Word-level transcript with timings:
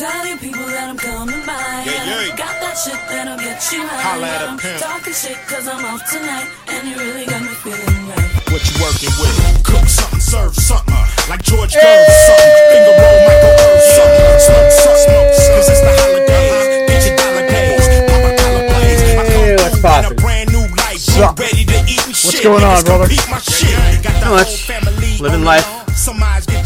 Telling 0.00 0.40
people 0.40 0.64
that 0.64 0.88
I'm 0.88 0.96
coming 0.96 1.44
by. 1.44 1.60
Yeah, 1.84 1.92
yeah. 2.08 2.32
Got 2.32 2.56
that 2.64 2.72
shit 2.72 2.96
that'll 3.12 3.36
get 3.36 3.60
you 3.68 3.84
high. 3.84 4.00
Holla 4.00 4.32
at 4.32 4.40
a 4.40 4.48
I'm 4.48 4.56
pimp. 4.56 4.80
Talking 4.80 5.12
shit 5.12 5.36
cause 5.44 5.68
I'm 5.68 5.84
off 5.84 6.00
tonight. 6.08 6.48
And 6.72 6.88
you 6.88 6.96
really 6.96 7.28
got 7.28 7.44
me 7.44 7.52
feeling 7.60 8.08
right. 8.08 8.24
What 8.48 8.64
you 8.64 8.80
working 8.80 9.12
with? 9.20 9.36
Cook 9.60 9.84
something, 9.84 10.24
serve 10.24 10.56
something. 10.56 10.88
Uh, 10.96 11.04
like 11.28 11.44
George 11.44 11.76
Burns, 11.76 12.16
something. 12.16 12.52
Finger 12.72 12.96
roll, 12.96 13.18
Michael 13.28 13.52
Irv, 13.60 13.76
something. 13.92 14.40
Smoke, 14.40 14.72
some, 14.72 14.98
smoke, 15.04 15.32
some. 15.36 15.52
Cause 15.60 15.68
it's 15.68 15.82
the 15.84 15.92
holidays. 15.92 16.64
Get 16.88 17.00
your 17.04 17.16
dollar 17.20 17.44
days. 17.44 17.84
Pop 18.08 18.24
a 18.24 18.30
collar. 18.40 18.64
I 18.64 18.80
come 19.04 19.28
Hey, 19.28 19.52
what's 19.60 19.84
in 19.84 20.04
a 20.08 20.14
brand 20.16 20.48
new 20.48 20.64
light. 20.80 20.96
Sup? 20.96 21.36
Ready 21.36 21.68
to 21.68 21.78
eat 21.84 22.00
and 22.08 22.16
shit. 22.16 22.40
going 22.40 22.64
on, 22.64 22.80
brother? 22.88 23.04
compete 23.04 23.28
my 23.28 23.36
shit. 23.44 23.76
Got 24.00 24.16
the 24.16 24.32
Not 24.32 24.32
whole 24.32 24.48
much. 24.48 24.64
family 24.64 25.20
Living 25.20 25.44
life. 25.44 25.68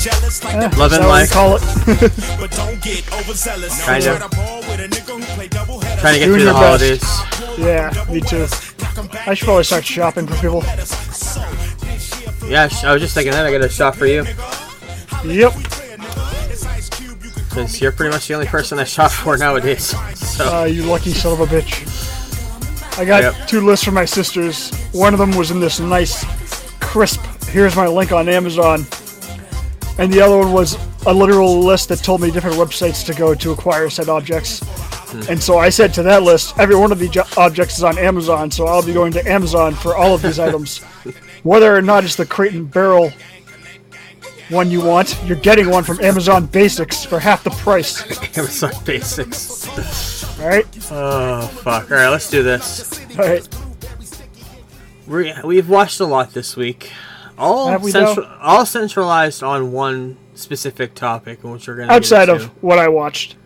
Jealous 0.04 0.44
like 0.44 0.70
the 0.70 0.78
Loving 0.78 1.00
Is 1.00 1.06
life. 1.06 1.28
they 1.28 1.34
call 1.34 1.56
it? 1.56 1.62
but 2.40 2.50
don't 2.52 2.80
get 2.88 3.02
overzealous. 3.20 3.84
Kinda. 3.84 4.18
Try 4.18 4.28
to 4.28 4.36
ball 4.36 4.60
with 4.60 4.80
a 4.80 4.88
nigga 4.88 5.18
who 5.18 5.24
play 5.34 5.48
double 5.48 5.80
headers. 5.80 6.00
Trying 6.00 6.14
to 6.14 6.18
get 6.20 6.26
Doing 6.26 6.40
through 6.40 6.52
the 6.52 6.58
your 6.58 6.78
best. 6.78 7.04
holidays. 7.04 7.58
yeah, 7.58 8.12
me 8.12 8.20
too. 8.20 8.46
I 9.26 9.34
should 9.34 9.44
probably 9.46 9.64
start 9.64 9.84
shopping 9.84 10.26
for 10.26 10.34
people. 10.36 10.62
Yeah, 12.48 12.68
I 12.84 12.92
was 12.92 13.00
just 13.02 13.14
thinking 13.14 13.32
that. 13.32 13.46
I 13.46 13.50
got 13.52 13.62
a 13.62 13.68
shop 13.68 13.94
for 13.96 14.06
you. 14.06 14.24
Yep. 15.24 15.52
Since 17.54 17.80
you're 17.80 17.92
pretty 17.92 18.12
much 18.12 18.26
the 18.28 18.34
only 18.34 18.46
person 18.46 18.78
I 18.78 18.84
shop 18.84 19.10
for 19.12 19.36
nowadays. 19.38 19.94
So, 20.18 20.60
Uh, 20.60 20.64
you 20.64 20.82
lucky 20.82 21.12
son 21.12 21.32
of 21.32 21.40
a 21.40 21.46
bitch. 21.46 21.88
I 22.98 23.04
got 23.04 23.22
Yep. 23.22 23.48
two 23.48 23.60
lists 23.64 23.84
for 23.84 23.92
my 23.92 24.04
sisters. 24.04 24.70
One 24.92 25.14
of 25.14 25.20
them 25.20 25.32
was 25.36 25.50
in 25.50 25.60
this 25.60 25.78
nice, 25.80 26.24
crisp, 26.80 27.20
here's 27.48 27.74
my 27.76 27.86
link 27.86 28.12
on 28.12 28.28
Amazon. 28.28 28.84
And 29.98 30.12
the 30.12 30.20
other 30.20 30.36
one 30.36 30.52
was 30.52 30.76
a 31.06 31.14
literal 31.14 31.60
list 31.60 31.88
that 31.90 32.00
told 32.00 32.20
me 32.20 32.30
different 32.30 32.56
websites 32.56 33.04
to 33.06 33.14
go 33.14 33.34
to 33.34 33.52
acquire 33.52 33.88
said 33.88 34.08
objects. 34.08 34.60
Hmm. 34.60 35.22
And 35.30 35.42
so 35.42 35.58
I 35.58 35.68
said 35.68 35.94
to 35.94 36.02
that 36.02 36.22
list, 36.22 36.58
every 36.58 36.74
one 36.74 36.90
of 36.90 36.98
the 36.98 37.08
jo- 37.08 37.24
objects 37.36 37.78
is 37.78 37.84
on 37.84 37.96
Amazon, 37.98 38.50
so 38.50 38.66
I'll 38.66 38.84
be 38.84 38.92
going 38.92 39.12
to 39.12 39.28
Amazon 39.28 39.74
for 39.74 39.96
all 39.96 40.14
of 40.14 40.22
these 40.22 40.38
items. 40.38 40.78
Whether 41.44 41.74
or 41.76 41.82
not 41.82 42.04
it's 42.04 42.16
the 42.16 42.26
crate 42.26 42.54
and 42.54 42.70
barrel 42.70 43.12
one 44.50 44.70
you 44.70 44.82
want, 44.82 45.18
you're 45.24 45.38
getting 45.38 45.70
one 45.70 45.84
from 45.84 46.00
Amazon 46.00 46.46
Basics 46.46 47.04
for 47.04 47.18
half 47.18 47.44
the 47.44 47.50
price. 47.50 48.02
Amazon 48.38 48.72
Basics. 48.84 50.38
Alright? 50.40 50.66
Oh, 50.90 51.46
fuck. 51.46 51.90
Alright, 51.90 52.10
let's 52.10 52.28
do 52.28 52.42
this. 52.42 53.00
Alright. 53.18 53.48
We, 55.06 55.32
we've 55.44 55.68
watched 55.68 56.00
a 56.00 56.06
lot 56.06 56.32
this 56.32 56.56
week. 56.56 56.90
All, 57.36 57.78
central, 57.80 58.26
all 58.40 58.64
centralized 58.64 59.42
on 59.42 59.72
one 59.72 60.16
specific 60.34 60.94
topic, 60.94 61.42
which 61.42 61.66
we're 61.66 61.76
going 61.76 61.88
to 61.88 61.94
Outside 61.94 62.28
of 62.28 62.44
what 62.62 62.78
I 62.78 62.88
watched. 62.88 63.36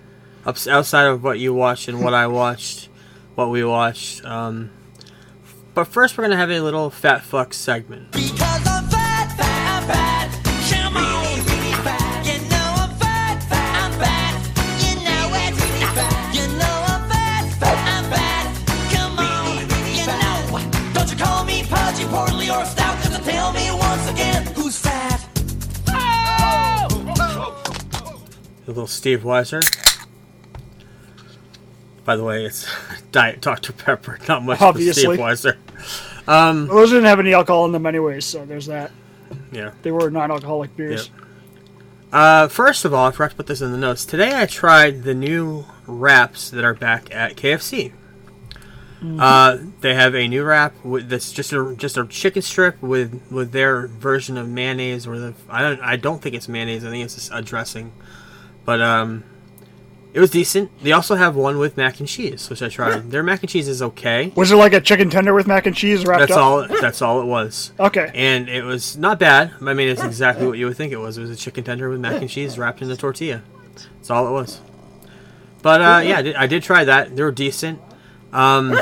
Ups- 0.45 0.69
outside 0.69 1.07
of 1.07 1.23
what 1.23 1.39
you 1.39 1.55
watched 1.55 1.89
and 1.89 2.03
what 2.03 2.15
I 2.15 2.27
watched, 2.27 2.89
what 3.35 3.51
we 3.51 3.65
watched. 3.65 4.25
Um, 4.25 4.71
but 5.75 5.85
first, 5.85 6.17
we're 6.17 6.25
gonna 6.25 6.37
have 6.37 6.51
a 6.51 6.61
little 6.61 6.91
fat 6.91 7.23
fuck 7.23 7.55
segment. 7.55 8.13
Because 8.13 8.67
I'm 8.67 8.89
A 28.69 28.73
little 28.73 28.87
Steve 28.87 29.23
Weiser. 29.23 29.63
By 32.05 32.17
the 32.17 32.23
way, 32.25 32.45
it's 32.45 32.71
Diet 33.13 33.41
Dr 33.41 33.73
Pepper, 33.73 34.19
not 34.29 34.45
much 34.45 34.61
Obviously. 34.61 35.03
Steve 35.03 35.19
Weiser. 35.19 35.57
um 36.29 36.67
Those 36.69 36.91
didn't 36.91 37.07
have 37.07 37.19
any 37.19 37.33
alcohol 37.33 37.65
in 37.65 37.73
them 37.73 37.87
anyways, 37.87 38.27
so 38.27 38.45
there's 38.45 38.67
that. 38.67 38.91
Yeah. 39.51 39.73
They 39.83 39.91
were 39.91 40.11
non-alcoholic 40.11 40.77
beers. 40.77 41.11
Uh, 42.13 42.49
first 42.49 42.85
of 42.85 42.93
all, 42.93 43.07
I 43.07 43.11
forgot 43.11 43.31
to 43.31 43.37
put 43.37 43.47
this 43.47 43.61
in 43.63 43.73
the 43.73 43.79
notes. 43.79 44.05
Today 44.05 44.39
I 44.39 44.45
tried 44.45 45.03
the 45.03 45.15
new 45.15 45.65
wraps 45.87 46.51
that 46.51 46.63
are 46.65 46.75
back 46.75 47.15
at 47.15 47.37
KFC. 47.37 47.93
Uh, 49.01 49.59
they 49.81 49.95
have 49.95 50.15
a 50.15 50.27
new 50.27 50.43
wrap 50.43 50.75
with 50.85 51.09
that's 51.09 51.31
just 51.31 51.53
a 51.53 51.75
just 51.77 51.97
a 51.97 52.05
chicken 52.07 52.43
strip 52.43 52.83
with 52.83 53.23
with 53.31 53.53
their 53.53 53.87
version 53.87 54.37
of 54.37 54.49
mayonnaise 54.49 55.07
or 55.07 55.19
the 55.21 55.35
I 55.49 55.63
don't 55.63 55.81
I 55.81 55.95
don't 55.97 56.21
think 56.21 56.35
it's 56.35 56.49
mayonnaise. 56.49 56.85
I 56.85 56.91
think 56.91 57.05
it's 57.05 57.15
just 57.15 57.31
a 57.33 57.41
dressing, 57.41 57.93
but 58.69 58.83
um, 58.83 59.25
it 60.13 60.21
was 60.21 60.29
decent. 60.29 60.71
They 60.83 60.93
also 60.93 61.15
have 61.15 61.35
one 61.35 61.57
with 61.57 61.79
mac 61.79 62.01
and 62.01 62.07
cheese, 62.07 62.51
which 62.51 62.61
I 62.61 62.69
tried. 62.69 63.11
Their 63.11 63.23
mac 63.23 63.43
and 63.43 63.49
cheese 63.49 63.67
is 63.67 63.81
okay. 63.81 64.31
Was 64.37 64.53
it 64.53 64.57
like 64.57 64.75
a 64.75 64.81
chicken 64.83 65.09
tender 65.09 65.33
with 65.33 65.47
mac 65.47 65.65
and 65.65 65.75
cheese 65.75 66.05
wrapped 66.05 66.21
That's 66.29 66.33
up? 66.33 66.39
all. 66.39 66.69
That's 66.69 67.01
all 67.01 67.23
it 67.23 67.25
was. 67.25 67.73
Okay. 67.81 68.11
And 68.13 68.47
it 68.51 68.65
was 68.65 68.99
not 68.99 69.19
bad. 69.19 69.53
I 69.63 69.73
mean, 69.73 69.89
it's 69.89 70.05
exactly 70.05 70.47
what 70.47 70.59
you 70.59 70.67
would 70.67 70.77
think 70.77 70.93
it 70.93 70.99
was. 70.99 71.17
It 71.17 71.23
was 71.23 71.31
a 71.31 71.37
chicken 71.37 71.65
tender 71.65 71.89
with 71.89 71.99
mac 71.99 72.21
and 72.21 72.29
cheese 72.29 72.59
wrapped 72.59 72.83
in 72.83 72.91
a 72.91 72.97
tortilla. 72.97 73.43
That's 73.73 74.11
all 74.11 74.29
it 74.29 74.33
was. 74.33 74.61
But 75.63 75.81
uh, 75.81 76.03
yeah, 76.05 76.19
I 76.19 76.23
did, 76.23 76.37
I 76.37 76.47
did 76.47 76.63
try 76.63 76.85
that. 76.85 77.17
They 77.17 77.23
were 77.23 77.33
decent. 77.33 77.81
Um, 78.35 78.79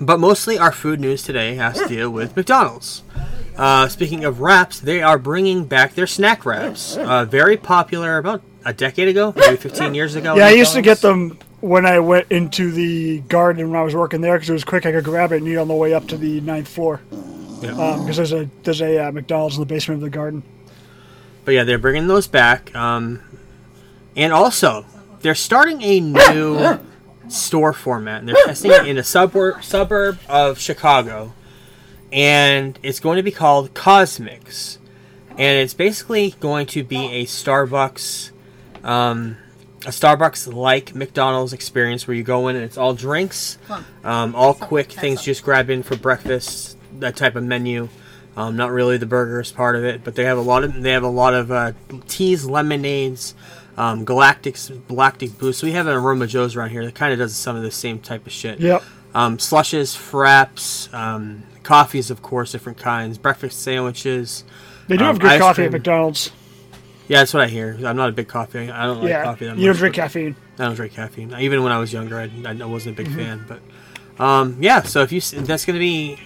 but 0.00 0.20
mostly 0.20 0.56
our 0.56 0.70
food 0.70 1.00
news 1.00 1.24
today 1.24 1.56
has 1.56 1.80
to 1.80 1.88
deal 1.88 2.10
with 2.10 2.36
McDonald's. 2.36 3.02
Uh, 3.56 3.88
speaking 3.88 4.24
of 4.24 4.40
wraps, 4.40 4.78
they 4.78 5.02
are 5.02 5.18
bringing 5.18 5.64
back 5.64 5.94
their 5.94 6.06
snack 6.06 6.46
wraps. 6.46 6.96
Uh, 6.96 7.24
very 7.24 7.56
popular 7.56 8.16
about 8.18 8.40
a 8.64 8.72
decade 8.72 9.08
ago, 9.08 9.32
maybe 9.36 9.56
15 9.56 9.94
years 9.94 10.14
ago. 10.14 10.36
Yeah, 10.36 10.46
I 10.46 10.50
used 10.50 10.74
to 10.74 10.82
get 10.82 11.00
them 11.00 11.38
when 11.60 11.86
I 11.86 11.98
went 12.00 12.30
into 12.30 12.70
the 12.70 13.20
garden 13.20 13.70
when 13.70 13.80
I 13.80 13.84
was 13.84 13.94
working 13.94 14.20
there 14.20 14.36
because 14.36 14.50
it 14.50 14.54
was 14.54 14.64
quick. 14.64 14.86
I 14.86 14.92
could 14.92 15.04
grab 15.04 15.32
it 15.32 15.38
and 15.38 15.48
eat 15.48 15.56
on 15.56 15.68
the 15.68 15.74
way 15.74 15.94
up 15.94 16.06
to 16.08 16.16
the 16.16 16.40
ninth 16.40 16.68
floor. 16.68 17.00
Yeah. 17.60 17.96
Because 18.00 18.16
there's 18.16 18.32
a 18.32 18.48
there's 18.62 18.80
a 18.80 19.08
uh, 19.08 19.12
McDonald's 19.12 19.56
in 19.56 19.60
the 19.60 19.66
basement 19.66 19.98
of 19.98 20.02
the 20.02 20.10
garden. 20.10 20.42
But 21.44 21.54
yeah, 21.54 21.64
they're 21.64 21.78
bringing 21.78 22.06
those 22.06 22.26
back. 22.26 22.74
Um, 22.76 23.22
and 24.14 24.32
also, 24.32 24.84
they're 25.20 25.34
starting 25.34 25.82
a 25.82 26.00
new 26.00 26.78
store 27.28 27.72
format. 27.72 28.20
And 28.20 28.28
they're 28.28 28.44
testing 28.44 28.70
it 28.70 28.86
in 28.86 28.98
a 28.98 29.04
suburb 29.04 29.64
suburb 29.64 30.18
of 30.28 30.58
Chicago, 30.58 31.32
and 32.12 32.78
it's 32.82 33.00
going 33.00 33.16
to 33.16 33.22
be 33.22 33.30
called 33.30 33.74
CosMc's, 33.74 34.78
and 35.30 35.58
it's 35.58 35.74
basically 35.74 36.34
going 36.40 36.66
to 36.66 36.82
be 36.82 37.06
a 37.12 37.24
Starbucks, 37.24 38.30
um, 38.88 39.36
a 39.86 39.90
Starbucks 39.90 40.52
like 40.52 40.94
McDonald's 40.94 41.52
experience 41.52 42.08
where 42.08 42.16
you 42.16 42.22
go 42.24 42.48
in 42.48 42.56
and 42.56 42.64
it's 42.64 42.76
all 42.76 42.94
drinks, 42.94 43.58
um, 44.02 44.34
all 44.34 44.54
quick 44.54 44.90
things 44.90 45.22
just 45.22 45.44
grab 45.44 45.70
in 45.70 45.82
for 45.84 45.96
breakfast, 45.96 46.76
that 46.98 47.14
type 47.14 47.36
of 47.36 47.44
menu. 47.44 47.88
Um, 48.36 48.56
not 48.56 48.70
really 48.70 48.96
the 48.98 49.06
burgers 49.06 49.50
part 49.50 49.74
of 49.74 49.84
it, 49.84 50.04
but 50.04 50.14
they 50.14 50.24
have 50.24 50.38
a 50.38 50.40
lot 50.42 50.62
of 50.62 50.72
they 50.82 50.92
have 50.92 51.02
a 51.02 51.08
lot 51.08 51.34
of 51.34 51.50
uh, 51.50 51.72
teas, 52.06 52.46
lemonades, 52.46 53.34
um, 53.76 54.04
galactics, 54.06 54.70
galactic 54.86 55.36
boost. 55.38 55.62
We 55.64 55.72
have 55.72 55.88
an 55.88 55.94
Aroma 55.94 56.28
Joe's 56.28 56.54
around 56.54 56.70
here 56.70 56.84
that 56.84 56.94
kind 56.94 57.12
of 57.12 57.18
does 57.18 57.34
some 57.34 57.56
of 57.56 57.62
the 57.62 57.72
same 57.72 57.98
type 57.98 58.26
of 58.26 58.32
shit. 58.32 58.60
Yep. 58.60 58.82
Um, 59.12 59.38
slushes, 59.40 59.96
fraps, 59.96 60.92
um, 60.94 61.42
coffees, 61.64 62.10
of 62.12 62.22
course, 62.22 62.52
different 62.52 62.78
kinds, 62.78 63.18
breakfast 63.18 63.60
sandwiches. 63.60 64.44
They 64.86 64.96
do 64.96 65.04
Um, 65.04 65.08
have 65.14 65.18
good 65.18 65.30
ice 65.32 65.40
coffee 65.40 65.64
at. 65.64 65.72
McDonald's. 65.72 66.30
Yeah, 67.08 67.18
that's 67.20 67.32
what 67.34 67.42
I 67.42 67.46
hear. 67.48 67.76
I'm 67.84 67.96
not 67.96 68.10
a 68.10 68.12
big 68.12 68.28
coffee. 68.28 68.70
I 68.70 68.84
don't 68.84 69.00
like 69.00 69.08
yeah. 69.08 69.24
coffee 69.24 69.46
that 69.46 69.52
much. 69.52 69.60
you 69.60 69.66
don't 69.66 69.76
drink 69.76 69.94
caffeine. 69.94 70.36
I 70.58 70.64
don't 70.66 70.74
drink 70.74 70.92
caffeine. 70.92 71.34
Even 71.38 71.62
when 71.62 71.72
I 71.72 71.78
was 71.78 71.92
younger, 71.92 72.18
I, 72.18 72.30
I 72.46 72.64
wasn't 72.66 72.98
a 72.98 73.02
big 73.02 73.08
Mm-hmm. 73.12 73.16
fan. 73.18 73.44
But 73.48 74.22
um, 74.22 74.56
yeah, 74.60 74.82
so 74.82 75.02
if 75.02 75.10
you 75.12 75.20
that's 75.20 75.64
going 75.64 75.74
to 75.74 75.80
be 75.80 76.18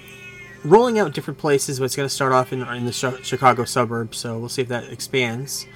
rolling 0.64 0.98
out 0.98 1.12
different 1.14 1.38
places, 1.38 1.78
but 1.78 1.84
it's 1.86 1.96
going 1.96 2.08
to 2.08 2.14
start 2.14 2.32
off 2.32 2.52
in, 2.52 2.62
in 2.62 2.84
the 2.86 2.92
Chi- 2.92 3.22
Chicago 3.22 3.64
suburbs. 3.64 4.18
So 4.18 4.38
we'll 4.38 4.48
see 4.48 4.62
if 4.62 4.68
that 4.68 4.84
expands. 4.92 5.66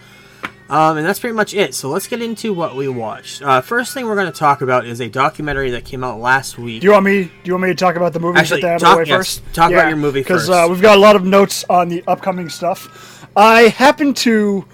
Um, 0.68 0.96
and 0.96 1.06
that's 1.06 1.20
pretty 1.20 1.36
much 1.36 1.54
it. 1.54 1.76
So 1.76 1.88
let's 1.88 2.08
get 2.08 2.20
into 2.20 2.52
what 2.52 2.74
we 2.74 2.88
watched. 2.88 3.40
Uh, 3.40 3.60
first 3.60 3.94
thing 3.94 4.06
we're 4.06 4.16
going 4.16 4.32
to 4.32 4.36
talk 4.36 4.62
about 4.62 4.84
is 4.84 5.00
a 5.00 5.08
documentary 5.08 5.70
that 5.70 5.84
came 5.84 6.02
out 6.02 6.18
last 6.18 6.58
week. 6.58 6.80
Do 6.80 6.86
you 6.88 6.92
want 6.92 7.04
me? 7.04 7.22
Do 7.24 7.30
you 7.44 7.52
want 7.52 7.62
me 7.62 7.68
to 7.68 7.74
talk 7.76 7.94
about 7.94 8.12
the 8.12 8.18
movie? 8.18 8.40
Actually, 8.40 8.62
that 8.62 8.80
talk- 8.80 8.98
of 8.98 9.06
the 9.06 9.12
way 9.12 9.16
yes, 9.18 9.38
first. 9.38 9.54
talk 9.54 9.70
about 9.70 9.86
your 9.86 9.96
movie 9.96 10.18
because 10.20 10.48
first. 10.48 10.50
uh, 10.50 10.66
we've 10.68 10.82
got 10.82 10.96
a 10.96 11.00
lot 11.00 11.14
of 11.14 11.24
notes 11.24 11.64
on 11.70 11.88
the 11.88 12.02
upcoming 12.08 12.48
stuff. 12.48 13.28
I 13.36 13.68
happened 13.68 14.16
to 14.18 14.64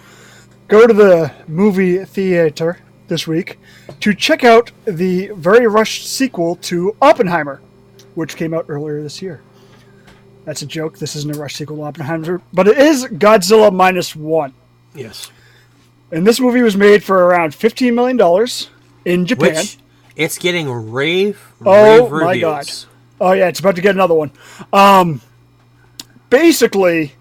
go 0.68 0.86
to 0.86 0.92
the 0.94 1.32
movie 1.48 2.04
theater 2.04 2.78
this 3.08 3.26
week 3.26 3.58
to 4.00 4.14
check 4.14 4.44
out 4.44 4.70
the 4.84 5.28
very 5.34 5.66
rushed 5.66 6.06
sequel 6.06 6.56
to 6.56 6.96
Oppenheimer, 7.02 7.60
which 8.14 8.36
came 8.36 8.54
out 8.54 8.66
earlier 8.68 9.02
this 9.02 9.20
year. 9.20 9.42
That's 10.44 10.62
a 10.62 10.66
joke. 10.66 10.98
This 10.98 11.14
isn't 11.16 11.36
a 11.36 11.38
rush 11.38 11.54
sequel 11.56 11.76
to 11.76 11.82
Oppenheimer, 11.82 12.40
but 12.52 12.66
it 12.66 12.78
is 12.78 13.04
Godzilla 13.04 13.72
minus 13.72 14.16
one. 14.16 14.54
yes, 14.94 15.30
And 16.10 16.26
this 16.26 16.40
movie 16.40 16.62
was 16.62 16.76
made 16.76 17.04
for 17.04 17.26
around 17.26 17.54
fifteen 17.54 17.94
million 17.94 18.16
dollars 18.16 18.68
in 19.04 19.24
Japan. 19.26 19.54
which 19.54 19.78
it's 20.16 20.38
getting 20.38 20.68
rave, 20.90 21.40
Oh, 21.64 22.08
rave 22.08 22.24
my. 22.24 22.38
God. 22.38 22.70
Oh 23.20 23.32
yeah, 23.32 23.46
it's 23.48 23.60
about 23.60 23.76
to 23.76 23.82
get 23.82 23.94
another 23.94 24.14
one. 24.14 24.32
Um, 24.72 25.20
basically, 26.28 27.12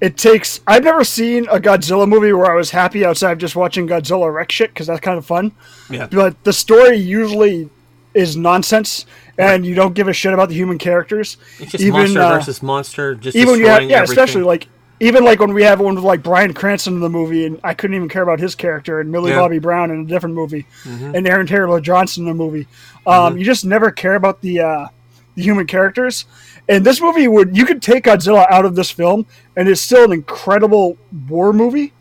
it 0.00 0.16
takes. 0.16 0.60
I've 0.66 0.84
never 0.84 1.04
seen 1.04 1.46
a 1.48 1.58
Godzilla 1.58 2.06
movie 2.08 2.32
where 2.32 2.50
I 2.50 2.54
was 2.54 2.70
happy 2.70 3.04
outside 3.04 3.32
of 3.32 3.38
just 3.38 3.56
watching 3.56 3.86
Godzilla 3.86 4.32
wreck 4.32 4.52
shit 4.52 4.70
because 4.70 4.86
that's 4.86 5.00
kind 5.00 5.18
of 5.18 5.24
fun. 5.24 5.52
Yeah. 5.90 6.06
But 6.10 6.42
the 6.44 6.52
story 6.52 6.96
usually 6.96 7.70
is 8.14 8.36
nonsense, 8.36 9.06
and 9.38 9.64
you 9.64 9.74
don't 9.74 9.94
give 9.94 10.08
a 10.08 10.12
shit 10.12 10.32
about 10.32 10.48
the 10.48 10.54
human 10.54 10.78
characters. 10.78 11.36
It's 11.58 11.72
just 11.72 11.84
monster 11.86 12.20
uh, 12.20 12.30
versus 12.36 12.62
monster, 12.62 13.14
just 13.14 13.36
even 13.36 13.58
destroying 13.58 13.90
yeah, 13.90 13.96
everything. 13.96 14.12
especially 14.12 14.42
like 14.42 14.68
even 15.00 15.24
like 15.24 15.40
when 15.40 15.52
we 15.52 15.62
have 15.62 15.80
one 15.80 15.94
with 15.94 16.04
like 16.04 16.22
Bryan 16.22 16.54
Cranston 16.54 16.94
in 16.94 17.00
the 17.00 17.10
movie, 17.10 17.44
and 17.44 17.60
I 17.62 17.74
couldn't 17.74 17.96
even 17.96 18.08
care 18.08 18.22
about 18.22 18.40
his 18.40 18.54
character, 18.54 19.00
and 19.00 19.10
Millie 19.10 19.30
Yeah. 19.30 19.36
Mm-hmm. 19.36 19.44
Bobby 19.44 19.58
Brown 19.58 19.90
in 19.90 20.00
a 20.00 20.04
different 20.04 20.34
movie, 20.34 20.66
and 20.84 21.26
Aaron 21.26 21.46
Taylor 21.46 21.80
Johnson 21.80 22.24
in 22.24 22.30
a 22.30 22.34
movie. 22.34 22.66
Um, 23.06 23.36
You 23.38 23.44
just 23.44 23.64
never 23.64 23.90
care 23.90 24.14
about 24.14 24.40
the 24.40 24.60
uh, 24.60 24.86
the 25.36 25.42
human 25.42 25.66
characters. 25.66 26.24
And 26.68 26.84
this 26.84 27.00
movie 27.00 27.28
would 27.28 27.56
you 27.56 27.64
could 27.64 27.80
take 27.80 28.04
Godzilla 28.04 28.46
out 28.50 28.64
of 28.64 28.74
this 28.74 28.90
film, 28.90 29.26
and 29.54 29.68
it's 29.68 29.80
still 29.80 30.04
an 30.04 30.12
incredible 30.12 30.98
war 31.28 31.52
movie. 31.52 31.92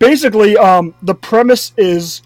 Basically, 0.00 0.56
um, 0.56 0.94
the 1.00 1.14
premise 1.14 1.72
is 1.76 2.22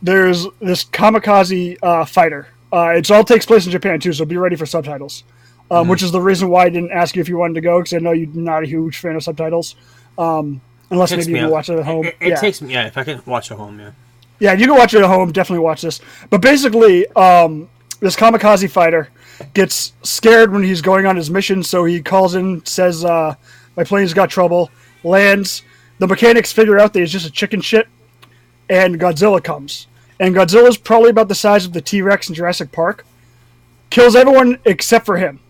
there's 0.00 0.46
this 0.60 0.84
kamikaze 0.84 1.76
uh, 1.82 2.06
fighter. 2.06 2.48
Uh, 2.72 2.94
it 2.96 3.10
all 3.10 3.24
takes 3.24 3.44
place 3.44 3.66
in 3.66 3.72
Japan 3.72 4.00
too, 4.00 4.14
so 4.14 4.24
be 4.24 4.38
ready 4.38 4.56
for 4.56 4.64
subtitles. 4.64 5.24
Um, 5.70 5.82
Mm-hmm. 5.82 5.90
Which 5.90 6.02
is 6.02 6.10
the 6.10 6.20
reason 6.20 6.48
why 6.48 6.64
I 6.64 6.68
didn't 6.68 6.90
ask 6.90 7.14
you 7.14 7.20
if 7.20 7.28
you 7.28 7.36
wanted 7.36 7.54
to 7.54 7.60
go 7.60 7.78
because 7.78 7.92
I 7.92 7.98
know 7.98 8.10
you're 8.10 8.28
not 8.28 8.64
a 8.64 8.66
huge 8.66 8.98
fan 8.98 9.14
of 9.14 9.22
subtitles, 9.22 9.76
um, 10.18 10.60
unless 10.90 11.12
maybe 11.12 11.38
you 11.38 11.48
watch 11.48 11.68
it 11.68 11.78
at 11.78 11.84
home. 11.84 12.06
It, 12.06 12.16
it 12.18 12.28
yeah. 12.30 12.40
takes 12.40 12.60
me, 12.60 12.72
yeah. 12.72 12.86
If 12.86 12.98
I 12.98 13.04
can 13.04 13.22
watch 13.24 13.50
it 13.50 13.54
at 13.54 13.58
home, 13.58 13.78
yeah. 13.78 13.92
Yeah, 14.40 14.54
you 14.54 14.66
can 14.66 14.74
watch 14.74 14.94
it 14.94 15.02
at 15.02 15.06
home. 15.06 15.30
Definitely 15.30 15.62
watch 15.62 15.82
this. 15.82 16.00
But 16.28 16.40
basically, 16.40 17.06
um, 17.08 17.68
this 18.00 18.16
kamikaze 18.16 18.68
fighter 18.70 19.10
gets 19.54 19.92
scared 20.02 20.52
when 20.52 20.62
he's 20.62 20.80
going 20.80 21.06
on 21.06 21.16
his 21.16 21.30
mission, 21.30 21.62
so 21.62 21.84
he 21.84 22.02
calls 22.02 22.34
in, 22.34 22.64
says, 22.64 23.04
uh, 23.04 23.34
"My 23.76 23.84
plane's 23.84 24.14
got 24.14 24.30
trouble." 24.30 24.70
Lands. 25.02 25.62
The 25.98 26.06
mechanics 26.06 26.52
figure 26.52 26.78
out 26.78 26.92
that 26.92 27.00
he's 27.00 27.12
just 27.12 27.26
a 27.26 27.30
chicken 27.30 27.60
shit, 27.60 27.88
and 28.68 28.98
Godzilla 28.98 29.42
comes. 29.42 29.86
And 30.18 30.34
Godzilla's 30.34 30.76
probably 30.76 31.10
about 31.10 31.28
the 31.28 31.34
size 31.34 31.64
of 31.64 31.72
the 31.72 31.80
T 31.80 32.02
Rex 32.02 32.28
in 32.28 32.34
Jurassic 32.34 32.72
Park. 32.72 33.06
Kills 33.88 34.14
everyone 34.14 34.58
except 34.64 35.06
for 35.06 35.16
him. 35.16 35.40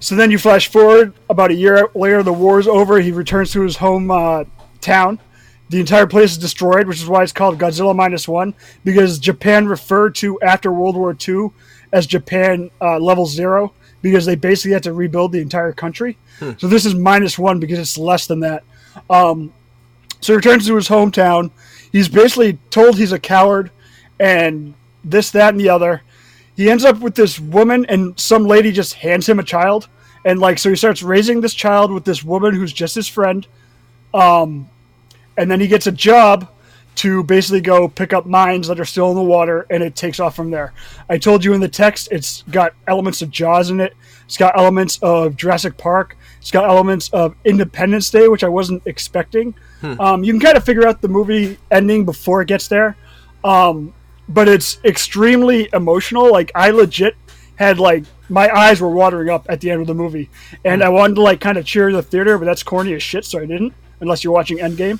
So 0.00 0.14
then 0.14 0.30
you 0.30 0.38
flash 0.38 0.68
forward 0.68 1.12
about 1.28 1.50
a 1.50 1.54
year 1.54 1.88
later, 1.94 2.22
the 2.22 2.32
war's 2.32 2.68
over. 2.68 3.00
He 3.00 3.10
returns 3.10 3.52
to 3.52 3.62
his 3.62 3.76
home 3.76 4.10
uh, 4.10 4.44
town. 4.80 5.18
The 5.70 5.80
entire 5.80 6.06
place 6.06 6.32
is 6.32 6.38
destroyed, 6.38 6.86
which 6.86 6.98
is 6.98 7.08
why 7.08 7.22
it's 7.22 7.32
called 7.32 7.58
Godzilla 7.58 7.94
Minus 7.94 8.26
One, 8.26 8.54
because 8.84 9.18
Japan 9.18 9.66
referred 9.66 10.14
to 10.16 10.40
after 10.40 10.72
World 10.72 10.96
War 10.96 11.16
II 11.28 11.50
as 11.92 12.06
Japan 12.06 12.70
uh, 12.80 12.98
Level 12.98 13.26
Zero, 13.26 13.72
because 14.02 14.26
they 14.26 14.36
basically 14.36 14.72
had 14.72 14.82
to 14.84 14.92
rebuild 14.92 15.32
the 15.32 15.40
entire 15.40 15.72
country. 15.72 16.16
So 16.58 16.68
this 16.68 16.86
is 16.86 16.94
minus 16.94 17.38
one 17.38 17.58
because 17.58 17.78
it's 17.78 17.98
less 17.98 18.26
than 18.26 18.40
that. 18.40 18.62
Um, 19.10 19.52
so 20.20 20.32
he 20.32 20.36
returns 20.36 20.66
to 20.66 20.76
his 20.76 20.88
hometown. 20.88 21.50
He's 21.90 22.08
basically 22.08 22.58
told 22.70 22.96
he's 22.96 23.12
a 23.12 23.18
coward 23.18 23.70
and 24.20 24.74
this, 25.04 25.30
that, 25.32 25.54
and 25.54 25.60
the 25.60 25.68
other. 25.68 26.02
He 26.56 26.70
ends 26.70 26.84
up 26.84 26.98
with 26.98 27.14
this 27.14 27.40
woman, 27.40 27.86
and 27.86 28.18
some 28.18 28.44
lady 28.44 28.72
just 28.72 28.94
hands 28.94 29.28
him 29.28 29.38
a 29.38 29.44
child. 29.44 29.88
And, 30.24 30.40
like, 30.40 30.58
so 30.58 30.70
he 30.70 30.76
starts 30.76 31.02
raising 31.02 31.40
this 31.40 31.54
child 31.54 31.92
with 31.92 32.04
this 32.04 32.22
woman 32.22 32.54
who's 32.54 32.72
just 32.72 32.94
his 32.94 33.08
friend. 33.08 33.46
Um, 34.12 34.68
and 35.36 35.50
then 35.50 35.60
he 35.60 35.68
gets 35.68 35.86
a 35.86 35.92
job 35.92 36.48
to 36.98 37.22
basically 37.22 37.60
go 37.60 37.86
pick 37.86 38.12
up 38.12 38.26
mines 38.26 38.66
that 38.66 38.80
are 38.80 38.84
still 38.84 39.10
in 39.10 39.14
the 39.14 39.22
water, 39.22 39.66
and 39.70 39.84
it 39.84 39.94
takes 39.94 40.18
off 40.18 40.34
from 40.34 40.50
there. 40.50 40.72
I 41.08 41.16
told 41.16 41.44
you 41.44 41.52
in 41.52 41.60
the 41.60 41.68
text, 41.68 42.08
it's 42.10 42.42
got 42.50 42.74
elements 42.88 43.22
of 43.22 43.30
Jaws 43.30 43.70
in 43.70 43.78
it. 43.78 43.94
It's 44.24 44.36
got 44.36 44.58
elements 44.58 44.98
of 45.00 45.36
Jurassic 45.36 45.76
Park. 45.76 46.16
It's 46.40 46.50
got 46.50 46.68
elements 46.68 47.08
of 47.10 47.36
Independence 47.44 48.10
Day, 48.10 48.26
which 48.26 48.42
I 48.42 48.48
wasn't 48.48 48.82
expecting. 48.84 49.54
Um, 50.00 50.24
you 50.24 50.32
can 50.32 50.40
kind 50.40 50.56
of 50.56 50.64
figure 50.64 50.88
out 50.88 51.00
the 51.00 51.06
movie 51.06 51.56
ending 51.70 52.04
before 52.04 52.42
it 52.42 52.48
gets 52.48 52.66
there, 52.66 52.96
um, 53.44 53.94
but 54.28 54.48
it's 54.48 54.80
extremely 54.84 55.68
emotional. 55.72 56.32
Like 56.32 56.50
I 56.56 56.70
legit 56.70 57.14
had 57.54 57.78
like 57.78 58.04
my 58.28 58.48
eyes 58.50 58.80
were 58.80 58.90
watering 58.90 59.30
up 59.30 59.46
at 59.48 59.60
the 59.60 59.70
end 59.70 59.82
of 59.82 59.86
the 59.86 59.94
movie, 59.94 60.30
and 60.64 60.82
I 60.82 60.88
wanted 60.88 61.14
to 61.14 61.22
like 61.22 61.40
kind 61.40 61.58
of 61.58 61.64
cheer 61.64 61.92
the 61.92 62.02
theater, 62.02 62.38
but 62.38 62.44
that's 62.44 62.64
corny 62.64 62.92
as 62.94 63.04
shit, 63.04 63.24
so 63.24 63.38
I 63.38 63.46
didn't. 63.46 63.72
Unless 64.00 64.24
you're 64.24 64.32
watching 64.32 64.58
Endgame 64.58 64.98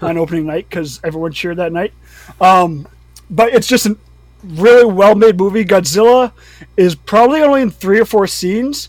on 0.00 0.18
opening 0.18 0.46
night, 0.46 0.68
because 0.68 1.00
everyone 1.04 1.32
cheered 1.32 1.56
that 1.58 1.72
night. 1.72 1.92
Um, 2.40 2.86
but 3.30 3.52
it's 3.52 3.66
just 3.66 3.86
a 3.86 3.96
really 4.44 4.84
well 4.84 5.14
made 5.14 5.36
movie. 5.38 5.64
Godzilla 5.64 6.32
is 6.76 6.94
probably 6.94 7.42
only 7.42 7.62
in 7.62 7.70
three 7.70 8.00
or 8.00 8.04
four 8.04 8.26
scenes, 8.26 8.88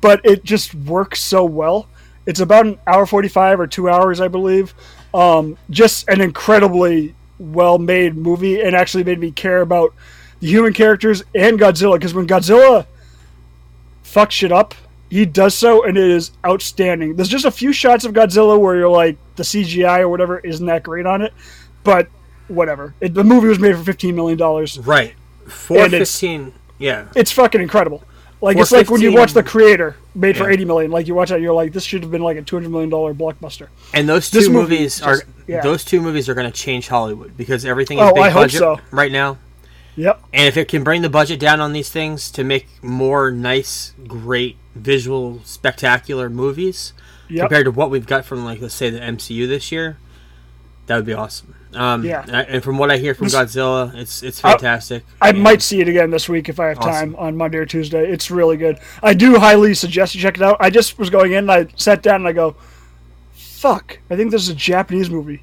but 0.00 0.24
it 0.24 0.44
just 0.44 0.74
works 0.74 1.20
so 1.22 1.44
well. 1.44 1.88
It's 2.26 2.40
about 2.40 2.66
an 2.66 2.78
hour 2.86 3.06
45 3.06 3.60
or 3.60 3.66
two 3.66 3.88
hours, 3.88 4.20
I 4.20 4.28
believe. 4.28 4.74
Um, 5.14 5.56
just 5.70 6.08
an 6.08 6.20
incredibly 6.20 7.14
well 7.38 7.78
made 7.78 8.16
movie 8.16 8.60
and 8.60 8.74
actually 8.74 9.04
made 9.04 9.18
me 9.18 9.30
care 9.30 9.60
about 9.62 9.94
the 10.40 10.48
human 10.48 10.72
characters 10.72 11.22
and 11.34 11.58
Godzilla. 11.58 11.94
Because 11.94 12.14
when 12.14 12.26
Godzilla 12.26 12.86
fucks 14.04 14.32
shit 14.32 14.52
up, 14.52 14.74
he 15.10 15.24
does 15.26 15.54
so 15.54 15.84
and 15.84 15.96
it 15.96 16.10
is 16.10 16.30
outstanding. 16.46 17.16
There's 17.16 17.28
just 17.28 17.44
a 17.44 17.50
few 17.50 17.72
shots 17.72 18.04
of 18.04 18.12
Godzilla 18.12 18.58
where 18.58 18.76
you're 18.76 18.88
like, 18.88 19.16
the 19.36 19.42
CGI 19.42 20.00
or 20.00 20.08
whatever 20.08 20.38
isn't 20.40 20.66
that 20.66 20.82
great 20.82 21.06
on 21.06 21.22
it, 21.22 21.32
but 21.84 22.08
whatever. 22.48 22.94
It, 23.00 23.14
the 23.14 23.24
movie 23.24 23.48
was 23.48 23.58
made 23.58 23.76
for 23.76 23.82
$15 23.82 24.14
million. 24.14 24.38
Right. 24.84 25.14
Four 25.46 25.78
And 25.84 25.94
it's- 25.94 26.22
Yeah. 26.78 27.06
It's 27.16 27.32
fucking 27.32 27.60
incredible. 27.60 28.02
Like 28.40 28.56
it's 28.56 28.70
like 28.70 28.88
when 28.88 29.00
you 29.00 29.12
watch 29.12 29.32
The 29.32 29.42
Creator, 29.42 29.96
made 30.14 30.36
for 30.36 30.44
Yeah. 30.44 30.52
eighty 30.54 30.64
million. 30.64 30.92
Like 30.92 31.08
you 31.08 31.14
watch 31.16 31.30
that, 31.30 31.40
you're 31.40 31.52
like, 31.52 31.72
this 31.72 31.82
should 31.82 32.02
have 32.02 32.12
been 32.12 32.22
like 32.22 32.36
a 32.36 32.42
two 32.42 32.54
hundred 32.54 32.70
million 32.70 32.88
dollar 32.88 33.12
blockbuster. 33.12 33.66
And 33.92 34.08
those 34.08 34.30
two 34.30 34.38
movie 34.48 34.52
movies 34.76 35.00
just- 35.00 35.02
are 35.02 35.26
yeah. 35.48 35.60
those 35.60 35.84
two 35.84 36.00
movies 36.00 36.28
are 36.28 36.34
going 36.34 36.48
to 36.48 36.56
change 36.56 36.86
Hollywood 36.86 37.36
because 37.36 37.64
everything 37.64 37.98
is 37.98 38.04
Oh, 38.04 38.14
big 38.14 38.22
I 38.22 38.30
hope 38.30 38.42
budget 38.44 38.58
so. 38.60 38.78
right 38.92 39.10
now. 39.10 39.38
Yep. 39.96 40.22
And 40.32 40.46
if 40.46 40.56
it 40.56 40.68
can 40.68 40.84
bring 40.84 41.02
the 41.02 41.08
budget 41.10 41.40
down 41.40 41.60
on 41.60 41.72
these 41.72 41.90
things 41.90 42.30
to 42.30 42.44
make 42.44 42.68
more 42.80 43.32
nice, 43.32 43.92
great, 44.06 44.56
visual, 44.78 45.40
spectacular 45.44 46.28
movies 46.30 46.92
Yep. 47.30 47.40
compared 47.42 47.64
to 47.66 47.70
what 47.70 47.90
we've 47.90 48.06
got 48.06 48.24
from, 48.24 48.44
like, 48.44 48.60
let's 48.62 48.74
say 48.74 48.88
the 48.90 49.00
MCU 49.00 49.46
this 49.46 49.70
year, 49.70 49.98
that 50.86 50.96
would 50.96 51.04
be 51.04 51.12
awesome. 51.12 51.54
Um, 51.74 52.02
Yeah. 52.04 52.24
And, 52.26 52.64
from 52.64 52.78
what 52.78 52.90
I 52.90 52.96
hear 52.96 53.12
from 53.14 53.26
This- 53.26 53.34
Godzilla, 53.34 53.94
it's 53.94 54.22
it's 54.22 54.40
fantastic. 54.40 55.04
I 55.20 55.28
And- 55.30 55.42
might 55.42 55.60
see 55.60 55.80
it 55.82 55.88
again 55.88 56.10
this 56.10 56.26
week 56.28 56.48
if 56.48 56.58
I 56.58 56.68
have 56.68 56.80
time 56.80 57.14
on 57.18 57.36
Monday 57.36 57.58
or 57.58 57.66
Tuesday. 57.66 58.10
It's 58.10 58.30
really 58.30 58.56
good. 58.56 58.78
I 59.02 59.12
do 59.12 59.38
highly 59.38 59.74
suggest 59.74 60.14
you 60.14 60.22
check 60.22 60.36
it 60.38 60.42
out. 60.42 60.56
I 60.60 60.70
just 60.70 60.98
was 60.98 61.10
going 61.10 61.32
in 61.32 61.50
and 61.50 61.52
I 61.52 61.66
sat 61.76 62.02
down 62.02 62.16
and 62.22 62.28
I 62.28 62.32
go, 62.32 62.56
fuck, 63.34 63.98
I 64.10 64.16
think 64.16 64.30
this 64.30 64.42
is 64.42 64.48
a 64.48 64.54
Japanese 64.54 65.10
movie. 65.10 65.42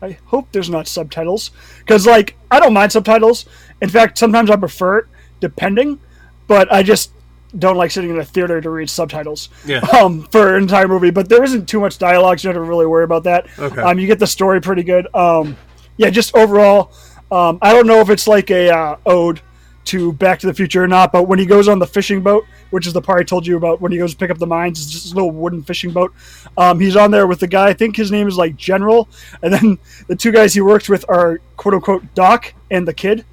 I 0.00 0.16
hope 0.26 0.48
there's 0.52 0.70
not 0.70 0.88
subtitles. 0.88 1.50
Because, 1.80 2.06
like, 2.06 2.36
I 2.50 2.60
don't 2.60 2.72
mind 2.72 2.92
subtitles. 2.92 3.44
In 3.82 3.88
fact, 3.90 4.16
sometimes 4.18 4.50
I 4.50 4.56
prefer 4.56 4.98
it, 4.98 5.04
depending. 5.40 5.98
But 6.46 6.72
I 6.72 6.82
just 6.82 7.10
don't 7.58 7.76
like 7.76 7.90
sitting 7.90 8.10
in 8.10 8.18
a 8.18 8.24
theater 8.24 8.60
to 8.60 8.70
read 8.70 8.90
subtitles 8.90 9.48
Yeah. 9.64 9.78
um, 10.00 10.22
for 10.30 10.56
an 10.56 10.62
entire 10.62 10.88
movie. 10.88 11.10
But 11.10 11.28
there 11.28 11.42
isn't 11.44 11.66
too 11.66 11.80
much 11.80 11.98
dialogue, 11.98 12.38
so 12.38 12.48
you 12.48 12.52
don't 12.52 12.60
have 12.62 12.66
to 12.66 12.68
really 12.68 12.86
worry 12.86 13.04
about 13.04 13.24
that. 13.24 13.46
Okay. 13.58 13.80
Um, 13.80 13.98
you 13.98 14.06
get 14.06 14.18
the 14.18 14.26
story 14.26 14.60
pretty 14.60 14.82
good. 14.82 15.06
Um, 15.14 15.56
yeah, 15.96 16.10
just 16.10 16.34
overall, 16.36 16.92
um, 17.30 17.58
I 17.62 17.72
don't 17.72 17.86
know 17.86 18.00
if 18.00 18.10
it's 18.10 18.28
like 18.28 18.50
a 18.50 18.70
uh, 18.70 18.96
ode 19.06 19.40
to 19.86 20.12
Back 20.14 20.40
to 20.40 20.48
the 20.48 20.54
Future 20.54 20.82
or 20.82 20.88
not, 20.88 21.12
but 21.12 21.24
when 21.24 21.38
he 21.38 21.46
goes 21.46 21.68
on 21.68 21.78
the 21.78 21.86
fishing 21.86 22.20
boat, 22.20 22.44
which 22.70 22.88
is 22.88 22.92
the 22.92 23.00
part 23.00 23.20
I 23.20 23.22
told 23.22 23.46
you 23.46 23.56
about 23.56 23.80
when 23.80 23.92
he 23.92 23.98
goes 23.98 24.10
to 24.12 24.16
pick 24.18 24.30
up 24.32 24.38
the 24.38 24.46
mines, 24.46 24.82
it's 24.82 24.90
just 24.90 25.12
a 25.12 25.14
little 25.14 25.30
wooden 25.30 25.62
fishing 25.62 25.92
boat. 25.92 26.12
Um, 26.58 26.80
he's 26.80 26.96
on 26.96 27.12
there 27.12 27.28
with 27.28 27.38
the 27.38 27.46
guy, 27.46 27.68
I 27.68 27.72
think 27.72 27.96
his 27.96 28.10
name 28.10 28.26
is 28.26 28.36
like 28.36 28.56
General, 28.56 29.08
and 29.42 29.52
then 29.54 29.78
the 30.08 30.16
two 30.16 30.32
guys 30.32 30.54
he 30.54 30.60
works 30.60 30.88
with 30.88 31.04
are 31.08 31.40
quote 31.56 31.74
unquote 31.74 32.14
Doc 32.16 32.52
and 32.70 32.86
the 32.86 32.92
kid, 32.94 33.24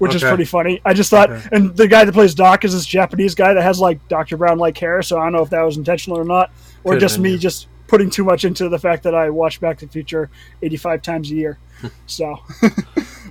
which 0.00 0.14
is 0.14 0.22
pretty 0.22 0.44
funny. 0.44 0.80
I 0.84 0.92
just 0.94 1.10
thought, 1.10 1.30
Okay. 1.30 1.48
and 1.52 1.76
the 1.76 1.86
guy 1.86 2.04
that 2.04 2.12
plays 2.12 2.34
Doc 2.34 2.64
is 2.64 2.72
this 2.72 2.84
Japanese 2.86 3.34
guy 3.34 3.54
that 3.54 3.62
has 3.62 3.78
like 3.78 4.06
Dr. 4.08 4.36
Brown 4.36 4.58
like 4.58 4.76
hair, 4.76 5.02
so 5.02 5.18
I 5.18 5.24
don't 5.24 5.32
know 5.32 5.42
if 5.42 5.50
that 5.50 5.62
was 5.62 5.76
intentional 5.76 6.18
or 6.18 6.24
not, 6.24 6.50
or 6.84 6.92
Could've 6.94 7.00
just 7.00 7.18
me 7.18 7.32
yeah. 7.32 7.38
just 7.38 7.68
putting 7.86 8.08
too 8.10 8.24
much 8.24 8.44
into 8.44 8.68
the 8.68 8.78
fact 8.78 9.02
that 9.04 9.14
I 9.14 9.30
watch 9.30 9.60
Back 9.60 9.78
to 9.78 9.86
the 9.86 9.92
Future 9.92 10.30
85 10.62 11.02
times 11.02 11.30
a 11.30 11.34
year. 11.34 11.58
So. 12.06 12.36
Could 12.60 12.72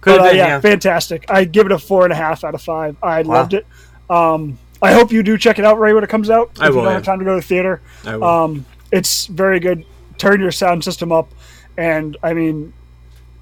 But, 0.01 0.11
have 0.11 0.19
uh, 0.21 0.23
been, 0.29 0.37
yeah, 0.37 0.47
yeah. 0.47 0.59
fantastic. 0.61 1.25
I 1.29 1.43
give 1.43 1.65
it 1.65 1.71
a 1.73 1.77
four 1.79 2.03
and 2.05 2.13
a 2.13 2.15
half 2.15 2.43
out 2.43 2.55
of 2.55 2.61
five. 2.61 2.95
I 3.03 3.21
Wow. 3.23 3.33
loved 3.35 3.53
it. 3.53 3.67
Um, 4.09 4.57
I 4.81 4.93
hope 4.93 5.11
you 5.11 5.23
do 5.23 5.37
check 5.37 5.59
it 5.59 5.65
out 5.65 5.77
right 5.77 5.93
when 5.93 6.03
it 6.03 6.09
comes 6.09 6.29
out. 6.29 6.51
I 6.59 6.67
if 6.67 6.69
will, 6.69 6.77
you 6.77 6.83
don't 6.83 6.85
yeah. 6.85 6.93
have 6.93 7.03
time 7.03 7.19
to 7.19 7.25
go 7.25 7.35
to 7.35 7.41
the 7.41 7.47
theater. 7.47 7.81
I 8.05 8.15
will. 8.15 8.23
Um, 8.23 8.65
it's 8.91 9.25
very 9.27 9.59
good. 9.59 9.85
Turn 10.17 10.39
your 10.39 10.51
sound 10.51 10.83
system 10.83 11.11
up, 11.11 11.31
and 11.77 12.15
I 12.23 12.33
mean, 12.33 12.73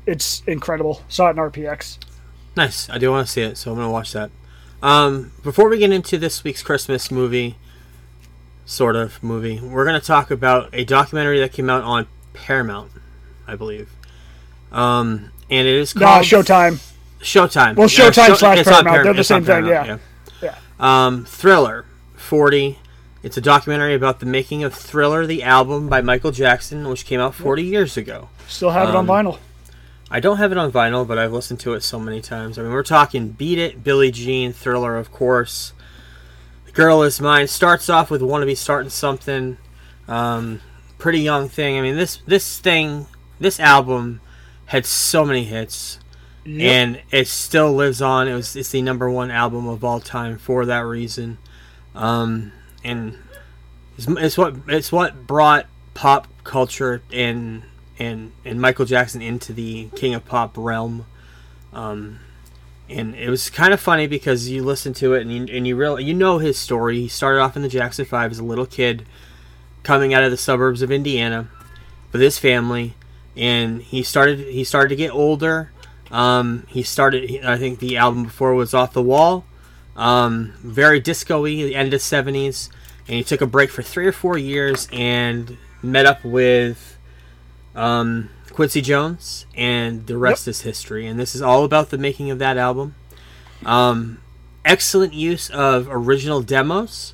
it's 0.08 0.42
incredible. 0.48 1.02
Saw 1.10 1.28
it 1.28 1.32
in 1.32 1.36
RPX. 1.38 1.98
Nice. 2.58 2.90
I 2.90 2.98
do 2.98 3.12
want 3.12 3.26
to 3.28 3.32
see 3.32 3.42
it, 3.44 3.56
so 3.58 3.72
I'm 3.72 3.78
going 3.78 3.88
to 3.88 3.92
watch 3.92 4.12
that. 4.14 4.32
Um, 4.82 5.32
before 5.44 5.70
we 5.70 5.78
get 5.78 5.92
into 5.92 6.18
this 6.18 6.44
week's 6.44 6.62
Christmas 6.64 7.10
movie, 7.12 7.56
sort 8.66 8.96
of 8.96 9.22
movie, 9.24 9.60
we're 9.62 9.86
going 9.86 10.00
to 10.00 10.06
talk 10.06 10.30
about 10.32 10.70
a 10.74 10.84
documentary 10.84 11.40
that 11.40 11.54
came 11.54 11.70
out 11.70 11.84
on 11.84 12.08
Paramount, 12.34 12.92
I 13.48 13.56
believe. 13.56 13.90
Um, 14.72 15.32
and 15.50 15.68
it 15.68 15.76
is 15.76 15.96
Nah, 15.96 16.16
called 16.16 16.26
Showtime. 16.26 16.94
Showtime. 17.22 17.76
Well, 17.76 17.88
Yeah, 17.88 18.10
Showtime 18.10 18.36
slash 18.38 18.60
it's 18.60 18.68
on 18.68 18.84
Paramount, 18.84 19.04
they're 19.04 19.14
the 19.14 19.20
it's 19.20 19.28
same 19.30 19.44
thing, 19.46 19.66
Paramount, 19.66 20.02
yeah. 20.42 20.56
Um, 20.80 21.26
Thriller, 21.26 21.86
40. 22.16 22.78
It's 23.24 23.38
a 23.38 23.42
documentary 23.42 23.96
about 23.96 24.20
the 24.20 24.26
making 24.28 24.64
of 24.64 24.74
Thriller, 24.74 25.26
the 25.26 25.42
album 25.44 25.90
by 25.90 26.02
Michael 26.02 26.32
Jackson, 26.32 26.88
which 26.88 27.06
came 27.06 27.20
out 27.20 27.34
40 27.34 27.64
years 27.64 27.98
ago. 27.98 28.30
Still 28.48 28.70
have 28.72 28.90
it 28.90 28.96
on 28.96 29.10
Um, 29.10 29.26
vinyl. 29.26 29.38
I 30.10 30.20
don't 30.20 30.38
have 30.38 30.52
it 30.52 30.58
on 30.58 30.72
vinyl, 30.72 31.06
but 31.06 31.18
I've 31.18 31.34
listened 31.34 31.60
to 31.62 31.74
it 31.74 31.82
so 31.84 32.00
many 32.00 32.22
times. 32.22 32.58
I 32.58 32.64
mean, 32.64 32.72
we're 32.72 32.84
talking 32.84 33.30
Beat 33.30 33.58
It, 33.60 33.84
Billie 33.84 34.12
Jean, 34.12 34.54
Thriller, 34.54 34.96
of 34.96 35.12
course. 35.12 35.74
The 36.66 36.72
Girl 36.72 37.04
Is 37.04 37.20
Mine 37.20 37.48
starts 37.48 37.90
off 37.90 38.10
with 38.10 38.22
Wanna 38.22 38.46
Be 38.46 38.56
Starting 38.56 38.90
Something. 38.90 39.58
Um, 40.08 40.62
pretty 40.98 41.20
young 41.20 41.50
thing. 41.50 41.78
I 41.78 41.82
mean, 41.82 41.96
this 41.98 42.22
this 42.26 42.60
thing, 42.60 43.08
this 43.40 43.60
album 43.60 44.22
had 44.68 44.86
so 44.86 45.26
many 45.26 45.44
hits, 45.44 46.00
Yep. 46.46 46.62
and 46.72 47.02
it 47.12 47.28
still 47.28 47.74
lives 47.74 48.02
on. 48.02 48.30
It 48.30 48.34
was 48.34 48.56
it's 48.56 48.70
the 48.70 48.82
number 48.82 49.10
one 49.10 49.30
album 49.32 49.68
of 49.68 49.84
all 49.84 50.00
time 50.00 50.38
for 50.38 50.66
that 50.66 50.86
reason, 50.86 51.38
um, 51.94 52.54
and 52.86 53.18
it's, 53.98 54.08
it's 54.08 54.38
what 54.38 54.56
it's 54.68 54.92
what 54.92 55.28
brought 55.28 55.66
pop 55.94 56.28
culture 56.46 57.02
and 57.12 57.64
and 58.00 58.32
and 58.46 58.62
Michael 58.62 58.86
Jackson 58.86 59.22
into 59.22 59.54
the 59.54 59.90
King 59.96 60.14
of 60.14 60.26
Pop 60.26 60.56
realm. 60.58 61.06
Um, 61.74 62.20
and 62.90 63.16
it 63.16 63.30
was 63.30 63.50
kind 63.50 63.74
of 63.74 63.80
funny 63.80 64.08
because 64.08 64.50
you 64.50 64.64
listen 64.64 64.94
to 64.94 65.14
it 65.14 65.22
and 65.22 65.32
you, 65.32 65.56
and 65.56 65.68
you 65.68 65.76
real 65.76 66.00
you 66.00 66.14
know 66.14 66.38
his 66.38 66.58
story. 66.58 67.02
He 67.02 67.08
started 67.08 67.42
off 67.42 67.56
in 67.56 67.62
the 67.62 67.70
Jackson 67.70 68.06
Five 68.06 68.32
as 68.32 68.40
a 68.40 68.44
little 68.44 68.66
kid, 68.66 69.06
coming 69.84 70.14
out 70.14 70.24
of 70.24 70.32
the 70.32 70.38
suburbs 70.38 70.82
of 70.82 70.92
Indiana, 70.92 71.50
with 72.12 72.22
his 72.22 72.38
family, 72.38 72.94
and 73.36 73.82
he 73.82 74.04
started 74.04 74.40
he 74.40 74.64
started 74.64 74.90
to 74.90 74.96
get 74.96 75.12
older. 75.12 75.72
Um, 76.12 76.66
he 76.70 76.84
started. 76.84 77.44
I 77.44 77.58
think 77.58 77.80
the 77.80 77.98
album 77.98 78.24
before 78.24 78.54
was 78.54 78.74
Off 78.74 78.94
the 78.94 79.04
Wall, 79.04 79.46
um, 79.98 80.54
very 80.60 81.02
disco-y, 81.02 81.50
the 81.50 81.76
end 81.76 81.94
of 81.94 82.02
seventies, 82.02 82.70
and 83.08 83.18
he 83.18 83.24
took 83.24 83.42
a 83.42 83.48
break 83.48 83.70
for 83.70 83.82
three 83.82 84.08
or 84.08 84.14
four 84.14 84.38
years 84.38 84.88
and 84.94 85.58
met 85.84 86.06
up 86.06 86.24
with 86.24 86.97
um, 87.78 88.30
Quincy 88.52 88.82
Jones, 88.82 89.46
and 89.56 90.08
the 90.08 90.18
rest 90.18 90.48
is 90.48 90.62
history. 90.62 91.08
And 91.08 91.20
this 91.20 91.36
is 91.36 91.42
all 91.42 91.64
about 91.64 91.90
the 91.90 91.98
making 91.98 92.32
of 92.32 92.40
that 92.40 92.58
album. 92.58 92.96
Um, 93.66 94.20
excellent 94.66 95.14
use 95.14 95.50
of 95.50 95.88
original 95.90 96.42
demos, 96.42 97.14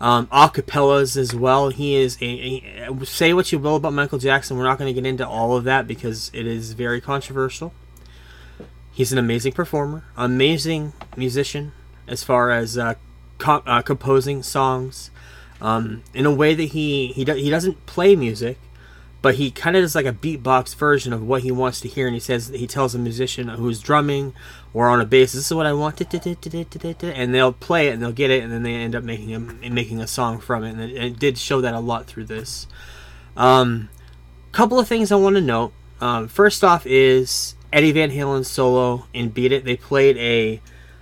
um, 0.00 0.26
acapellas 0.28 1.16
as 1.16 1.34
well. 1.34 1.68
He 1.70 1.94
is 1.94 2.16
a, 2.20 2.88
a 2.88 3.06
say 3.06 3.32
what 3.32 3.52
you 3.52 3.58
will 3.58 3.76
about 3.76 3.92
Michael 3.92 4.18
Jackson. 4.18 4.56
We're 4.56 4.64
not 4.64 4.78
going 4.78 4.92
to 4.92 5.00
get 5.00 5.08
into 5.08 5.26
all 5.26 5.56
of 5.56 5.64
that 5.64 5.86
because 5.86 6.30
it 6.34 6.46
is 6.46 6.72
very 6.72 7.00
controversial. 7.00 7.72
He's 8.92 9.12
an 9.12 9.18
amazing 9.18 9.52
performer, 9.52 10.04
amazing 10.16 10.92
musician 11.16 11.72
as 12.08 12.24
far 12.24 12.50
as 12.50 12.76
uh, 12.76 12.94
co- 13.38 13.62
uh, 13.66 13.82
composing 13.82 14.42
songs. 14.42 15.10
Um, 15.60 16.02
in 16.14 16.24
a 16.24 16.32
way 16.32 16.54
that 16.54 16.70
he 16.70 17.08
he, 17.08 17.24
do- 17.24 17.34
he 17.34 17.50
doesn't 17.50 17.84
play 17.86 18.14
music, 18.14 18.58
but 19.20 19.34
he 19.34 19.50
kind 19.50 19.76
of 19.76 19.82
does 19.82 19.94
like 19.94 20.06
a 20.06 20.12
beatbox 20.12 20.74
version 20.76 21.12
of 21.12 21.26
what 21.26 21.42
he 21.42 21.50
wants 21.50 21.80
to 21.80 21.88
hear, 21.88 22.06
and 22.06 22.14
he 22.14 22.20
says 22.20 22.48
he 22.48 22.66
tells 22.66 22.94
a 22.94 22.98
musician 22.98 23.48
who's 23.48 23.80
drumming 23.80 24.32
or 24.72 24.88
on 24.88 25.00
a 25.00 25.04
bass, 25.04 25.32
"This 25.32 25.46
is 25.46 25.54
what 25.54 25.66
I 25.66 25.72
want," 25.72 26.00
and 26.00 27.34
they'll 27.34 27.52
play 27.52 27.88
it 27.88 27.94
and 27.94 28.02
they'll 28.02 28.12
get 28.12 28.30
it, 28.30 28.42
and 28.42 28.52
then 28.52 28.62
they 28.62 28.74
end 28.74 28.94
up 28.94 29.02
making 29.02 29.34
a 29.34 29.40
making 29.70 30.00
a 30.00 30.06
song 30.06 30.38
from 30.38 30.62
it, 30.64 30.70
and 30.70 30.80
it, 30.80 31.18
did 31.18 31.36
show 31.36 31.60
that 31.60 31.74
a 31.74 31.80
lot 31.80 32.06
through 32.06 32.26
this. 32.26 32.66
Um, 33.36 33.88
couple 34.52 34.78
of 34.78 34.86
things 34.86 35.10
I 35.10 35.16
want 35.16 35.36
to 35.36 35.42
note. 35.42 35.72
Um, 36.00 36.28
first 36.28 36.62
off 36.62 36.86
is 36.86 37.56
Eddie 37.72 37.92
Van 37.92 38.10
Halen's 38.10 38.48
solo 38.48 39.06
in 39.12 39.30
"Beat 39.30 39.50
It." 39.50 39.64
They 39.64 39.76
played 39.76 40.16
a 40.18 40.60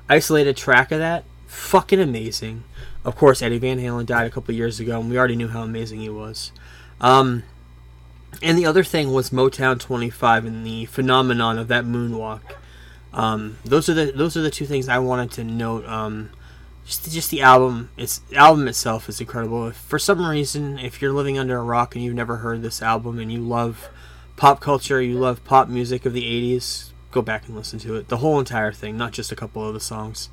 isolated 0.08 0.56
track 0.56 0.90
of 0.90 1.00
that. 1.00 1.24
Fucking 1.46 2.00
amazing. 2.00 2.64
Of 3.04 3.14
course, 3.14 3.42
Eddie 3.42 3.58
Van 3.58 3.78
Halen 3.78 4.06
died 4.06 4.26
a 4.26 4.30
couple 4.30 4.54
years 4.54 4.80
ago, 4.80 4.98
and 5.00 5.10
we 5.10 5.18
already 5.18 5.36
knew 5.36 5.48
how 5.48 5.62
amazing 5.62 6.00
he 6.00 6.08
was. 6.08 6.50
Um, 7.00 7.44
and 8.42 8.58
the 8.58 8.66
other 8.66 8.84
thing 8.84 9.12
was 9.12 9.30
Motown 9.30 9.78
25 9.78 10.44
and 10.44 10.66
the 10.66 10.86
phenomenon 10.86 11.58
of 11.58 11.68
that 11.68 11.84
moonwalk. 11.84 12.40
Um, 13.12 13.58
those 13.64 13.88
are 13.88 13.94
the 13.94 14.12
those 14.12 14.36
are 14.36 14.42
the 14.42 14.50
two 14.50 14.66
things 14.66 14.88
I 14.88 14.98
wanted 14.98 15.30
to 15.32 15.44
note. 15.44 15.86
Um, 15.86 16.30
just 16.84 17.10
just 17.10 17.30
the 17.30 17.42
album, 17.42 17.90
its 17.96 18.20
album 18.34 18.68
itself 18.68 19.08
is 19.08 19.20
incredible. 19.20 19.68
If 19.68 19.76
for 19.76 19.98
some 19.98 20.24
reason, 20.26 20.78
if 20.78 21.00
you're 21.00 21.12
living 21.12 21.38
under 21.38 21.58
a 21.58 21.62
rock 21.62 21.94
and 21.94 22.04
you've 22.04 22.14
never 22.14 22.36
heard 22.36 22.62
this 22.62 22.82
album 22.82 23.18
and 23.18 23.32
you 23.32 23.40
love 23.40 23.88
pop 24.36 24.60
culture, 24.60 25.00
you 25.00 25.18
love 25.18 25.42
pop 25.44 25.68
music 25.68 26.04
of 26.04 26.12
the 26.12 26.22
80s, 26.22 26.90
go 27.10 27.22
back 27.22 27.46
and 27.46 27.56
listen 27.56 27.78
to 27.80 27.96
it. 27.96 28.08
The 28.08 28.18
whole 28.18 28.38
entire 28.38 28.72
thing, 28.72 28.96
not 28.96 29.12
just 29.12 29.32
a 29.32 29.36
couple 29.36 29.66
of 29.66 29.74
the 29.74 29.80
songs. 29.80 30.28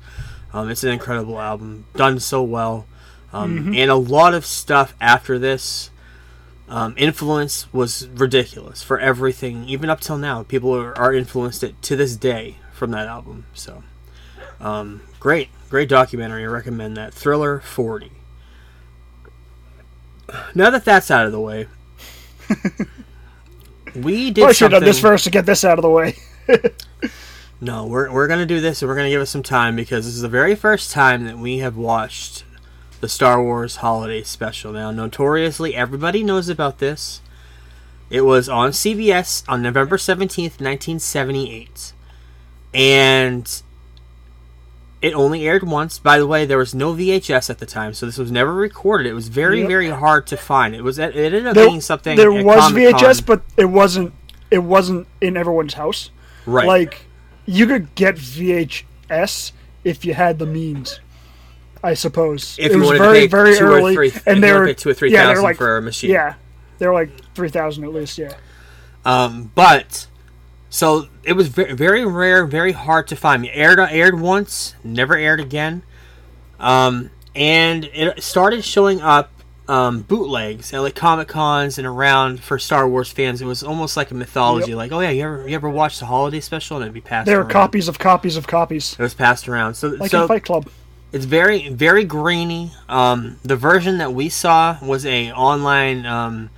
Um, 0.52 0.70
it's 0.70 0.84
an 0.84 0.90
incredible 0.90 1.40
album, 1.40 1.86
done 1.96 2.20
so 2.20 2.42
well. 2.42 2.86
Um, 3.32 3.72
And 3.74 3.90
a 3.90 3.96
lot 3.96 4.34
of 4.34 4.46
stuff 4.46 4.94
after 5.00 5.38
this 5.38 5.90
um, 6.68 6.94
influence 6.96 7.72
was 7.72 8.08
ridiculous 8.08 8.82
for 8.82 8.98
everything, 8.98 9.68
even 9.68 9.90
up 9.90 10.00
till 10.00 10.18
now. 10.18 10.42
People 10.42 10.74
are, 10.74 10.96
are 10.98 11.12
influenced 11.12 11.62
it 11.62 11.80
to 11.82 11.96
this 11.96 12.16
day 12.16 12.56
from 12.72 12.90
that 12.92 13.06
album. 13.06 13.46
So, 13.54 13.82
um, 14.60 15.02
great, 15.20 15.48
great 15.68 15.88
documentary. 15.88 16.42
I 16.44 16.46
recommend 16.46 16.96
that. 16.96 17.12
Thriller 17.14 17.60
40. 17.60 18.10
Now 20.54 20.70
that 20.70 20.84
that's 20.84 21.10
out 21.10 21.26
of 21.26 21.32
the 21.32 21.40
way, 21.40 21.68
we 23.94 24.30
did 24.30 24.40
Probably 24.40 24.54
should 24.54 24.70
something. 24.70 24.72
have 24.72 24.80
done 24.80 24.84
this 24.84 25.00
first 25.00 25.24
to 25.24 25.30
get 25.30 25.44
this 25.46 25.64
out 25.64 25.78
of 25.78 25.82
the 25.82 25.90
way. 25.90 26.16
No, 27.60 27.86
we're, 27.86 28.12
we're 28.12 28.26
going 28.26 28.40
to 28.40 28.46
do 28.46 28.60
this 28.60 28.82
and 28.82 28.88
we're 28.90 28.94
going 28.94 29.06
to 29.06 29.10
give 29.10 29.22
it 29.22 29.26
some 29.26 29.42
time 29.42 29.74
because 29.74 30.04
this 30.04 30.14
is 30.14 30.20
the 30.20 30.28
very 30.28 30.54
first 30.54 30.90
time 30.90 31.24
that 31.24 31.38
we 31.38 31.58
have 31.58 31.78
watched 31.78 32.44
the 33.04 33.08
Star 33.10 33.42
Wars 33.42 33.76
Holiday 33.76 34.22
Special. 34.22 34.72
Now, 34.72 34.90
notoriously, 34.90 35.74
everybody 35.74 36.24
knows 36.24 36.48
about 36.48 36.78
this. 36.78 37.20
It 38.08 38.22
was 38.22 38.48
on 38.48 38.70
CBS 38.70 39.44
on 39.46 39.60
November 39.60 39.98
17th, 39.98 40.58
1978. 40.58 41.92
And 42.72 43.62
it 45.02 45.12
only 45.12 45.46
aired 45.46 45.64
once. 45.64 45.98
By 45.98 46.16
the 46.18 46.26
way, 46.26 46.46
there 46.46 46.56
was 46.56 46.74
no 46.74 46.94
VHS 46.94 47.50
at 47.50 47.58
the 47.58 47.66
time, 47.66 47.92
so 47.92 48.06
this 48.06 48.16
was 48.16 48.32
never 48.32 48.54
recorded. 48.54 49.06
It 49.10 49.12
was 49.12 49.28
very, 49.28 49.58
Yep. 49.60 49.68
very 49.68 49.90
hard 49.90 50.26
to 50.28 50.38
find. 50.38 50.74
It 50.74 50.82
was 50.82 50.98
it 50.98 51.14
ended 51.14 51.46
up 51.46 51.54
There, 51.54 51.66
being 51.68 51.82
something. 51.82 52.16
there 52.16 52.32
was 52.32 52.56
Comic-Con. 52.58 53.00
VHS, 53.00 53.20
but 53.26 53.42
it 53.58 53.66
wasn't. 53.66 54.14
It 54.50 54.60
wasn't 54.62 55.06
in 55.20 55.36
everyone's 55.36 55.74
house. 55.74 56.08
right. 56.46 56.66
Like 56.66 57.04
you 57.44 57.66
could 57.66 57.94
get 57.96 58.16
VHS 58.16 59.52
if 59.84 60.06
you 60.06 60.14
had 60.14 60.38
the 60.38 60.46
means. 60.46 61.00
I 61.84 61.92
suppose 61.94 62.56
If 62.58 62.72
it 62.72 62.76
you 62.76 62.80
was 62.80 62.98
very 62.98 63.26
very 63.26 63.58
early, 63.58 63.94
three- 63.94 64.12
and 64.26 64.42
they 64.42 64.52
were 64.52 64.72
two 64.72 64.88
or 64.88 64.94
three 64.94 65.12
yeah, 65.12 65.26
thousand 65.28 65.44
like 65.44 65.56
for 65.56 65.76
a 65.76 65.82
machine. 65.82 66.10
Yeah, 66.10 66.34
they're 66.78 66.94
like 66.94 67.10
three 67.34 67.50
thousand 67.50 67.84
at 67.84 67.92
least. 67.92 68.16
Yeah, 68.16 68.32
Um, 69.04 69.52
but 69.54 70.06
so 70.70 71.08
it 71.22 71.34
was 71.34 71.48
very, 71.48 71.74
very 71.74 72.04
rare, 72.06 72.46
very 72.46 72.72
hard 72.72 73.06
to 73.08 73.16
find. 73.16 73.44
It 73.44 73.50
aired 73.52 73.78
aired 73.78 74.18
once, 74.18 74.74
never 74.82 75.14
aired 75.14 75.40
again. 75.40 75.82
Um, 76.58 77.10
and 77.34 77.84
it 77.92 78.22
started 78.22 78.64
showing 78.64 79.02
up 79.02 79.30
um, 79.68 80.02
bootlegs 80.02 80.72
at 80.72 80.80
like 80.80 80.94
Comic 80.94 81.28
Cons 81.28 81.78
and 81.78 81.86
around 81.86 82.42
for 82.42 82.58
Star 82.58 82.88
Wars 82.88 83.10
fans. 83.10 83.42
It 83.42 83.46
was 83.46 83.62
almost 83.62 83.96
like 83.96 84.10
a 84.10 84.14
mythology. 84.14 84.70
Yep. 84.70 84.76
Like, 84.78 84.92
oh 84.92 85.00
yeah, 85.00 85.10
you 85.10 85.24
ever 85.24 85.48
you 85.48 85.54
ever 85.54 85.68
watched 85.70 86.00
the 86.00 86.06
holiday 86.06 86.40
special? 86.40 86.76
And 86.78 86.84
it'd 86.84 86.94
be 86.94 87.00
passed. 87.00 87.26
There 87.26 87.36
were 87.36 87.42
around. 87.42 87.52
copies 87.52 87.88
of 87.88 87.98
copies 87.98 88.36
of 88.36 88.46
copies, 88.46 88.94
It 88.94 89.02
was 89.02 89.14
passed 89.14 89.48
around. 89.48 89.74
So 89.74 89.88
like 89.88 90.10
so 90.10 90.22
in 90.22 90.28
Fight 90.28 90.44
Club. 90.44 90.68
It's 91.14 91.24
very 91.24 91.68
very 91.68 92.04
grainy. 92.04 92.72
Um, 92.88 93.38
the 93.44 93.56
version 93.56 93.98
that 93.98 94.12
we 94.12 94.28
saw 94.28 94.76
was 94.82 95.06
a 95.06 95.30
online. 95.32 96.04
Um, 96.04 96.50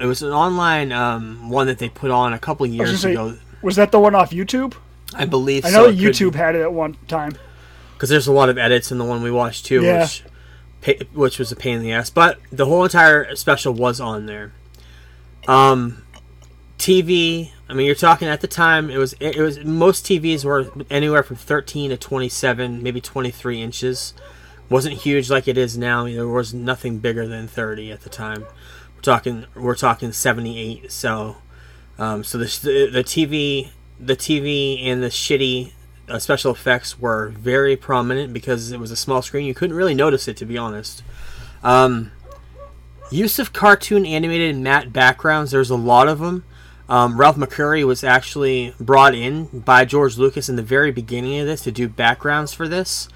it 0.00 0.06
was 0.06 0.22
an 0.22 0.32
online 0.32 0.92
um, 0.92 1.50
one 1.50 1.66
that 1.66 1.78
they 1.78 1.88
put 1.88 2.10
on 2.10 2.32
a 2.32 2.38
couple 2.38 2.64
years 2.66 3.04
ago. 3.04 3.36
was 3.60 3.76
that 3.76 3.92
the 3.92 3.98
one 4.00 4.14
off 4.14 4.30
YouTube? 4.30 4.74
I 5.14 5.24
believe 5.26 5.64
I 5.64 5.70
so. 5.70 5.82
know 5.82 5.86
could 5.88 5.98
YouTube 5.98 6.34
had 6.34 6.54
it 6.54 6.62
at 6.62 6.72
one 6.72 6.96
time. 7.08 7.36
because 7.94 8.08
there's 8.08 8.26
a 8.26 8.32
lot 8.32 8.48
of 8.48 8.56
edits 8.58 8.90
in 8.90 8.98
the 8.98 9.04
one 9.04 9.22
we 9.22 9.30
watched 9.30 9.66
too, 9.66 9.82
Yeah. 9.82 10.02
which 10.82 11.02
which 11.12 11.38
was 11.38 11.50
a 11.52 11.56
pain 11.56 11.76
in 11.76 11.82
the 11.82 11.92
ass. 11.92 12.10
But 12.10 12.38
the 12.52 12.66
whole 12.66 12.84
entire 12.84 13.34
special 13.36 13.74
was 13.74 14.00
on 14.00 14.26
there. 14.26 14.52
Um, 15.48 16.02
TV. 16.78 17.50
I 17.68 17.74
mean, 17.74 17.86
you're 17.86 17.94
talking 17.94 18.28
at 18.28 18.40
the 18.40 18.46
time. 18.46 18.90
It 18.90 18.98
was 18.98 19.14
it 19.20 19.38
was 19.38 19.64
most 19.64 20.04
TVs 20.04 20.44
were 20.44 20.70
anywhere 20.90 21.22
from 21.22 21.36
13 21.36 21.90
to 21.90 21.96
27, 21.96 22.82
maybe 22.82 23.00
23 23.00 23.60
inches. 23.60 24.14
wasn't 24.68 24.96
huge 24.96 25.30
like 25.30 25.48
it 25.48 25.58
is 25.58 25.76
now. 25.76 26.04
There 26.04 26.28
was 26.28 26.54
nothing 26.54 26.98
bigger 26.98 27.26
than 27.26 27.48
30 27.48 27.90
at 27.90 28.02
the 28.02 28.10
time. 28.10 28.46
We're 28.94 29.02
talking 29.02 29.46
we're 29.54 29.74
talking 29.74 30.12
78. 30.12 30.92
So 30.92 31.36
um, 31.98 32.24
so 32.24 32.38
the, 32.38 32.44
the 32.92 33.04
TV 33.04 33.70
the 33.98 34.16
TV 34.16 34.84
and 34.84 35.02
the 35.02 35.08
shitty 35.08 35.72
uh, 36.08 36.18
special 36.18 36.52
effects 36.52 36.98
were 36.98 37.28
very 37.30 37.76
prominent 37.76 38.32
because 38.32 38.70
it 38.70 38.78
was 38.78 38.90
a 38.90 38.96
small 38.96 39.22
screen. 39.22 39.46
You 39.46 39.54
couldn't 39.54 39.76
really 39.76 39.94
notice 39.94 40.28
it 40.28 40.36
to 40.38 40.44
be 40.44 40.58
honest. 40.58 41.02
Um, 41.62 42.12
use 43.10 43.38
of 43.38 43.52
cartoon 43.52 44.04
animated 44.06 44.56
matte 44.56 44.92
backgrounds. 44.92 45.50
There's 45.50 45.70
a 45.70 45.76
lot 45.76 46.06
of 46.08 46.18
them. 46.18 46.44
Um, 46.88 47.18
Ralph 47.18 47.36
McQuarrie 47.36 47.84
was 47.84 48.04
actually 48.04 48.74
brought 48.78 49.14
in 49.14 49.46
by 49.46 49.84
George 49.84 50.18
Lucas 50.18 50.48
in 50.48 50.56
the 50.56 50.62
very 50.62 50.92
beginning 50.92 51.40
of 51.40 51.46
this 51.46 51.62
to 51.62 51.72
do 51.72 51.88
backgrounds 51.88 52.52
for 52.52 52.68
this. 52.68 53.08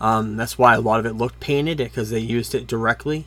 Um, 0.00 0.36
that's 0.36 0.56
why 0.56 0.74
a 0.74 0.80
lot 0.80 1.00
of 1.00 1.06
it 1.06 1.12
looked 1.14 1.40
painted 1.40 1.78
because 1.78 2.10
they 2.10 2.20
used 2.20 2.54
it 2.54 2.66
directly. 2.66 3.26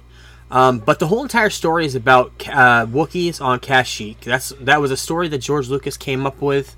Um, 0.50 0.79
but 0.79 1.00
the 1.00 1.08
whole 1.08 1.24
entire 1.24 1.50
story 1.50 1.86
is 1.86 1.96
about 1.96 2.31
uh, 2.48 2.86
Wookiees 2.86 3.41
on 3.41 3.60
Kashyyyk. 3.60 4.20
That's 4.22 4.50
that 4.60 4.81
was 4.81 4.91
a 4.91 4.98
story 4.98 5.27
that 5.29 5.38
George 5.38 5.70
Lucas 5.70 5.96
came 5.98 6.25
up 6.25 6.41
with. 6.41 6.75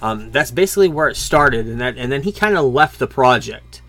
Um, 0.00 0.32
that's 0.32 0.50
basically 0.50 0.88
where 0.88 1.08
it 1.08 1.16
started, 1.16 1.66
and 1.68 1.80
that 1.80 1.96
and 1.96 2.10
then 2.10 2.22
he 2.22 2.32
kind 2.32 2.56
of 2.56 2.64
left 2.64 2.98
the 2.98 3.06
project. 3.06 3.80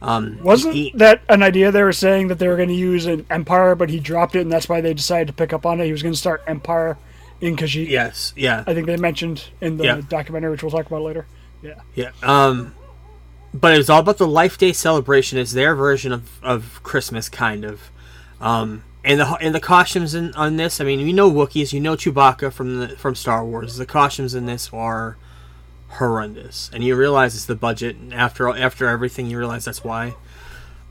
Um, 0.00 0.38
Wasn't 0.44 0.74
he- 0.74 0.92
that 0.94 1.22
an 1.28 1.42
idea 1.42 1.72
they 1.72 1.82
were 1.82 1.92
saying 1.92 2.28
that 2.28 2.38
they 2.38 2.46
were 2.46 2.54
going 2.54 2.68
to 2.68 2.74
use 2.74 3.06
in 3.06 3.26
Empire, 3.30 3.74
but 3.74 3.90
he 3.90 3.98
dropped 3.98 4.36
it, 4.36 4.42
and 4.42 4.52
that's 4.52 4.68
why 4.68 4.80
they 4.80 4.94
decided 4.94 5.26
to 5.26 5.32
pick 5.32 5.52
up 5.52 5.66
on 5.66 5.80
it. 5.80 5.86
He 5.86 5.92
was 5.92 6.02
going 6.04 6.14
to 6.14 6.18
start 6.18 6.44
Empire 6.46 6.96
in 7.40 7.56
Kashyyyk. 7.56 7.88
Yes, 7.88 8.32
yeah. 8.36 8.64
I 8.66 8.74
think 8.74 8.86
they 8.86 8.96
mentioned 8.96 9.44
in 9.60 9.76
the 9.76 9.84
Yeah. 9.84 10.00
documentary, 10.08 10.50
which 10.50 10.62
we'll 10.62 10.70
talk 10.72 10.86
about 10.86 11.02
later. 11.02 11.26
Yeah. 11.62 11.74
Yeah. 11.94 12.10
Um, 12.22 12.74
but 13.54 13.74
it 13.74 13.78
was 13.78 13.88
all 13.90 14.00
about 14.00 14.18
the 14.18 14.26
Life 14.26 14.58
Day 14.58 14.72
celebration. 14.72 15.38
It's 15.38 15.52
their 15.52 15.74
version 15.74 16.12
of, 16.12 16.42
of 16.42 16.80
Christmas, 16.82 17.28
kind 17.28 17.64
of. 17.64 17.90
Um, 18.40 18.84
and 19.04 19.20
the 19.20 19.26
and 19.36 19.54
the 19.54 19.60
costumes 19.60 20.14
in 20.14 20.34
on 20.34 20.56
this. 20.56 20.80
I 20.80 20.84
mean, 20.84 21.00
you 21.00 21.12
know 21.12 21.30
Wookiees, 21.30 21.72
you 21.72 21.80
know 21.80 21.96
Chewbacca 21.96 22.52
from 22.52 22.78
the 22.80 22.88
from 22.90 23.14
Star 23.14 23.44
Wars. 23.44 23.76
The 23.76 23.86
costumes 23.86 24.34
in 24.34 24.46
this 24.46 24.70
are 24.72 25.16
horrendous, 25.92 26.70
and 26.74 26.84
you 26.84 26.94
realize 26.94 27.34
it's 27.34 27.46
the 27.46 27.54
budget. 27.54 27.96
And 27.96 28.12
after 28.12 28.48
after 28.48 28.86
everything, 28.86 29.30
you 29.30 29.38
realize 29.38 29.64
that's 29.64 29.82
why. 29.82 30.14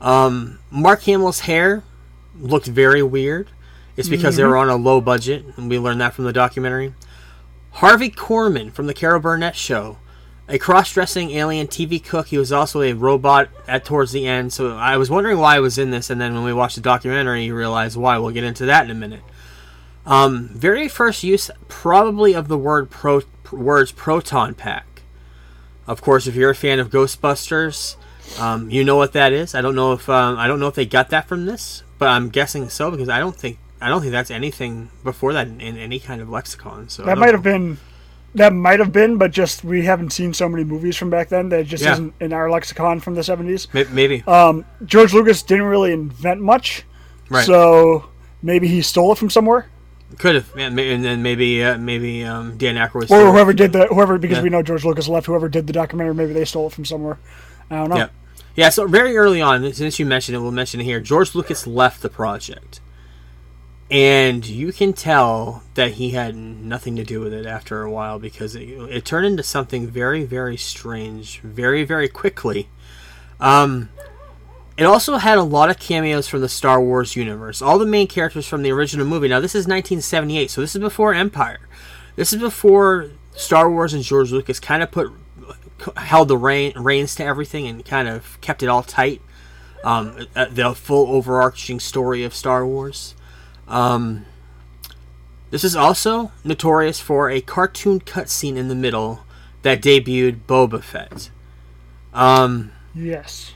Um, 0.00 0.58
Mark 0.70 1.02
Hamill's 1.02 1.40
hair 1.40 1.84
looked 2.38 2.66
very 2.66 3.02
weird. 3.02 3.48
It's 3.98 4.08
because 4.08 4.36
they 4.36 4.44
were 4.44 4.56
on 4.56 4.68
a 4.68 4.76
low 4.76 5.00
budget, 5.00 5.44
and 5.56 5.68
we 5.68 5.76
learned 5.76 6.00
that 6.00 6.14
from 6.14 6.24
the 6.24 6.32
documentary. 6.32 6.94
Harvey 7.72 8.10
Korman 8.10 8.72
from 8.72 8.86
the 8.86 8.94
Carol 8.94 9.20
Burnett 9.20 9.56
Show, 9.56 9.98
a 10.48 10.56
cross-dressing 10.56 11.32
alien 11.32 11.66
TV 11.66 12.02
cook. 12.02 12.28
He 12.28 12.38
was 12.38 12.52
also 12.52 12.80
a 12.80 12.92
robot 12.92 13.48
at 13.66 13.84
towards 13.84 14.12
the 14.12 14.24
end. 14.26 14.52
So 14.52 14.76
I 14.76 14.96
was 14.96 15.10
wondering 15.10 15.38
why 15.38 15.56
I 15.56 15.60
was 15.60 15.78
in 15.78 15.90
this, 15.90 16.10
and 16.10 16.20
then 16.20 16.34
when 16.34 16.44
we 16.44 16.52
watched 16.52 16.76
the 16.76 16.80
documentary, 16.80 17.44
you 17.44 17.56
realize 17.56 17.96
why. 17.96 18.18
We'll 18.18 18.30
get 18.30 18.44
into 18.44 18.66
that 18.66 18.84
in 18.84 18.90
a 18.92 18.94
minute. 18.94 19.22
Um, 20.06 20.48
very 20.48 20.88
first 20.88 21.24
use, 21.24 21.50
probably 21.66 22.34
of 22.34 22.46
the 22.46 22.56
word 22.56 22.90
pro 22.90 23.22
words 23.50 23.90
proton 23.90 24.54
pack. 24.54 25.02
Of 25.88 26.02
course, 26.02 26.28
if 26.28 26.36
you're 26.36 26.50
a 26.50 26.54
fan 26.54 26.78
of 26.78 26.90
Ghostbusters, 26.90 27.96
um, 28.38 28.70
you 28.70 28.84
know 28.84 28.96
what 28.96 29.12
that 29.14 29.32
is. 29.32 29.56
I 29.56 29.60
don't 29.60 29.74
know 29.74 29.92
if 29.92 30.08
um, 30.08 30.38
I 30.38 30.46
don't 30.46 30.60
know 30.60 30.68
if 30.68 30.74
they 30.76 30.86
got 30.86 31.10
that 31.10 31.26
from 31.26 31.46
this, 31.46 31.82
but 31.98 32.08
I'm 32.08 32.28
guessing 32.28 32.68
so 32.68 32.90
because 32.90 33.08
I 33.08 33.18
don't 33.18 33.36
think 33.36 33.58
I 33.80 33.88
don't 33.88 34.00
think 34.00 34.12
that's 34.12 34.30
anything 34.30 34.90
before 35.04 35.32
that 35.34 35.46
in, 35.46 35.60
in 35.60 35.76
any 35.76 35.98
kind 36.00 36.20
of 36.20 36.28
lexicon. 36.28 36.88
So 36.88 37.04
That 37.04 37.18
might 37.18 37.26
know. 37.26 37.32
have 37.32 37.42
been. 37.42 37.78
That 38.34 38.52
might 38.52 38.78
have 38.78 38.92
been, 38.92 39.16
but 39.16 39.30
just 39.30 39.64
we 39.64 39.84
haven't 39.86 40.10
seen 40.10 40.34
so 40.34 40.48
many 40.48 40.62
movies 40.62 40.96
from 40.96 41.08
back 41.10 41.28
then 41.30 41.48
that 41.48 41.60
it 41.60 41.64
just 41.64 41.82
Yeah. 41.82 41.92
isn't 41.92 42.14
in 42.20 42.32
our 42.34 42.50
lexicon 42.50 43.00
from 43.00 43.14
the 43.14 43.22
70s. 43.22 43.72
May- 43.72 43.86
maybe 43.90 44.22
George 44.84 45.14
Lucas 45.14 45.42
didn't 45.42 45.64
really 45.64 45.92
invent 45.92 46.40
much, 46.40 46.84
right. 47.30 47.44
so 47.46 48.04
maybe 48.42 48.68
he 48.68 48.82
stole 48.82 49.12
it 49.12 49.18
from 49.18 49.30
somewhere. 49.30 49.66
Could 50.18 50.34
have, 50.36 50.52
yeah, 50.56 50.66
and 50.66 51.04
then 51.04 51.22
maybe 51.22 51.62
uh, 51.62 51.78
maybe 51.78 52.24
um, 52.24 52.56
Dan 52.58 52.76
Aykroyd. 52.76 53.10
Or 53.10 53.30
whoever 53.32 53.52
did 53.52 53.72
the 53.72 53.86
whoever 53.88 54.18
because 54.18 54.38
Yeah. 54.38 54.42
we 54.42 54.48
know 54.50 54.62
George 54.62 54.84
Lucas 54.84 55.06
left. 55.08 55.26
Whoever 55.26 55.48
did 55.48 55.66
the 55.66 55.72
documentary, 55.72 56.14
maybe 56.14 56.32
they 56.32 56.44
stole 56.44 56.66
it 56.68 56.72
from 56.72 56.84
somewhere. 56.84 57.18
I 57.70 57.76
don't 57.76 57.88
know. 57.90 57.96
Yeah, 57.96 58.08
yeah. 58.56 58.68
So 58.70 58.86
very 58.86 59.16
early 59.16 59.40
on, 59.42 59.70
since 59.72 59.98
you 59.98 60.06
mentioned 60.06 60.36
it, 60.36 60.40
we'll 60.40 60.50
mention 60.52 60.80
it 60.80 60.84
here. 60.84 61.00
George 61.00 61.34
Lucas 61.34 61.66
left 61.66 62.00
the 62.02 62.08
project, 62.08 62.80
and 63.90 64.46
you 64.46 64.72
can 64.72 64.92
tell 64.92 65.62
that 65.74 65.92
he 65.92 66.10
had 66.10 66.36
nothing 66.36 66.96
to 66.96 67.04
do 67.04 67.20
with 67.20 67.32
it 67.32 67.46
after 67.46 67.82
a 67.82 67.90
while 67.90 68.18
because 68.18 68.54
it, 68.54 68.68
it 68.68 69.04
turned 69.04 69.26
into 69.26 69.42
something 69.42 69.86
very, 69.86 70.24
very 70.24 70.56
strange, 70.56 71.40
very, 71.40 71.84
very 71.84 72.08
quickly. 72.08 72.68
Um, 73.40 73.88
it 74.76 74.84
also 74.84 75.16
had 75.16 75.38
a 75.38 75.42
lot 75.42 75.70
of 75.70 75.78
cameos 75.78 76.28
from 76.28 76.40
the 76.40 76.48
Star 76.48 76.80
Wars 76.82 77.16
universe. 77.16 77.62
All 77.62 77.78
the 77.78 77.86
main 77.86 78.06
characters 78.06 78.46
from 78.46 78.62
the 78.62 78.70
original 78.70 79.06
movie. 79.06 79.28
Now, 79.28 79.40
this 79.40 79.54
is 79.54 79.66
1978, 79.66 80.50
so 80.50 80.60
this 80.60 80.74
is 80.76 80.80
before 80.80 81.14
Empire. 81.14 81.68
This 82.14 82.32
is 82.32 82.40
before 82.40 83.10
Star 83.34 83.70
Wars 83.70 83.94
and 83.94 84.02
George 84.02 84.32
Lucas 84.32 84.60
kind 84.60 84.82
of 84.82 84.90
put 84.90 85.10
held 85.96 86.28
the 86.28 86.36
rein, 86.36 86.72
reins 86.76 87.14
to 87.14 87.24
everything 87.24 87.66
and 87.66 87.84
kind 87.84 88.08
of 88.08 88.40
kept 88.40 88.62
it 88.62 88.68
all 88.68 88.82
tight. 88.82 89.22
Um, 89.84 90.26
uh, 90.34 90.46
the 90.50 90.74
full 90.74 91.06
overarching 91.14 91.80
story 91.80 92.24
of 92.24 92.34
Star 92.34 92.66
Wars. 92.66 93.14
Um, 93.68 94.24
this 95.50 95.64
is 95.64 95.76
also 95.76 96.32
notorious 96.44 97.00
for 97.00 97.30
a 97.30 97.40
cartoon 97.40 98.00
cutscene 98.00 98.56
in 98.56 98.68
the 98.68 98.74
middle 98.74 99.20
that 99.62 99.80
debuted 99.82 100.40
Boba 100.46 100.82
Fett. 100.82 101.30
Um, 102.12 102.72
Yes. 102.94 103.52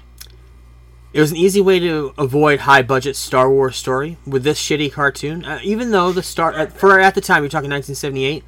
it 1.13 1.21
was 1.21 1.31
an 1.31 1.37
easy 1.37 1.61
way 1.61 1.79
to 1.81 2.13
avoid 2.17 2.61
high 2.61 2.83
budget 2.83 3.17
Star 3.17 3.51
Wars 3.51 3.77
story 3.77 4.17
with 4.27 4.45
this 4.45 4.61
shitty 4.61 4.93
cartoon. 4.93 5.45
Uh, 5.45 5.59
even 5.63 5.91
though 5.91 6.13
the 6.13 6.23
star 6.23 6.53
uh, 6.55 6.67
for 6.67 7.01
at 7.01 7.15
the 7.15 7.21
time 7.21 7.43
you're 7.43 7.51
talking 7.51 7.71
1978, 7.71 8.45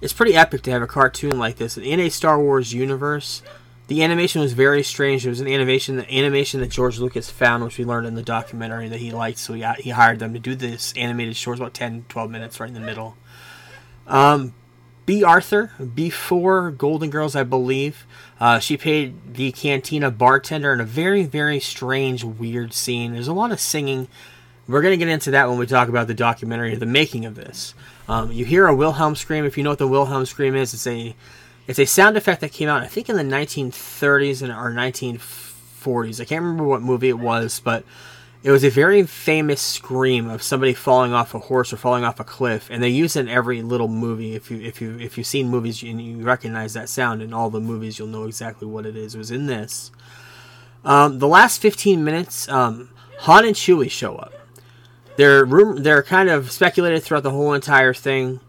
it's 0.00 0.12
pretty 0.12 0.34
epic 0.34 0.62
to 0.62 0.70
have 0.70 0.82
a 0.82 0.86
cartoon 0.86 1.38
like 1.38 1.56
this 1.56 1.76
in 1.76 2.00
a 2.00 2.08
Star 2.08 2.38
Wars 2.40 2.72
universe. 2.72 3.42
The 3.92 4.02
animation 4.02 4.40
was 4.40 4.54
very 4.54 4.82
strange. 4.82 5.26
It 5.26 5.28
was 5.28 5.42
an 5.42 5.48
animation 5.48 5.96
the 5.96 6.10
animation 6.10 6.60
that 6.60 6.70
George 6.70 6.98
Lucas 6.98 7.28
found, 7.28 7.62
which 7.62 7.76
we 7.76 7.84
learned 7.84 8.06
in 8.06 8.14
the 8.14 8.22
documentary 8.22 8.88
that 8.88 9.00
he 9.00 9.10
liked. 9.10 9.36
So 9.36 9.52
he, 9.52 9.62
he 9.80 9.90
hired 9.90 10.18
them 10.18 10.32
to 10.32 10.38
do 10.38 10.54
this 10.54 10.94
animated 10.96 11.36
short, 11.36 11.58
about 11.58 11.74
10, 11.74 12.06
12 12.08 12.30
minutes, 12.30 12.58
right 12.58 12.68
in 12.68 12.72
the 12.72 12.80
middle. 12.80 13.18
Um, 14.06 14.54
Bea 15.04 15.22
Arthur, 15.24 15.72
before 15.94 16.70
Golden 16.70 17.10
Girls, 17.10 17.36
I 17.36 17.42
believe. 17.42 18.06
Uh, 18.40 18.60
she 18.60 18.78
paid 18.78 19.34
the 19.34 19.52
cantina 19.52 20.10
bartender 20.10 20.72
in 20.72 20.80
a 20.80 20.86
very, 20.86 21.24
very 21.24 21.60
strange, 21.60 22.24
weird 22.24 22.72
scene. 22.72 23.12
There's 23.12 23.28
a 23.28 23.34
lot 23.34 23.52
of 23.52 23.60
singing. 23.60 24.08
We're 24.66 24.80
going 24.80 24.98
to 24.98 25.04
get 25.04 25.12
into 25.12 25.32
that 25.32 25.50
when 25.50 25.58
we 25.58 25.66
talk 25.66 25.90
about 25.90 26.06
the 26.06 26.14
documentary, 26.14 26.74
the 26.76 26.86
making 26.86 27.26
of 27.26 27.34
this. 27.34 27.74
Um, 28.08 28.32
you 28.32 28.46
hear 28.46 28.68
a 28.68 28.74
Wilhelm 28.74 29.16
scream. 29.16 29.44
If 29.44 29.58
you 29.58 29.64
know 29.64 29.70
what 29.70 29.78
the 29.78 29.86
Wilhelm 29.86 30.24
scream 30.24 30.56
is, 30.56 30.72
it's 30.72 30.86
a 30.86 31.14
it's 31.66 31.78
a 31.78 31.84
sound 31.84 32.16
effect 32.16 32.40
that 32.40 32.52
came 32.52 32.68
out, 32.68 32.82
I 32.82 32.86
think, 32.86 33.08
in 33.08 33.16
the 33.16 33.22
1930s 33.22 34.42
and 34.42 34.52
or 34.52 34.70
1940s. 34.70 36.20
I 36.20 36.24
can't 36.24 36.42
remember 36.42 36.64
what 36.64 36.82
movie 36.82 37.08
it 37.08 37.18
was, 37.18 37.60
but 37.60 37.84
it 38.42 38.50
was 38.50 38.64
a 38.64 38.70
very 38.70 39.04
famous 39.04 39.60
scream 39.60 40.28
of 40.28 40.42
somebody 40.42 40.74
falling 40.74 41.12
off 41.12 41.34
a 41.34 41.38
horse 41.38 41.72
or 41.72 41.76
falling 41.76 42.04
off 42.04 42.18
a 42.18 42.24
cliff, 42.24 42.68
and 42.70 42.82
they 42.82 42.88
use 42.88 43.14
it 43.14 43.20
in 43.20 43.28
every 43.28 43.62
little 43.62 43.86
movie. 43.86 44.34
If 44.34 44.50
you 44.50 44.60
if 44.60 44.80
you 44.80 44.98
if 44.98 45.16
you've 45.16 45.26
seen 45.26 45.48
movies 45.48 45.82
and 45.82 46.00
you 46.00 46.24
recognize 46.24 46.74
that 46.74 46.88
sound 46.88 47.22
in 47.22 47.32
all 47.32 47.50
the 47.50 47.60
movies, 47.60 47.98
you'll 47.98 48.08
know 48.08 48.24
exactly 48.24 48.66
what 48.66 48.84
it 48.84 48.96
is. 48.96 49.14
It 49.14 49.18
was 49.18 49.30
in 49.30 49.46
this. 49.46 49.92
Um, 50.84 51.20
the 51.20 51.28
last 51.28 51.62
15 51.62 52.02
minutes, 52.02 52.48
um, 52.48 52.90
Han 53.20 53.44
and 53.44 53.54
Chewie 53.54 53.88
show 53.88 54.16
up. 54.16 54.32
They're 55.16 55.44
room, 55.44 55.84
they're 55.84 56.02
kind 56.02 56.28
of 56.28 56.50
speculated 56.50 57.04
throughout 57.04 57.22
the 57.22 57.30
whole 57.30 57.52
entire 57.52 57.94
thing. 57.94 58.40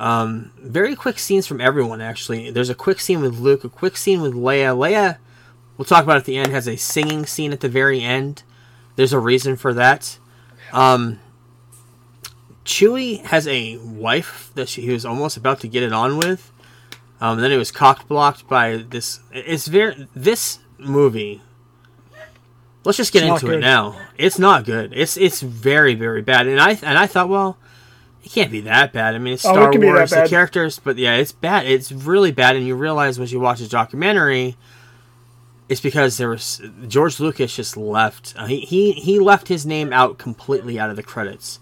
Um, 0.00 0.50
very 0.56 0.96
quick 0.96 1.18
scenes 1.18 1.46
from 1.46 1.60
everyone. 1.60 2.00
Actually, 2.00 2.50
there's 2.50 2.70
a 2.70 2.74
quick 2.74 3.00
scene 3.00 3.20
with 3.20 3.38
Luke, 3.38 3.64
a 3.64 3.68
quick 3.68 3.98
scene 3.98 4.22
with 4.22 4.32
Leia. 4.32 4.74
Leia, 4.74 5.18
we'll 5.76 5.84
talk 5.84 6.04
about 6.04 6.16
at 6.16 6.24
the 6.24 6.38
end, 6.38 6.50
has 6.52 6.66
a 6.66 6.76
singing 6.76 7.26
scene 7.26 7.52
at 7.52 7.60
the 7.60 7.68
very 7.68 8.00
end. 8.00 8.42
There's 8.96 9.12
a 9.12 9.18
reason 9.18 9.56
for 9.56 9.74
that. 9.74 10.18
Um, 10.72 11.20
Chewie 12.64 13.22
has 13.26 13.46
a 13.46 13.76
wife 13.76 14.50
that 14.54 14.70
she, 14.70 14.80
he 14.80 14.90
was 14.90 15.04
almost 15.04 15.36
about 15.36 15.60
to 15.60 15.68
get 15.68 15.82
it 15.82 15.92
on 15.92 16.16
with. 16.16 16.50
Um, 17.20 17.34
and 17.36 17.44
then 17.44 17.52
it 17.52 17.58
was 17.58 17.70
cock 17.70 18.08
blocked 18.08 18.48
by 18.48 18.78
this. 18.78 19.20
It's 19.32 19.68
very 19.68 20.08
this 20.14 20.60
movie. 20.78 21.42
Let's 22.84 22.96
just 22.96 23.12
get 23.12 23.22
It's 23.22 23.42
into 23.42 23.54
it 23.54 23.60
now. 23.60 24.00
It's 24.16 24.38
not 24.38 24.64
good. 24.64 24.94
It's 24.94 25.18
it's 25.18 25.42
very 25.42 25.94
very 25.94 26.22
bad. 26.22 26.46
And 26.46 26.58
I 26.58 26.70
and 26.70 26.96
I 26.96 27.06
thought, 27.06 27.28
well, 27.28 27.58
it 28.22 28.30
can't 28.32 28.50
be 28.50 28.60
that 28.62 28.92
bad. 28.92 29.14
I 29.14 29.18
mean, 29.18 29.34
it's 29.34 29.44
Oh, 29.44 29.50
it 29.50 29.54
Star 29.54 29.72
be 29.72 29.78
that 29.78 29.84
Wars. 29.86 30.10
The 30.10 30.26
characters, 30.28 30.78
but 30.78 30.96
yeah, 30.98 31.14
it's 31.16 31.32
bad. 31.32 31.66
It's 31.66 31.90
really 31.90 32.32
bad. 32.32 32.56
And 32.56 32.66
you 32.66 32.74
realize 32.74 33.18
when 33.18 33.28
you 33.28 33.40
watch 33.40 33.60
the 33.60 33.68
documentary, 33.68 34.56
it's 35.68 35.80
because 35.80 36.16
there 36.18 36.28
was 36.28 36.60
George 36.88 37.20
Lucas 37.20 37.54
just 37.54 37.76
left. 37.76 38.34
Uh, 38.36 38.46
he, 38.46 38.60
he 38.60 38.92
he 38.92 39.18
left 39.18 39.48
his 39.48 39.64
name 39.64 39.92
out 39.92 40.18
completely 40.18 40.78
out 40.78 40.90
of 40.90 40.96
the 40.96 41.02
credits, 41.02 41.60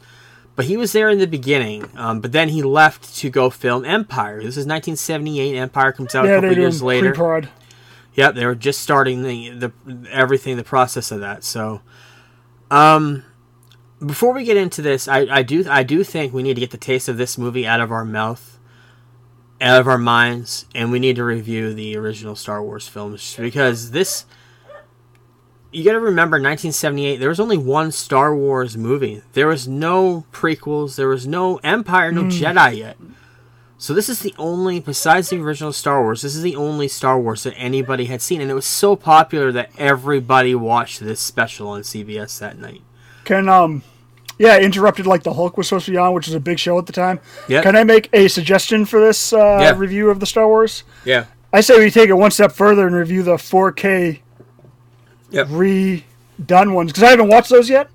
but 0.57 0.65
he 0.65 0.77
was 0.77 0.93
there 0.93 1.09
in 1.11 1.19
the 1.19 1.27
beginning. 1.27 1.91
Um, 1.95 2.21
but 2.21 2.33
then 2.33 2.49
he 2.49 2.63
left 2.63 3.15
to 3.17 3.31
go 3.31 3.51
film 3.51 3.85
Empire. 3.85 4.39
This 4.39 4.57
is 4.57 4.67
1978. 4.67 5.57
Empire 5.57 5.93
comes 5.93 6.15
out 6.15 6.25
a 6.27 6.35
couple 6.41 6.57
years 6.57 6.83
later. 6.83 7.11
pre-prod. 7.11 7.49
Yep, 8.15 8.35
they 8.35 8.47
were 8.47 8.55
just 8.57 8.81
starting 8.81 9.23
the 9.23 9.51
the 9.51 9.73
everything, 10.11 10.57
the 10.57 10.65
process 10.65 11.13
of 11.13 11.21
that. 11.21 11.45
So, 11.45 11.83
um, 12.71 13.23
before 14.05 14.33
we 14.33 14.45
get 14.45 14.57
into 14.57 14.83
this, 14.83 15.09
I, 15.09 15.27
I 15.31 15.43
do 15.43 15.65
I 15.69 15.83
do 15.83 16.05
think 16.05 16.33
we 16.33 16.43
need 16.43 16.55
to 16.55 16.61
get 16.61 16.71
the 16.71 16.79
taste 16.79 17.09
of 17.09 17.17
this 17.17 17.37
movie 17.37 17.67
out 17.67 17.81
of 17.81 17.91
our 17.91 18.05
mouth, 18.05 18.59
out 19.61 19.81
of 19.81 19.89
our 19.89 19.99
minds, 19.99 20.67
and 20.75 20.93
we 20.93 20.99
need 20.99 21.17
to 21.17 21.25
review 21.25 21.75
the 21.75 21.97
original 21.97 22.37
Star 22.37 22.63
Wars 22.63 22.89
films 22.89 23.37
because 23.37 23.91
this. 23.91 24.25
You 25.71 25.85
got 25.85 25.93
to 25.93 26.01
remember, 26.01 26.37
1978. 26.37 27.19
There 27.19 27.29
was 27.29 27.39
only 27.39 27.59
one 27.59 27.93
Star 27.93 28.35
Wars 28.35 28.79
movie. 28.79 29.21
There 29.35 29.49
was 29.49 29.69
no 29.69 30.25
prequels. 30.33 30.97
There 30.97 31.09
was 31.09 31.27
no 31.27 31.57
Empire, 31.57 32.11
no 32.11 32.23
hmm. 32.23 32.29
Jedi 32.31 32.79
yet. 32.79 32.97
So 33.77 33.93
this 33.93 34.09
is 34.09 34.21
the 34.21 34.35
only, 34.39 34.81
besides 34.81 35.29
the 35.29 35.41
original 35.41 35.75
Star 35.75 36.03
Wars, 36.03 36.23
this 36.23 36.35
is 36.35 36.43
the 36.43 36.57
only 36.57 36.89
Star 36.89 37.21
Wars 37.21 37.43
that 37.43 37.55
anybody 37.57 38.07
had 38.07 38.23
seen, 38.23 38.41
and 38.41 38.51
it 38.51 38.55
was 38.55 38.65
so 38.65 38.97
popular 38.97 39.53
that 39.53 39.71
everybody 39.77 40.55
watched 40.55 41.01
this 41.01 41.21
special 41.21 41.69
on 41.69 41.83
CBS 41.83 42.39
that 42.39 42.59
night. 42.59 42.83
Can 43.29 43.47
um, 43.47 43.83
yeah, 44.39 44.59
interrupted 44.59 45.07
like 45.07 45.23
the 45.23 45.35
Hulk 45.35 45.59
was 45.59 45.69
supposed 45.69 45.85
to 45.85 45.91
be 45.91 45.99
on, 45.99 46.15
which 46.15 46.27
was 46.29 46.35
a 46.35 46.41
big 46.41 46.59
show 46.59 46.79
at 46.79 46.87
the 46.87 46.95
time. 46.95 47.21
Yeah. 47.47 47.61
Can 47.63 47.77
I 47.77 47.85
make 47.85 48.09
a 48.15 48.27
suggestion 48.29 48.87
for 48.87 48.99
this 49.01 49.35
uh, 49.35 49.59
Yeah. 49.61 49.75
review 49.77 50.09
of 50.09 50.19
the 50.19 50.25
Star 50.25 50.49
Wars? 50.49 50.83
Yeah. 51.05 51.27
I 51.53 51.61
say 51.61 51.79
we 51.79 51.91
take 51.91 52.09
it 52.09 52.15
one 52.15 52.31
step 52.31 52.53
further 52.53 52.87
and 52.87 52.97
review 52.97 53.23
the 53.23 53.37
4K 53.37 54.21
Yep. 55.31 55.49
redone 55.49 56.73
ones 56.73 56.91
because 56.91 57.03
I 57.03 57.11
haven't 57.11 57.29
watched 57.29 57.51
those 57.51 57.69
yet. 57.69 57.91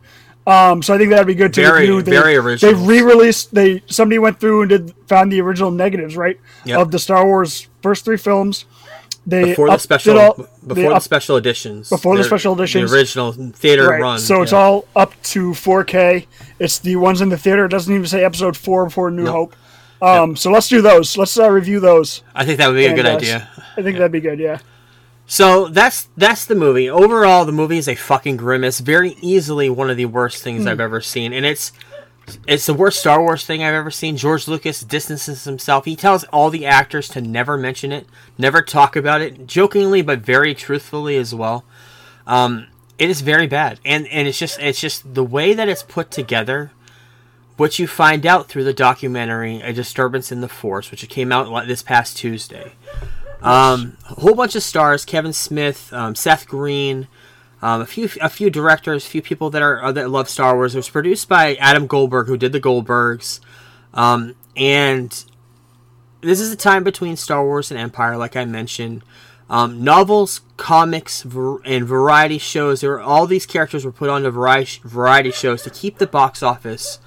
Um, 0.46 0.84
so 0.84 0.94
I 0.94 1.00
think 1.00 1.10
that'd 1.10 1.26
be 1.26 1.34
good 1.34 1.52
to 1.56 1.62
Very- 1.62 1.82
review. 1.90 2.02
They, 2.04 2.12
very 2.12 2.58
They 2.58 2.74
re-released. 2.76 3.56
They 3.56 3.82
somebody 3.88 4.20
went 4.20 4.40
through 4.40 4.62
and 4.62 4.70
did 4.70 4.94
found 5.08 5.32
the 5.32 5.42
original 5.42 5.72
negatives 5.72 6.16
right 6.16 6.40
Yep. 6.66 6.78
of 6.80 6.92
the 6.92 7.00
Star 7.00 7.26
Wars 7.26 7.70
first 7.82 8.06
three 8.06 8.18
films. 8.18 8.66
They 9.26 9.46
Before 9.46 9.70
the 9.70 9.78
special, 9.78 10.20
all- 10.20 10.34
before 10.34 10.76
they 10.76 10.88
the 10.88 11.00
special 11.00 11.38
editions. 11.38 11.90
Before 11.90 12.18
the 12.18 12.24
special 12.26 12.54
editions. 12.54 12.92
The 12.92 12.98
original 12.98 13.32
theater 13.32 13.88
right. 13.88 14.02
run. 14.02 14.20
So 14.20 14.42
it's 14.42 14.52
yeah. 14.52 14.58
all 14.58 14.86
up 14.96 15.14
to 15.24 15.52
4K. 15.52 16.26
It's 16.60 16.80
the 16.80 16.98
ones 16.98 17.22
in 17.22 17.30
the 17.30 17.38
theater. 17.38 17.66
It 17.66 17.70
doesn't 17.70 17.94
even 17.94 18.06
say 18.06 18.24
Episode 18.24 18.58
Four 18.58 18.86
before 18.86 19.12
New 19.12 19.24
Nope. 19.24 19.56
Hope. 20.02 20.08
Um, 20.08 20.36
So 20.36 20.52
let's 20.52 20.68
do 20.68 20.82
those. 20.82 21.16
Let's 21.16 21.40
uh, 21.40 21.50
review 21.50 21.80
those. 21.80 22.22
I 22.36 22.44
think 22.46 22.58
that 22.58 22.68
would 22.68 22.76
be 22.76 22.86
a 22.86 22.94
good 22.94 23.06
uh, 23.06 23.16
idea. 23.16 23.50
I 23.78 23.82
think 23.82 23.98
that'd 23.98 24.12
be 24.12 24.20
good. 24.20 24.40
Yeah. 24.40 24.60
So 25.26 25.70
that's 25.70 26.10
that's 26.18 26.44
the 26.46 26.56
movie. 26.56 26.90
Overall, 26.90 27.46
the 27.46 27.54
movie 27.54 27.78
is 27.78 27.88
a 27.88 27.96
fucking 27.96 28.36
grimace. 28.36 28.82
Very 28.82 29.16
easily 29.22 29.70
one 29.70 29.90
of 29.90 29.96
the 29.96 30.06
worst 30.06 30.44
things 30.44 30.64
Hmm. 30.64 30.68
I've 30.68 30.82
ever 30.82 31.00
seen, 31.00 31.32
and 31.32 31.46
it's 31.46 31.72
it's 32.48 32.66
the 32.66 32.74
worst 32.74 33.00
Star 33.00 33.22
Wars 33.22 33.46
thing 33.46 33.64
I've 33.64 33.74
ever 33.74 33.92
seen. 33.92 34.18
George 34.18 34.48
Lucas 34.48 34.82
distances 34.82 35.44
himself. 35.44 35.86
He 35.86 35.96
tells 35.96 36.24
all 36.26 36.50
the 36.50 36.66
actors 36.66 37.08
to 37.10 37.22
never 37.22 37.58
mention 37.58 37.92
it, 37.92 38.08
never 38.38 38.62
talk 38.62 38.96
about 38.96 39.22
it, 39.22 39.48
jokingly 39.48 40.02
but 40.02 40.20
very 40.20 40.54
truthfully 40.54 41.18
as 41.18 41.34
well. 41.34 41.66
Um, 42.26 42.68
it 42.98 43.10
is 43.10 43.22
very 43.22 43.48
bad, 43.48 43.80
and 43.84 44.08
and 44.08 44.28
it's 44.28 44.38
just 44.38 44.60
it's 44.60 44.80
just 44.80 45.14
the 45.14 45.24
way 45.24 45.54
that 45.54 45.70
it's 45.70 45.84
put 45.84 46.12
together. 46.12 46.72
What 47.58 47.78
you 47.78 47.88
find 47.88 48.26
out 48.26 48.48
through 48.48 48.64
the 48.64 48.74
documentary, 48.74 49.62
"A 49.62 49.74
Disturbance 49.74 50.32
in 50.32 50.42
the 50.42 50.48
Force," 50.50 50.92
which 50.92 51.08
came 51.10 51.32
out 51.32 51.68
this 51.68 51.82
past 51.82 52.18
Tuesday. 52.18 52.74
Um, 53.42 53.98
a 54.10 54.22
whole 54.22 54.36
bunch 54.36 54.56
of 54.56 54.64
stars: 54.64 55.06
Kevin 55.06 55.34
Smith, 55.34 55.92
um, 55.92 56.16
Seth 56.16 56.48
Green, 56.48 57.08
um, 57.64 57.80
a 57.80 57.86
few 57.86 58.10
a 58.20 58.28
few 58.28 58.50
directors, 58.50 59.06
a 59.06 59.10
few 59.10 59.22
people 59.22 59.50
that 59.52 59.62
are 59.62 59.82
uh, 59.82 59.92
that 59.94 60.10
love 60.10 60.28
Star 60.28 60.54
Wars. 60.54 60.76
It 60.76 60.80
was 60.80 60.90
produced 60.90 61.30
by 61.30 61.56
Adam 61.56 61.88
Goldberg, 61.88 62.28
who 62.28 62.36
did 62.36 62.52
the 62.52 62.60
Goldbergs, 62.60 63.40
um, 63.94 64.36
and 64.58 65.24
this 66.20 66.42
is 66.42 66.52
a 66.52 66.58
time 66.58 66.84
between 66.84 67.16
Star 67.16 67.46
Wars 67.46 67.72
and 67.72 67.80
Empire, 67.80 68.18
like 68.18 68.36
I 68.36 68.44
mentioned. 68.44 69.02
Um, 69.50 69.82
novels, 69.82 70.42
comics, 70.58 71.24
and 71.24 71.86
variety 71.86 72.38
shows. 72.38 72.82
There 72.82 72.90
were 72.90 73.02
all 73.02 73.28
these 73.28 73.46
characters 73.46 73.86
were 73.86 73.94
put 73.94 74.10
onto 74.10 74.30
variety 74.30 74.82
variety 74.84 75.32
shows 75.32 75.64
to 75.64 75.70
keep 75.70 76.00
the 76.00 76.08
box 76.08 76.44
office 76.44 77.00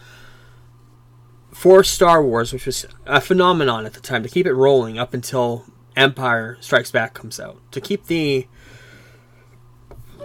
for 1.53 1.85
Star 1.85 2.25
Wars, 2.25 2.55
which 2.55 2.65
was 2.65 2.87
a 3.05 3.21
phenomenon 3.21 3.85
at 3.85 3.93
the 3.93 4.01
time, 4.01 4.23
to 4.23 4.29
keep 4.31 4.47
it 4.47 4.55
rolling 4.55 4.99
up 4.99 5.13
until 5.13 5.67
Empire 5.97 6.57
Strikes 6.61 6.91
Back 6.91 7.13
comes 7.13 7.39
out, 7.39 7.61
to 7.73 7.81
keep 7.83 8.07
the 8.07 8.47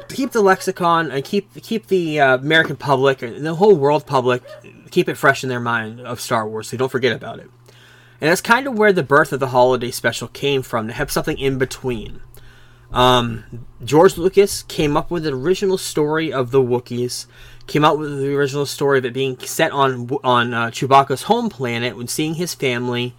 keep 0.10 0.32
the 0.32 0.42
lexicon 0.42 1.12
and 1.12 1.24
keep 1.24 1.54
keep 1.62 1.88
the 1.88 2.20
uh, 2.20 2.38
American 2.38 2.76
public 2.76 3.22
and 3.22 3.46
the 3.46 3.56
whole 3.56 3.76
world 3.76 4.06
public 4.06 4.44
keep 4.92 5.10
it 5.10 5.16
fresh 5.16 5.44
in 5.44 5.50
their 5.50 5.60
mind 5.60 6.02
of 6.02 6.22
Star 6.22 6.48
Wars, 6.48 6.68
so 6.68 6.78
don't 6.78 6.92
forget 6.92 7.16
about 7.16 7.40
it. 7.40 7.50
And 8.20 8.30
that's 8.30 8.42
kind 8.42 8.68
of 8.68 8.78
where 8.78 8.94
the 8.94 9.04
birth 9.04 9.34
of 9.34 9.40
the 9.40 9.48
holiday 9.48 9.90
special 9.90 10.28
came 10.28 10.62
from, 10.62 10.88
to 10.88 10.94
have 10.94 11.10
something 11.10 11.40
in 11.40 11.58
between. 11.58 12.22
Um, 12.92 13.66
George 13.84 14.18
Lucas 14.18 14.64
came 14.64 14.96
up 14.96 15.10
with 15.10 15.24
the 15.24 15.34
original 15.34 15.78
story 15.78 16.32
of 16.32 16.52
the 16.52 16.62
Wookiees, 16.62 17.26
came 17.66 17.86
out 17.86 17.98
with 17.98 18.20
the 18.20 18.36
original 18.36 18.66
story 18.66 19.00
of 19.00 19.06
it 19.06 19.14
being 19.14 19.40
set 19.40 19.72
on 19.72 20.10
on 20.24 20.54
uh, 20.54 20.68
Chewbacca's 20.68 21.24
home 21.24 21.50
planet 21.50 21.96
when 21.98 22.08
seeing 22.08 22.36
his 22.36 22.54
family, 22.54 23.16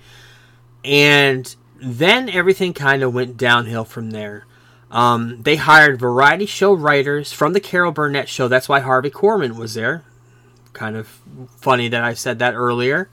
and 0.85 1.57
then 1.81 2.29
everything 2.29 2.75
kind 2.75 3.03
of 3.03 3.14
went 3.14 3.37
downhill 3.37 3.85
from 3.85 4.11
there. 4.11 4.47
Um, 4.92 5.42
they 5.42 5.57
hired 5.57 5.98
variety 5.98 6.44
show 6.44 6.74
writers 6.74 7.33
from 7.33 7.55
the 7.55 7.61
Carol 7.61 7.92
Burnett 7.92 8.28
show. 8.28 8.46
That's 8.46 8.68
why 8.68 8.81
Harvey 8.81 9.11
Korman 9.11 9.57
was 9.57 9.72
there. 9.72 10.05
Kind 10.74 10.96
of 10.96 11.20
funny 11.57 11.88
that 11.88 12.05
I 12.05 12.12
said 12.12 12.38
that 12.38 12.55
earlier. 12.55 13.09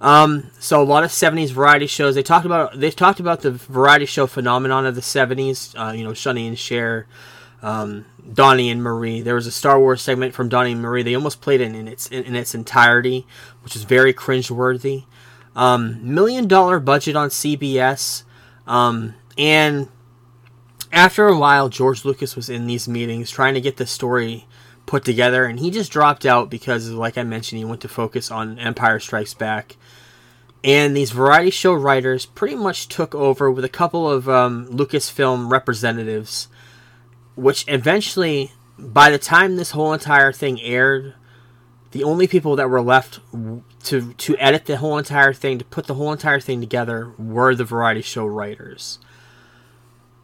Um, 0.00 0.50
so 0.58 0.82
a 0.82 0.84
lot 0.84 1.04
of 1.04 1.10
'70s 1.10 1.50
variety 1.52 1.86
shows. 1.86 2.16
They 2.16 2.22
talked 2.24 2.44
about 2.44 2.78
they 2.78 2.90
talked 2.90 3.20
about 3.20 3.42
the 3.42 3.52
variety 3.52 4.06
show 4.06 4.26
phenomenon 4.26 4.86
of 4.86 4.96
the 4.96 5.00
'70s. 5.00 5.74
Uh, 5.78 5.92
you 5.92 6.02
know, 6.02 6.14
Sonny 6.14 6.48
and 6.48 6.58
Cher, 6.58 7.06
um, 7.62 8.04
Donny 8.32 8.68
and 8.70 8.82
Marie. 8.82 9.20
There 9.22 9.36
was 9.36 9.46
a 9.46 9.52
Star 9.52 9.78
Wars 9.78 10.02
segment 10.02 10.34
from 10.34 10.48
Donny 10.48 10.72
and 10.72 10.82
Marie. 10.82 11.04
They 11.04 11.14
almost 11.14 11.40
played 11.40 11.60
it 11.60 11.72
in 11.72 11.86
its 11.86 12.08
in, 12.08 12.24
in 12.24 12.34
its 12.34 12.56
entirety, 12.56 13.24
which 13.62 13.76
is 13.76 13.84
very 13.84 14.12
cringeworthy. 14.12 15.04
Um, 15.54 16.00
million 16.02 16.48
dollar 16.48 16.80
budget 16.80 17.14
on 17.14 17.28
CBS, 17.28 18.24
um, 18.66 19.14
and 19.38 19.88
after 20.94 21.26
a 21.26 21.36
while, 21.36 21.68
George 21.68 22.04
Lucas 22.04 22.36
was 22.36 22.48
in 22.48 22.66
these 22.66 22.88
meetings 22.88 23.30
trying 23.30 23.54
to 23.54 23.60
get 23.60 23.76
the 23.76 23.86
story 23.86 24.46
put 24.86 25.04
together, 25.04 25.44
and 25.44 25.58
he 25.58 25.70
just 25.70 25.90
dropped 25.90 26.24
out 26.24 26.48
because, 26.48 26.90
like 26.90 27.18
I 27.18 27.24
mentioned, 27.24 27.58
he 27.58 27.64
went 27.64 27.80
to 27.82 27.88
focus 27.88 28.30
on 28.30 28.58
Empire 28.58 29.00
Strikes 29.00 29.34
Back. 29.34 29.76
And 30.62 30.96
these 30.96 31.10
variety 31.10 31.50
show 31.50 31.74
writers 31.74 32.24
pretty 32.24 32.54
much 32.54 32.88
took 32.88 33.14
over 33.14 33.50
with 33.50 33.64
a 33.64 33.68
couple 33.68 34.10
of 34.10 34.28
um, 34.28 34.66
Lucasfilm 34.68 35.50
representatives, 35.50 36.48
which 37.34 37.64
eventually, 37.68 38.52
by 38.78 39.10
the 39.10 39.18
time 39.18 39.56
this 39.56 39.72
whole 39.72 39.92
entire 39.92 40.32
thing 40.32 40.60
aired, 40.62 41.14
the 41.90 42.04
only 42.04 42.26
people 42.26 42.56
that 42.56 42.70
were 42.70 42.80
left 42.80 43.20
to 43.84 44.12
to 44.14 44.36
edit 44.38 44.66
the 44.66 44.78
whole 44.78 44.96
entire 44.96 45.32
thing, 45.32 45.58
to 45.58 45.64
put 45.64 45.86
the 45.86 45.94
whole 45.94 46.12
entire 46.12 46.40
thing 46.40 46.60
together, 46.60 47.12
were 47.18 47.54
the 47.54 47.64
variety 47.64 48.02
show 48.02 48.24
writers. 48.26 48.98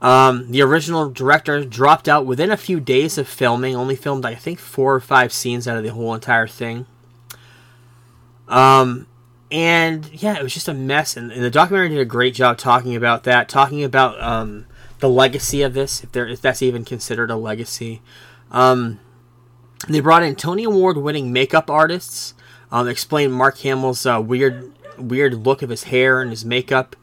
Um, 0.02 0.50
the 0.50 0.62
original 0.62 1.10
director 1.10 1.62
dropped 1.64 2.08
out 2.08 2.24
within 2.24 2.50
a 2.50 2.56
few 2.56 2.80
days 2.80 3.18
of 3.18 3.28
filming, 3.28 3.76
only 3.76 3.96
filmed, 3.96 4.24
I 4.24 4.34
think, 4.34 4.58
four 4.58 4.94
or 4.94 5.00
five 5.00 5.32
scenes 5.32 5.68
out 5.68 5.76
of 5.76 5.82
the 5.82 5.92
whole 5.92 6.14
entire 6.14 6.46
thing. 6.46 6.86
Um, 8.48 9.06
and 9.50 10.10
yeah, 10.12 10.38
it 10.38 10.42
was 10.42 10.54
just 10.54 10.68
a 10.68 10.74
mess. 10.74 11.16
And, 11.16 11.30
and 11.30 11.42
the 11.42 11.50
documentary 11.50 11.90
did 11.90 11.98
a 11.98 12.06
great 12.06 12.34
job 12.34 12.56
talking 12.56 12.96
about 12.96 13.24
that, 13.24 13.48
talking 13.48 13.84
about 13.84 14.20
um, 14.22 14.66
the 15.00 15.08
legacy 15.08 15.62
of 15.62 15.74
this, 15.74 16.02
if 16.02 16.12
there 16.12 16.26
if 16.26 16.40
that's 16.40 16.62
even 16.62 16.84
considered 16.84 17.30
a 17.30 17.36
legacy. 17.36 18.00
Um, 18.50 19.00
they 19.88 20.00
brought 20.00 20.22
in 20.22 20.36
Tony 20.36 20.64
Award 20.64 20.96
winning 20.96 21.32
makeup 21.32 21.70
artists, 21.70 22.34
um, 22.70 22.88
explained 22.88 23.34
Mark 23.34 23.58
Hamill's 23.58 24.06
uh, 24.06 24.20
weird 24.22 24.72
weird 24.98 25.34
look 25.34 25.62
of 25.62 25.70
his 25.70 25.84
hair 25.84 26.20
and 26.20 26.30
his 26.30 26.44
makeup. 26.44 26.96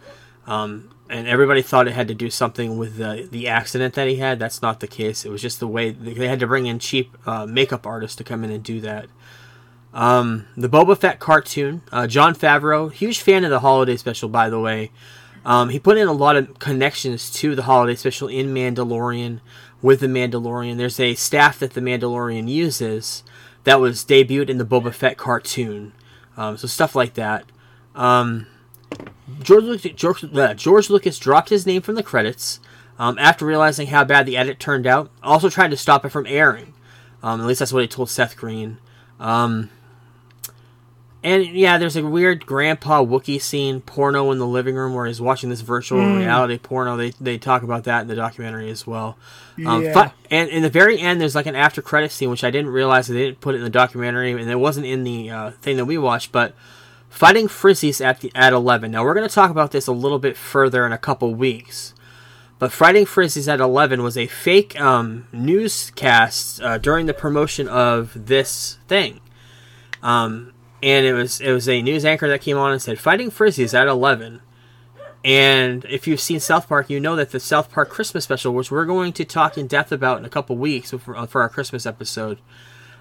Um, 0.45 0.89
and 1.09 1.27
everybody 1.27 1.61
thought 1.61 1.87
it 1.87 1.93
had 1.93 2.07
to 2.07 2.13
do 2.13 2.29
something 2.29 2.77
with 2.77 2.97
the 2.97 3.27
the 3.29 3.47
accident 3.47 3.93
that 3.95 4.07
he 4.07 4.17
had. 4.17 4.39
That's 4.39 4.61
not 4.61 4.79
the 4.79 4.87
case. 4.87 5.25
It 5.25 5.29
was 5.29 5.41
just 5.41 5.59
the 5.59 5.67
way 5.67 5.91
they 5.91 6.27
had 6.27 6.39
to 6.39 6.47
bring 6.47 6.65
in 6.65 6.79
cheap 6.79 7.17
uh, 7.25 7.45
makeup 7.45 7.85
artists 7.85 8.15
to 8.17 8.23
come 8.23 8.43
in 8.43 8.51
and 8.51 8.63
do 8.63 8.81
that. 8.81 9.07
Um, 9.93 10.45
the 10.55 10.69
Boba 10.69 10.97
Fett 10.97 11.19
cartoon, 11.19 11.81
uh, 11.91 12.07
Jon 12.07 12.35
Favreau, 12.35 12.91
huge 12.91 13.21
fan 13.21 13.43
of 13.43 13.49
the 13.49 13.61
holiday 13.61 13.95
special, 13.95 14.29
by 14.29 14.49
the 14.49 14.59
way. 14.59 14.91
Um, 15.45 15.69
he 15.69 15.79
put 15.79 15.97
in 15.97 16.07
a 16.07 16.13
lot 16.13 16.35
of 16.35 16.59
connections 16.59 17.31
to 17.31 17.55
the 17.55 17.63
holiday 17.63 17.95
special 17.95 18.27
in 18.27 18.53
Mandalorian 18.53 19.39
with 19.81 20.01
the 20.01 20.07
Mandalorian. 20.07 20.77
There's 20.77 20.99
a 20.99 21.15
staff 21.15 21.59
that 21.59 21.73
the 21.73 21.81
Mandalorian 21.81 22.49
uses 22.49 23.23
that 23.63 23.79
was 23.79 24.03
debuted 24.03 24.49
in 24.49 24.57
the 24.57 24.65
Boba 24.65 24.93
Fett 24.93 25.17
cartoon. 25.17 25.93
Um, 26.35 26.57
so 26.57 26.67
stuff 26.67 26.95
like 26.95 27.13
that. 27.15 27.45
Um, 27.95 28.47
George 29.41 29.63
Lucas, 29.63 29.91
George, 29.93 30.23
uh, 30.23 30.53
George 30.53 30.89
Lucas 30.89 31.19
dropped 31.19 31.49
his 31.49 31.65
name 31.65 31.81
from 31.81 31.95
the 31.95 32.03
credits 32.03 32.59
um, 32.99 33.17
after 33.19 33.45
realizing 33.45 33.87
how 33.87 34.03
bad 34.03 34.25
the 34.25 34.37
edit 34.37 34.59
turned 34.59 34.87
out. 34.87 35.09
Also 35.23 35.49
tried 35.49 35.71
to 35.71 35.77
stop 35.77 36.05
it 36.05 36.09
from 36.09 36.25
airing. 36.27 36.73
Um, 37.23 37.41
at 37.41 37.47
least 37.47 37.59
that's 37.59 37.73
what 37.73 37.81
he 37.81 37.87
told 37.87 38.09
Seth 38.09 38.35
Green. 38.37 38.77
Um, 39.19 39.69
and 41.23 41.43
yeah, 41.45 41.77
there's 41.77 41.95
a 41.95 42.05
weird 42.05 42.45
grandpa 42.45 43.03
Wookiee 43.03 43.41
scene, 43.41 43.81
porno 43.81 44.31
in 44.31 44.37
the 44.37 44.45
living 44.47 44.75
room 44.75 44.93
where 44.93 45.07
he's 45.07 45.19
watching 45.19 45.49
this 45.49 45.61
virtual 45.61 45.99
reality 46.15 46.57
porno. 46.59 46.95
They, 46.95 47.09
they 47.19 47.37
talk 47.37 47.63
about 47.63 47.83
that 47.85 48.01
in 48.03 48.07
the 48.07 48.15
documentary 48.15 48.69
as 48.69 48.85
well. 48.87 49.17
Um, 49.65 49.81
Yeah. 49.83 49.93
fi- 49.93 50.13
and 50.29 50.49
in 50.49 50.61
the 50.61 50.69
very 50.69 50.99
end, 50.99 51.19
there's 51.19 51.35
like 51.35 51.47
an 51.47 51.55
after 51.55 51.81
credit 51.81 52.11
scene, 52.11 52.29
which 52.29 52.43
I 52.43 52.51
didn't 52.51 52.69
realize 52.69 53.07
they 53.07 53.15
didn't 53.15 53.41
put 53.41 53.55
it 53.55 53.57
in 53.57 53.63
the 53.63 53.69
documentary, 53.69 54.31
and 54.31 54.49
it 54.49 54.59
wasn't 54.59 54.85
in 54.85 55.03
the 55.03 55.29
uh, 55.31 55.51
thing 55.61 55.75
that 55.77 55.85
we 55.85 55.97
watched. 55.97 56.31
But 56.31 56.53
fighting 57.09 57.47
Frizzies 57.47 58.03
at 58.03 58.21
the 58.21 58.31
at 58.35 58.53
11. 58.53 58.91
Now 58.91 59.03
we're 59.03 59.13
going 59.13 59.27
to 59.27 59.33
talk 59.33 59.51
about 59.51 59.71
this 59.71 59.87
a 59.87 59.91
little 59.91 60.19
bit 60.19 60.37
further 60.37 60.85
in 60.85 60.91
a 60.91 60.97
couple 60.97 61.33
weeks. 61.33 61.93
But 62.59 62.71
Fighting 62.71 63.05
Frizzies 63.05 63.51
at 63.51 63.59
11 63.59 64.01
was 64.01 64.17
a 64.17 64.25
fake 64.25 64.79
um, 64.79 65.27
newscast 65.31 66.59
uh, 66.61 66.79
during 66.79 67.05
the 67.05 67.13
promotion 67.13 67.67
of 67.67 68.11
this 68.15 68.79
thing. 68.87 69.19
Um, 70.01 70.53
and 70.81 71.05
it 71.05 71.13
was 71.13 71.39
it 71.39 71.51
was 71.51 71.67
a 71.69 71.81
news 71.81 72.05
anchor 72.05 72.27
that 72.27 72.41
came 72.41 72.57
on 72.57 72.71
and 72.71 72.81
said 72.81 72.99
Fighting 72.99 73.29
Frizzies 73.29 73.73
at 73.73 73.87
11. 73.87 74.41
And 75.23 75.85
if 75.85 76.07
you've 76.07 76.21
seen 76.21 76.39
South 76.39 76.69
Park, 76.69 76.89
you 76.89 76.99
know 76.99 77.15
that 77.15 77.31
the 77.31 77.39
South 77.39 77.71
Park 77.71 77.89
Christmas 77.89 78.23
special, 78.23 78.53
which 78.53 78.71
we're 78.71 78.85
going 78.85 79.11
to 79.13 79.25
talk 79.25 79.57
in 79.57 79.67
depth 79.67 79.91
about 79.91 80.19
in 80.19 80.25
a 80.25 80.29
couple 80.29 80.55
weeks 80.55 80.91
for, 80.91 81.27
for 81.27 81.41
our 81.41 81.49
Christmas 81.49 81.85
episode, 81.85 82.39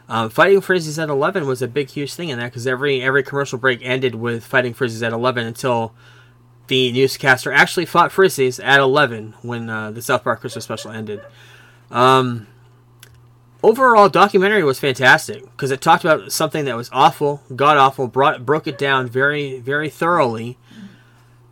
Um, 0.09 0.31
Fighting 0.31 0.61
Frizzies 0.61 1.03
at 1.03 1.09
11 1.09 1.47
was 1.47 1.63
a 1.63 1.69
big, 1.69 1.91
huge 1.91 2.15
thing 2.15 2.29
in 2.29 2.39
that 2.39 2.47
because 2.47 2.67
every 2.67 3.03
every 3.03 3.23
commercial 3.25 3.59
break 3.59 3.81
ended 3.83 4.15
with 4.15 4.45
Fighting 4.45 4.73
Frizzies 4.75 5.05
at 5.05 5.13
11 5.13 5.47
until 5.47 5.95
the 6.69 6.93
newscaster 6.93 7.53
actually 7.53 7.87
fought 7.87 8.11
Frizzies 8.11 8.63
at 8.65 8.79
11 8.81 9.35
when 9.43 9.69
uh, 9.69 9.91
the 9.91 10.03
South 10.03 10.23
Park 10.25 10.41
Christmas 10.41 10.65
special 10.65 10.91
ended. 10.93 11.21
Um, 11.91 12.47
overall, 13.63 14.09
documentary 14.09 14.63
was 14.63 14.79
fantastic 14.79 15.43
because 15.43 15.71
it 15.71 15.81
talked 15.81 16.05
about 16.05 16.31
something 16.33 16.65
that 16.67 16.77
was 16.77 16.89
awful, 16.93 17.43
god 17.55 17.77
awful, 17.77 18.07
brought 18.09 18.45
broke 18.47 18.67
it 18.67 18.79
down 18.79 19.09
very, 19.09 19.59
very 19.61 19.89
thoroughly. 19.91 20.59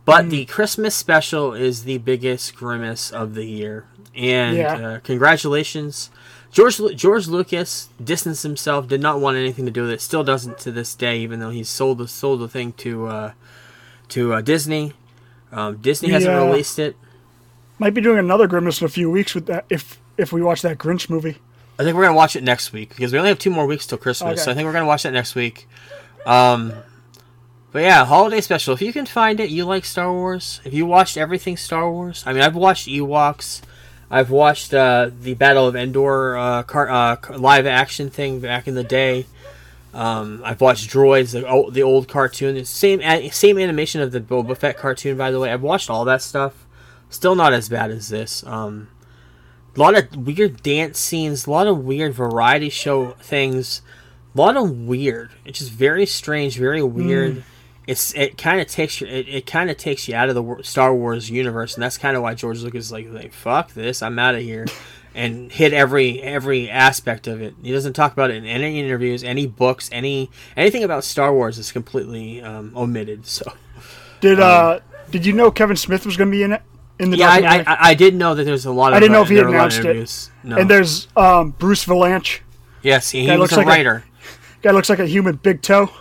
But 0.05 0.29
the 0.29 0.45
Christmas 0.45 0.93
special 0.95 1.53
is 1.55 1.83
the 1.83 1.97
biggest 1.97 2.55
grimace 2.55 3.09
of 3.11 3.33
the 3.33 3.45
year, 3.45 3.85
and 4.15 4.55
Yeah. 4.55 4.73
uh, 4.75 4.99
congratulations, 4.99 6.11
George 6.55 6.79
George 6.95 7.27
Lucas 7.27 7.89
distanced 8.01 8.43
himself, 8.43 8.87
did 8.87 9.01
not 9.01 9.19
want 9.19 9.35
anything 9.35 9.65
to 9.65 9.71
do 9.71 9.81
with 9.81 9.91
it, 9.91 9.99
still 9.99 10.23
doesn't 10.23 10.57
to 10.59 10.71
this 10.71 10.95
day, 10.95 11.17
even 11.19 11.41
though 11.41 11.49
he's 11.49 11.67
sold 11.67 11.97
the 11.97 12.07
sold 12.07 12.39
the 12.39 12.47
thing 12.47 12.71
to 12.77 13.07
uh, 13.07 13.31
to 14.07 14.33
uh, 14.35 14.39
Disney. 14.39 14.93
Um, 15.51 15.75
Disney 15.77 16.09
hasn't 16.11 16.33
Yeah. 16.33 16.45
released 16.45 16.79
it. 16.79 16.95
Might 17.77 17.93
be 17.93 17.99
doing 17.99 18.19
another 18.19 18.47
Grimace 18.47 18.79
in 18.79 18.85
a 18.85 18.89
few 18.89 19.11
weeks 19.11 19.35
with 19.35 19.47
that 19.47 19.65
if 19.69 19.99
if 20.17 20.31
we 20.31 20.41
watch 20.41 20.61
that 20.61 20.77
Grinch 20.77 21.09
movie. 21.09 21.39
I 21.77 21.83
think 21.83 21.97
we're 21.97 22.03
gonna 22.05 22.15
watch 22.15 22.37
it 22.37 22.43
next 22.43 22.71
week 22.71 22.87
because 22.87 23.11
we 23.11 23.17
only 23.19 23.27
have 23.31 23.39
two 23.39 23.49
more 23.49 23.65
weeks 23.65 23.85
till 23.85 23.97
Christmas. 23.97 24.31
Okay. 24.39 24.41
So 24.41 24.51
I 24.51 24.53
think 24.53 24.65
we're 24.65 24.71
gonna 24.71 24.85
watch 24.85 25.03
that 25.03 25.11
next 25.11 25.35
week. 25.35 25.67
Um, 26.25 26.71
but 27.73 27.79
yeah, 27.83 28.05
holiday 28.05 28.39
special. 28.39 28.73
If 28.73 28.81
you 28.81 28.93
can 28.93 29.05
find 29.05 29.41
it, 29.41 29.49
you 29.49 29.65
like 29.65 29.83
Star 29.83 30.09
Wars. 30.09 30.61
If 30.63 30.73
you 30.73 30.85
watched 30.85 31.17
everything 31.17 31.57
Star 31.57 31.91
Wars, 31.91 32.23
I 32.25 32.31
mean, 32.31 32.43
I've 32.43 32.55
watched 32.55 32.87
Ewoks. 32.87 33.59
I've 34.09 34.29
watched 34.29 34.73
uh, 34.73 35.09
the 35.21 35.33
Battle 35.33 35.67
of 35.67 35.75
Endor 35.75 36.37
uh, 36.37 36.63
car, 36.63 36.89
uh, 36.89 37.37
live 37.37 37.65
action 37.65 38.09
thing 38.09 38.39
back 38.39 38.67
in 38.67 38.75
the 38.75 38.83
day. 38.83 39.25
Um, 39.93 40.41
I've 40.43 40.61
watched 40.61 40.89
Droids, 40.89 41.31
the 41.31 41.47
old, 41.47 41.73
the 41.73 41.83
old 41.83 42.07
cartoon. 42.07 42.57
It's 42.57 42.69
same 42.69 43.01
same 43.31 43.57
animation 43.57 44.01
of 44.01 44.11
the 44.11 44.19
Boba 44.19 44.57
Fett 44.57 44.77
cartoon, 44.77 45.17
by 45.17 45.31
the 45.31 45.39
way. 45.39 45.51
I've 45.51 45.61
watched 45.61 45.89
all 45.89 46.05
that 46.05 46.21
stuff. 46.21 46.65
Still 47.09 47.35
not 47.35 47.53
as 47.53 47.69
bad 47.69 47.91
as 47.91 48.09
this. 48.09 48.45
Um, 48.45 48.89
a 49.75 49.79
lot 49.79 49.97
of 49.97 50.15
weird 50.15 50.61
dance 50.63 50.99
scenes, 50.99 51.47
a 51.47 51.51
lot 51.51 51.67
of 51.67 51.83
weird 51.83 52.13
variety 52.13 52.69
show 52.69 53.11
things, 53.21 53.81
a 54.33 54.37
lot 54.37 54.57
of 54.57 54.69
weird. 54.69 55.31
It's 55.45 55.59
just 55.59 55.71
very 55.71 56.05
strange, 56.05 56.57
very 56.57 56.83
weird. 56.83 57.43
It's 57.87 58.13
it 58.15 58.37
kind 58.37 58.59
of 58.61 58.67
takes 58.67 58.99
you 59.01 59.07
it, 59.07 59.27
it 59.29 59.45
kind 59.45 59.69
of 59.69 59.77
takes 59.77 60.07
you 60.07 60.15
out 60.15 60.29
of 60.29 60.35
the 60.35 60.63
Star 60.63 60.93
Wars 60.93 61.29
universe, 61.29 61.75
and 61.75 61.83
that's 61.83 61.97
kind 61.97 62.17
of 62.17 62.23
why 62.23 62.33
George 62.33 62.61
Lucas 62.63 62.85
is 62.85 62.91
like 62.91 63.07
like 63.11 63.31
fuck 63.33 63.73
this, 63.73 64.01
I'm 64.01 64.17
out 64.17 64.33
of 64.35 64.41
here, 64.41 64.65
and 65.15 65.51
hit 65.51 65.71
every 65.73 66.21
every 66.21 66.69
aspect 66.69 67.27
of 67.27 67.41
it. 67.41 67.53
He 67.61 67.71
doesn't 67.71 67.93
talk 67.93 68.13
about 68.13 68.31
it 68.31 68.37
in 68.37 68.45
any 68.45 68.79
interviews, 68.79 69.23
any 69.23 69.45
books, 69.45 69.89
any 69.91 70.31
anything 70.57 70.83
about 70.83 71.03
Star 71.03 71.31
Wars 71.33 71.57
is 71.59 71.71
completely 71.71 72.41
um, 72.41 72.73
omitted. 72.75 73.27
So 73.27 73.53
Did 74.21 74.39
uh 74.39 74.79
did 75.11 75.25
you 75.25 75.33
know 75.33 75.51
Kevin 75.51 75.75
Smith 75.77 76.05
was 76.05 76.17
going 76.17 76.31
to 76.31 76.35
be 76.35 76.41
in 76.43 76.53
it 76.53 76.61
in 76.97 77.11
the 77.11 77.21
Um, 77.23 77.43
yeah, 77.43 77.51
I? 77.51 77.57
I, 77.71 77.77
I- 77.89 77.93
did 77.93 78.15
know 78.15 78.33
that 78.33 78.45
there's 78.45 78.65
a 78.65 78.71
lot 78.71 78.93
of 78.93 78.97
I 78.97 78.99
didn't 78.99 79.11
know 79.13 79.21
if 79.21 79.29
he 79.29 79.35
there 79.35 79.43
were 79.45 79.53
a 79.53 79.57
lot 79.59 79.77
of 79.77 79.85
announced 79.85 80.29
it. 80.29 80.47
No. 80.47 80.57
and 80.57 80.67
there's 80.69 81.07
um 81.15 81.51
Bruce 81.51 81.85
Vilanch. 81.85 82.39
yes, 82.81 83.11
he, 83.11 83.25
he 83.27 83.37
looks 83.37 83.53
a 83.53 83.57
like 83.57 83.65
a- 83.67 83.69
writer. 83.69 84.03
Guy 84.63 84.71
looks 84.71 84.89
like 84.89 84.97
a 84.99 85.05
human 85.05 85.35
big 85.35 85.61
toe. 85.61 85.91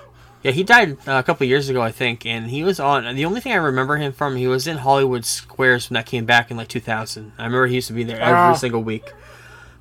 Yeah, 0.45 0.53
he 0.53 0.63
died 0.63 0.99
uh, 1.09 1.13
a 1.13 1.23
couple 1.23 1.47
years 1.47 1.69
ago, 1.71 1.81
I 1.81 1.91
think, 1.91 2.27
and 2.27 2.49
he 2.51 2.63
was 2.63 2.79
on. 2.79 3.17
The 3.17 3.25
only 3.25 3.41
thing 3.41 3.53
I 3.53 3.57
remember 3.57 3.97
him 3.97 4.13
from, 4.13 4.37
he 4.37 4.47
was 4.47 4.67
in 4.67 4.77
Hollywood 4.77 5.25
Squares 5.25 5.89
when 5.89 5.95
that 5.95 6.05
came 6.07 6.27
back 6.27 6.51
in 6.51 6.57
like 6.59 6.69
2000. 6.69 7.33
I 7.39 7.45
remember 7.45 7.67
he 7.67 7.77
used 7.77 7.89
to 7.89 7.95
be 7.95 8.05
there 8.05 8.21
every 8.21 8.35
Ah. 8.37 8.53
single 8.55 8.83
week. 8.83 9.11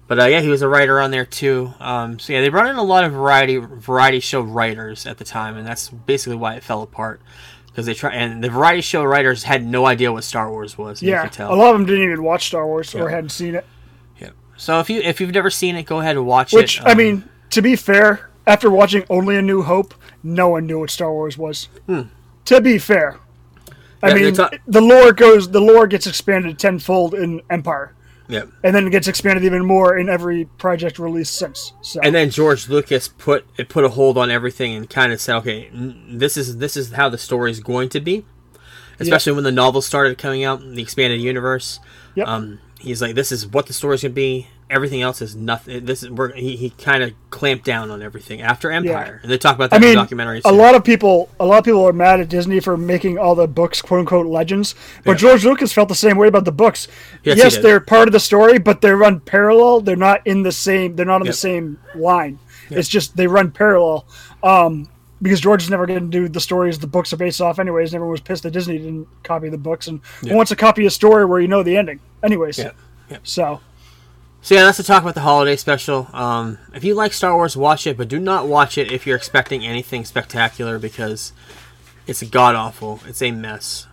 But 0.08 0.20
uh, 0.22 0.26
yeah, 0.26 0.40
he 0.42 0.48
was 0.50 0.62
a 0.62 0.68
writer 0.70 1.00
on 1.02 1.12
there 1.12 1.26
too. 1.26 1.74
Um, 1.80 2.18
so 2.18 2.32
yeah, 2.34 2.42
they 2.42 2.50
brought 2.50 2.68
in 2.68 2.78
a 2.78 2.84
lot 2.84 3.04
of 3.04 3.12
variety 3.12 3.58
variety 3.58 4.20
show 4.22 4.42
writers 4.42 5.06
at 5.06 5.18
the 5.18 5.24
time, 5.26 5.58
and 5.58 5.68
that's 5.68 5.90
basically 5.90 6.38
why 6.38 6.56
it 6.56 6.64
fell 6.64 6.82
apart 6.82 7.22
because 7.68 7.86
they 7.86 7.94
try 7.94 8.14
and 8.14 8.44
the 8.44 8.50
variety 8.50 8.82
show 8.82 9.04
writers 9.04 9.44
had 9.44 9.66
no 9.66 9.86
idea 9.86 10.12
what 10.14 10.24
Star 10.24 10.50
Wars 10.50 10.78
was. 10.78 11.02
Yeah, 11.02 11.30
a 11.40 11.56
lot 11.56 11.72
of 11.74 11.80
them 11.80 11.86
didn't 11.86 12.04
even 12.04 12.24
watch 12.24 12.48
Star 12.48 12.66
Wars 12.68 12.94
or 12.96 13.10
hadn't 13.10 13.30
seen 13.30 13.56
it. 13.56 13.66
Yeah. 14.20 14.30
So 14.58 14.80
if 14.80 14.90
you 14.90 15.02
if 15.02 15.20
you've 15.20 15.32
never 15.34 15.50
seen 15.50 15.76
it, 15.76 15.84
go 15.84 16.00
ahead 16.00 16.16
and 16.18 16.26
watch 16.26 16.54
Which 16.54 16.78
it. 16.80 16.84
Which 16.84 16.88
I 16.88 16.92
Um, 16.92 16.98
mean, 16.98 17.30
to 17.52 17.62
be 17.62 17.76
fair, 17.76 18.30
after 18.46 18.70
watching 18.70 19.04
Only 19.10 19.38
a 19.38 19.42
New 19.42 19.62
Hope, 19.64 19.94
no 20.24 20.50
one 20.50 20.66
knew 20.66 20.80
what 20.80 20.90
Star 20.90 21.12
Wars 21.12 21.38
was. 21.38 21.68
To 22.46 22.62
be 22.62 22.78
fair, 22.78 23.20
I 24.02 24.12
Hmm. 24.12 24.18
Yeah, 24.18 24.24
mean, 24.32 24.60
the 24.68 24.82
lore 24.82 25.14
goes, 25.14 25.50
the 25.52 25.62
lore 25.62 25.88
gets 25.88 26.08
expanded 26.08 26.60
tenfold 26.60 27.14
in 27.14 27.42
Empire, 27.50 27.94
yeah. 28.28 28.44
and 28.64 28.76
then 28.76 28.86
it 28.88 28.90
gets 28.90 29.08
expanded 29.08 29.46
even 29.46 29.66
more 29.66 29.98
in 29.98 30.10
every 30.10 30.46
project 30.58 31.00
released 31.00 31.36
since. 31.36 31.72
So, 31.82 32.02
and 32.04 32.14
then 32.14 32.30
George 32.30 32.68
Lucas 32.68 33.08
put 33.08 33.46
it 33.58 33.70
put 33.70 33.86
a 33.86 33.90
hold 33.90 34.18
on 34.18 34.30
everything 34.30 34.76
and 34.76 34.90
kind 34.90 35.14
of 35.14 35.22
said, 35.22 35.36
okay, 35.38 35.70
this 35.74 36.36
is 36.36 36.58
this 36.58 36.76
is 36.76 36.92
how 36.94 37.08
the 37.10 37.18
story 37.18 37.52
is 37.52 37.60
going 37.62 37.90
to 37.90 38.02
be. 38.02 38.26
Especially 39.00 39.34
when 39.34 39.44
the 39.44 39.52
novels 39.52 39.86
started 39.88 40.18
coming 40.20 40.44
out, 40.44 40.60
the 40.62 40.82
expanded 40.82 41.20
universe. 41.20 41.80
Yep. 42.16 42.28
Um, 42.28 42.60
he's 42.80 43.02
like, 43.02 43.16
this 43.16 43.32
is 43.32 43.48
what 43.48 43.66
the 43.66 43.74
story's 43.74 44.04
gonna 44.04 44.14
be. 44.14 44.48
Everything 44.70 45.02
else 45.02 45.22
is 45.22 45.36
nothing. 45.36 45.86
This 45.86 46.02
is 46.04 46.10
where 46.10 46.30
he, 46.30 46.56
he 46.56 46.72
kind 46.72 47.04
of 47.04 47.14
clamped 47.30 47.64
down 47.66 47.92
on 47.92 48.02
everything 48.02 48.42
after 48.42 48.72
Empire, 48.72 49.20
and 49.22 49.32
they 49.32 49.38
talk 49.38 49.56
about 49.56 49.70
that 49.70 49.76
I 49.76 49.78
in 49.78 49.82
mean, 49.84 49.96
the 49.96 50.02
documentary. 50.02 50.40
a 50.40 50.42
too. 50.42 50.52
lot 50.52 50.74
of 50.74 50.84
people, 50.84 51.30
a 51.40 51.46
lot 51.46 51.60
of 51.60 51.66
people 51.66 51.86
are 51.88 51.94
mad 51.94 52.20
at 52.20 52.30
Disney 52.30 52.60
for 52.60 52.76
making 52.78 53.18
all 53.20 53.36
the 53.36 53.48
books 53.48 53.82
"quote 53.82 54.00
unquote" 54.00 54.26
legends, 54.26 54.74
but 55.04 55.12
Yeah. 55.14 55.18
George 55.30 55.46
Lucas 55.46 55.72
felt 55.74 55.90
the 55.90 55.96
same 55.96 56.18
way 56.18 56.28
about 56.28 56.46
the 56.46 56.52
books. 56.52 56.88
Yes, 57.24 57.38
yes, 57.38 57.58
they're 57.58 57.80
part 57.80 58.08
of 58.08 58.14
the 58.14 58.20
story, 58.20 58.58
but 58.58 58.82
they 58.82 58.92
run 58.92 59.20
parallel. 59.20 59.82
They're 59.82 59.96
not 59.96 60.26
in 60.26 60.44
the 60.44 60.52
same. 60.52 60.96
They're 60.96 61.06
not 61.06 61.22
on 61.22 61.26
Yep. 61.26 61.34
the 61.34 61.38
same 61.38 61.78
line. 61.96 62.40
It's 62.70 62.88
just 62.90 63.16
they 63.16 63.28
run 63.28 63.52
parallel. 63.52 64.06
Um, 64.42 64.90
because 65.22 65.40
George 65.40 65.64
is 65.64 65.70
never 65.70 65.86
going 65.86 66.00
to 66.02 66.06
do 66.08 66.28
the 66.28 66.42
stories 66.42 66.78
the 66.80 66.88
books 66.88 67.14
are 67.14 67.18
based 67.18 67.40
off, 67.40 67.58
anyways. 67.58 67.90
And 67.92 67.96
everyone 67.96 68.12
was 68.12 68.20
pissed 68.20 68.44
that 68.44 68.52
Disney 68.52 68.78
didn't 68.78 69.08
copy 69.24 69.48
the 69.48 69.58
books, 69.58 69.88
and 69.88 70.02
who 70.22 70.28
Yeah. 70.28 70.36
wants 70.36 70.50
to 70.50 70.56
copy 70.58 70.86
a 70.86 70.90
story 70.90 71.24
where 71.26 71.40
you 71.40 71.48
know 71.48 71.64
the 71.64 71.78
ending, 71.78 72.00
anyways. 72.24 72.58
Yeah. 72.58 72.72
Yeah. 73.10 73.18
So 73.24 73.62
So 74.44 74.56
yeah, 74.56 74.64
that's 74.66 74.76
to 74.78 74.84
talk 74.84 75.02
about 75.04 75.16
the 75.16 75.22
holiday 75.22 75.56
special. 75.56 76.10
Um, 76.12 76.58
if 76.74 76.84
you 76.84 76.96
like 76.96 77.14
Star 77.14 77.34
Wars, 77.34 77.56
watch 77.56 77.88
it, 77.88 77.96
but 77.96 78.10
do 78.10 78.20
not 78.20 78.46
watch 78.46 78.78
it 78.78 78.92
if 78.92 79.08
you're 79.08 79.16
expecting 79.16 79.66
anything 79.66 80.04
spectacular 80.04 80.78
because 80.78 81.32
it's 82.08 82.22
god 82.24 82.54
awful. 82.56 83.00
It's 83.08 83.22
a 83.22 83.32
mess. 83.32 83.88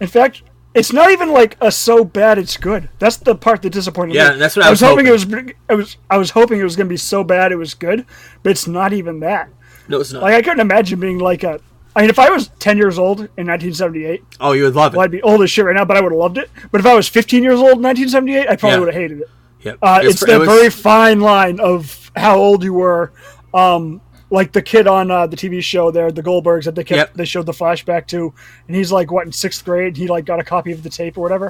In 0.00 0.06
fact, 0.06 0.42
it's 0.74 0.94
not 0.94 1.10
even 1.10 1.30
like 1.30 1.58
a 1.60 1.70
so 1.70 2.04
bad 2.04 2.38
it's 2.38 2.56
good. 2.56 2.88
That's 2.98 3.18
the 3.18 3.34
part 3.34 3.60
that 3.62 3.70
disappointed 3.70 4.14
Yeah, 4.14 4.28
me. 4.28 4.30
Yeah, 4.30 4.36
that's 4.38 4.56
what 4.56 4.64
I 4.64 4.70
was 4.70 4.80
hoping. 4.80 5.04
hoping. 5.04 5.08
It 5.28 5.44
was. 5.44 5.54
I 5.68 5.74
was. 5.74 5.96
I 6.08 6.16
was 6.16 6.30
hoping 6.30 6.58
it 6.58 6.64
was 6.64 6.74
going 6.74 6.86
to 6.86 6.92
be 6.92 6.96
so 6.96 7.22
bad 7.22 7.52
it 7.52 7.56
was 7.56 7.74
good, 7.74 8.06
but 8.42 8.48
it's 8.50 8.66
not 8.66 8.94
even 8.94 9.20
that. 9.20 9.50
No, 9.88 10.00
it's 10.00 10.10
not. 10.10 10.22
Like 10.22 10.32
I 10.34 10.40
couldn't 10.40 10.60
imagine 10.60 11.00
being 11.00 11.18
like 11.18 11.42
a. 11.44 11.60
I 11.94 12.00
mean, 12.00 12.08
if 12.08 12.18
I 12.18 12.30
was 12.30 12.48
ten 12.58 12.78
years 12.78 12.98
old 12.98 13.18
in 13.20 13.46
1978, 13.46 14.22
oh, 14.40 14.52
you 14.52 14.62
would 14.62 14.74
love 14.74 14.94
it. 14.94 14.96
well, 14.96 15.04
I'd 15.04 15.10
be 15.10 15.20
old 15.20 15.42
as 15.42 15.50
shit 15.50 15.66
right 15.66 15.76
now, 15.76 15.84
but 15.84 15.98
I 15.98 16.00
would 16.00 16.12
have 16.12 16.18
loved 16.18 16.38
it. 16.38 16.48
But 16.70 16.80
if 16.80 16.86
I 16.86 16.94
was 16.94 17.06
15 17.06 17.42
years 17.42 17.58
old 17.60 17.72
in 17.76 17.82
1978, 17.82 18.48
I 18.48 18.56
probably 18.56 18.70
Yeah. 18.76 18.78
would 18.78 18.94
have 18.94 19.02
hated 19.02 19.20
it. 19.20 19.28
Yep. 19.62 19.78
Uh, 19.82 19.98
It's- 20.00 20.14
it's 20.14 20.22
it 20.22 20.26
the 20.26 20.38
was- 20.40 20.48
very 20.48 20.70
fine 20.70 21.20
line 21.20 21.60
of 21.60 22.10
how 22.16 22.36
old 22.38 22.62
you 22.64 22.74
were. 22.74 23.12
Um, 23.54 24.00
like 24.30 24.52
the 24.52 24.62
kid 24.62 24.86
on 24.86 25.10
uh, 25.10 25.26
the 25.26 25.36
TV 25.36 25.62
show 25.62 25.90
there, 25.90 26.10
the 26.10 26.22
Goldbergs 26.22 26.64
that 26.64 26.74
they 26.74 26.84
kept, 26.84 26.96
Yep. 26.96 27.14
they 27.14 27.24
showed 27.26 27.44
the 27.44 27.52
flashback 27.52 28.06
to, 28.08 28.32
and 28.66 28.74
he's 28.74 28.90
like 28.90 29.10
what 29.12 29.26
in 29.26 29.32
sixth 29.32 29.62
grade? 29.64 29.96
He 29.96 30.06
like 30.08 30.24
got 30.24 30.40
a 30.40 30.44
copy 30.44 30.72
of 30.72 30.82
the 30.82 30.88
tape 30.88 31.18
or 31.18 31.20
whatever. 31.20 31.46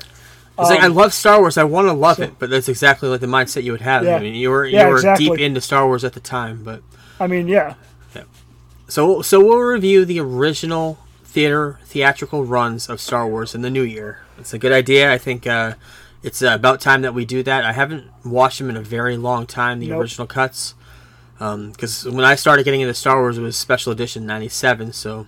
It's 0.59 0.69
like 0.69 0.81
I 0.83 0.87
um, 0.87 0.95
love 0.95 1.15
Star 1.15 1.39
Wars. 1.41 1.57
I 1.57 1.65
want 1.65 1.87
to 1.89 1.93
love 1.93 2.19
it, 2.19 2.33
but 2.41 2.51
that's 2.51 2.69
exactly 2.69 3.09
like 3.09 3.21
the 3.21 3.27
mindset 3.29 3.63
you 3.63 3.71
would 3.73 3.81
have. 3.83 4.05
Yeah. 4.05 4.17
I 4.17 4.19
mean, 4.21 4.35
you 4.35 4.51
were 4.51 4.67
you 4.67 4.77
Yeah, 4.79 4.89
were 4.89 4.97
exactly. 4.97 5.29
deep 5.29 5.39
into 5.39 5.61
Star 5.61 5.87
Wars 5.87 6.03
at 6.05 6.13
the 6.13 6.21
time, 6.21 6.63
but 6.65 6.83
I 7.21 7.27
mean, 7.29 7.47
yeah, 7.49 7.75
so 8.89 9.23
so 9.23 9.43
we'll 9.45 9.59
review 9.59 10.05
the 10.05 10.21
original 10.21 10.99
theater 11.25 11.79
theatrical 11.85 12.45
runs 12.45 12.89
of 12.89 13.01
Star 13.01 13.27
Wars 13.27 13.55
in 13.55 13.63
the 13.63 13.71
new 13.71 13.83
year. 13.83 14.21
It's 14.39 14.53
a 14.53 14.59
good 14.59 14.73
idea. 14.73 15.13
I 15.13 15.19
think 15.19 15.47
uh, 15.47 15.75
it's 16.23 16.43
uh, 16.43 16.49
about 16.55 16.81
time 16.81 17.03
that 17.03 17.15
we 17.15 17.25
do 17.25 17.43
that. 17.43 17.65
I 17.65 17.73
haven't 17.73 18.11
watched 18.25 18.59
them 18.59 18.71
in 18.71 18.77
a 18.77 18.83
very 18.83 19.17
long 19.17 19.47
time. 19.47 19.81
The 19.81 19.89
Nope. 19.89 20.01
original 20.03 20.27
cuts, 20.27 20.75
because 21.39 22.05
when 22.05 22.25
I 22.25 22.35
started 22.37 22.65
getting 22.65 22.81
into 22.81 22.95
Star 22.95 23.21
Wars, 23.21 23.39
it 23.39 23.43
was 23.43 23.57
special 23.57 23.93
edition 23.93 24.27
'97. 24.27 24.93
So 24.93 25.27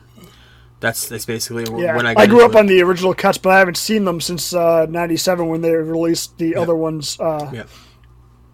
that's 0.81 1.09
that's 1.09 1.25
basically 1.25 1.65
yeah. 1.83 1.97
when 1.97 2.07
I. 2.07 2.15
I, 2.17 2.27
grew 2.27 2.45
up 2.45 2.53
it. 2.53 2.57
on 2.59 2.67
the 2.67 2.83
original 2.83 3.15
cuts, 3.15 3.39
but 3.39 3.51
I 3.51 3.59
haven't 3.59 3.77
seen 3.77 4.05
them 4.05 4.21
since 4.21 4.53
'97 4.53 5.49
when 5.49 5.61
they 5.63 5.73
released 5.73 6.39
the 6.39 6.57
other 6.57 6.77
ones 6.77 7.19
uh, 7.19 7.51
Yeah. 7.53 7.65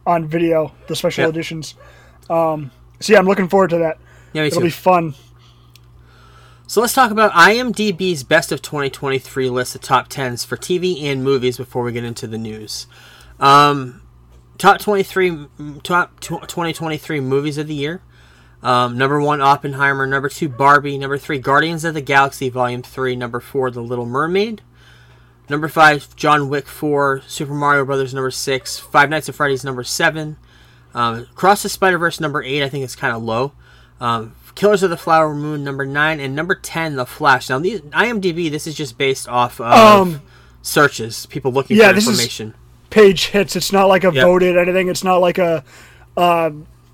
on 0.06 0.26
video, 0.28 0.72
the 0.86 0.96
special 0.96 1.28
editions. 1.28 1.74
Um, 2.28 2.70
so 3.00 3.12
yeah, 3.12 3.18
I'm 3.18 3.26
looking 3.26 3.48
forward 3.48 3.70
to 3.70 3.78
that. 3.78 3.98
Yeah, 4.32 4.44
It'll 4.44 4.60
too. 4.60 4.66
be 4.66 4.70
fun. 4.70 5.14
So 6.70 6.80
let's 6.80 6.94
talk 6.94 7.10
about 7.10 7.32
IMDb's 7.32 8.22
best 8.22 8.52
of 8.52 8.62
2023 8.62 9.50
list 9.50 9.74
of 9.74 9.80
top 9.80 10.08
10s 10.08 10.46
for 10.46 10.56
TV 10.56 11.02
and 11.02 11.24
movies 11.24 11.56
before 11.56 11.82
we 11.82 11.90
get 11.90 12.04
into 12.04 12.28
the 12.28 12.38
news. 12.38 12.86
Um, 13.40 14.02
top 14.56 14.78
23 14.78 15.30
mm, 15.30 15.82
top 15.82 16.20
2023 16.20 17.18
movies 17.18 17.58
of 17.58 17.66
the 17.66 17.74
year. 17.74 18.02
Um, 18.62 18.96
number 18.96 19.20
one, 19.20 19.40
Oppenheimer. 19.40 20.06
Number 20.06 20.28
two, 20.28 20.48
Barbie. 20.48 20.96
Number 20.96 21.18
three, 21.18 21.40
Guardians 21.40 21.84
of 21.84 21.94
the 21.94 22.00
Galaxy 22.00 22.48
Volume 22.48 22.82
Three. 22.82 23.16
Number 23.16 23.40
four, 23.40 23.72
The 23.72 23.82
Little 23.82 24.06
Mermaid. 24.06 24.62
Number 25.48 25.66
five, 25.66 26.14
John 26.14 26.48
Wick 26.48 26.68
Four. 26.68 27.22
Super 27.26 27.52
Mario 27.52 27.84
Brothers. 27.84 28.14
Number 28.14 28.30
six, 28.30 28.78
Five 28.78 29.10
Nights 29.10 29.28
at 29.28 29.34
Freddy's. 29.34 29.64
Number 29.64 29.82
seven. 29.82 30.36
Um, 30.94 31.26
Cross 31.34 31.64
the 31.64 31.68
Spider 31.68 31.98
Verse 31.98 32.20
number 32.20 32.44
eight, 32.44 32.62
I 32.62 32.68
think 32.68 32.84
it's 32.84 32.94
kind 32.94 33.12
of 33.12 33.24
low. 33.24 33.54
Um, 34.00 34.34
Killers 34.54 34.82
of 34.82 34.90
the 34.90 34.96
Flower 34.96 35.34
Moon 35.34 35.62
number 35.64 35.86
nine 35.86 36.20
and 36.20 36.34
number 36.34 36.54
ten, 36.54 36.96
The 36.96 37.06
Flash. 37.06 37.48
Now, 37.48 37.58
these 37.58 37.80
IMDb, 37.80 38.50
this 38.50 38.66
is 38.66 38.74
just 38.74 38.98
based 38.98 39.28
off 39.28 39.60
of 39.60 39.72
Um, 39.72 40.22
searches, 40.62 41.26
people 41.26 41.52
looking 41.52 41.76
yeah, 41.76 41.88
for 41.88 41.94
this 41.94 42.06
is- 42.08 42.52
Page 42.90 43.26
hits. 43.26 43.54
It's 43.54 43.72
not 43.72 43.86
like 43.88 44.02
a 44.02 44.10
Yep. 44.12 44.24
voted 44.24 44.56
anything. 44.56 44.88
It's 44.88 45.04
not 45.04 45.18
like 45.20 45.38
a 45.38 45.62
uh, 46.16 46.50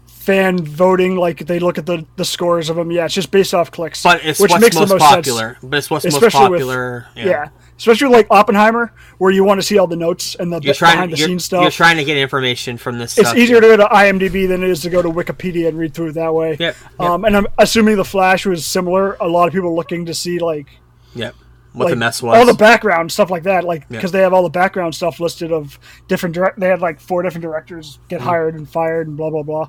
fan 0.07 0.63
voting. 0.63 1.17
Like 1.17 1.47
they 1.47 1.59
look 1.59 1.79
at 1.79 1.87
the, 1.87 2.05
the 2.17 2.25
scores 2.25 2.69
of 2.69 2.77
them. 2.77 2.91
Yeah, 2.91 3.07
it's 3.07 3.15
just 3.15 3.31
based 3.31 3.55
off 3.55 3.71
clicks. 3.71 4.03
But 4.03 4.23
it's 4.23 4.39
which 4.39 4.51
what's 4.51 4.61
makes 4.61 4.77
most, 4.77 4.89
the 4.91 4.95
most 4.97 5.03
popular. 5.09 5.55
Sense. 5.55 5.59
But 5.65 5.77
it's 5.79 5.91
what's 5.91 6.05
most 6.05 6.15
Especially 6.17 6.51
with- 6.51 6.61
popular. 6.61 7.07
Yeah. 7.17 7.49
Especially 7.79 8.09
like 8.09 8.27
Oppenheimer, 8.31 8.93
where 9.19 9.31
you 9.31 9.45
want 9.45 9.59
to 9.61 9.67
see 9.67 9.79
all 9.79 9.87
the 9.87 9.97
notes 9.97 10.35
and 10.37 10.53
the 10.53 10.61
You're 10.61 10.75
trying, 10.75 10.95
behind 10.97 11.13
the 11.13 11.17
scenes 11.19 11.45
stuff. 11.45 11.63
you're 11.63 11.71
trying 11.71 11.97
to 11.99 12.05
get 12.05 12.17
information 12.17 12.77
from 12.79 12.99
this 12.99 13.19
it's 13.19 13.35
easier 13.35 13.61
to 13.61 13.67
go 13.67 13.77
to 13.77 13.85
IMDb 13.85 14.49
than 14.49 14.63
it 14.63 14.71
is 14.71 14.81
to 14.83 14.91
go 14.91 15.03
to 15.03 15.09
Wikipedia 15.11 15.69
and 15.69 15.79
read 15.79 15.93
through 15.95 16.09
it 16.09 16.13
that 16.15 16.33
way. 16.35 16.57
Yep, 16.59 16.77
yep. 16.99 17.01
Um, 17.01 17.25
and 17.25 17.37
I'm 17.37 17.47
assuming 17.59 17.97
the 17.97 18.05
Flash 18.05 18.47
was 18.47 18.65
similar. 18.65 19.15
A 19.21 19.29
lot 19.29 19.47
of 19.49 19.53
people 19.55 19.75
looking 19.75 20.07
to 20.07 20.15
see 20.15 20.39
like 20.39 20.67
Yep. 21.15 21.35
What 21.73 21.85
like, 21.87 21.93
the 21.93 21.97
mess 21.97 22.23
was. 22.23 22.39
all 22.39 22.47
the 22.47 22.55
background 22.55 23.13
stuff 23.13 23.31
like 23.31 23.43
that, 23.43 23.63
like 23.65 23.83
Yeah. 23.83 23.99
because 23.99 24.11
they 24.13 24.21
have 24.21 24.33
all 24.33 24.43
the 24.43 24.49
background 24.49 24.95
stuff 24.95 25.21
listed 25.21 25.53
of 25.53 25.79
different 26.09 26.35
direct. 26.35 26.59
They 26.59 26.69
had 26.69 26.81
like 26.81 27.01
four 27.01 27.23
different 27.23 27.43
directors 27.43 27.99
get 28.09 28.21
Mm-hmm. 28.21 28.29
hired 28.29 28.55
and 28.55 28.67
fired 28.69 29.09
and 29.09 29.17
blah 29.17 29.29
blah 29.29 29.43
blah. 29.43 29.69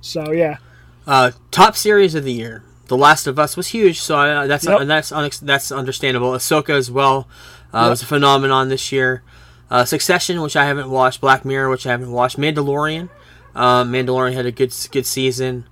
So 0.00 0.30
yeah, 0.30 0.58
Uh, 1.06 1.32
top 1.50 1.74
series 1.76 2.14
of 2.14 2.22
the 2.22 2.32
year. 2.32 2.62
The 2.88 2.96
Last 2.96 3.26
of 3.26 3.38
Us 3.38 3.56
was 3.56 3.68
huge, 3.68 4.00
so 4.00 4.16
uh, 4.16 4.46
that's 4.46 4.66
Yep. 4.66 4.86
that's 4.86 5.10
unex- 5.12 5.40
that's 5.40 5.70
understandable. 5.70 6.32
Ahsoka 6.32 6.70
as 6.70 6.90
well 6.90 7.28
uh, 7.72 7.82
Yep. 7.82 7.90
was 7.90 8.02
a 8.02 8.06
phenomenon 8.06 8.68
this 8.68 8.90
year. 8.92 9.22
Uh, 9.70 9.84
Succession, 9.84 10.40
which 10.40 10.56
I 10.56 10.64
haven't 10.64 10.90
watched. 10.90 11.20
Black 11.20 11.44
Mirror, 11.44 11.68
which 11.70 11.86
I 11.86 11.90
haven't 11.90 12.10
watched. 12.12 12.38
Mandalorian. 12.38 13.10
Um, 13.54 13.92
Mandalorian 13.92 14.32
had 14.34 14.46
a 14.46 14.52
good 14.52 14.74
good 14.90 15.04
season, 15.06 15.66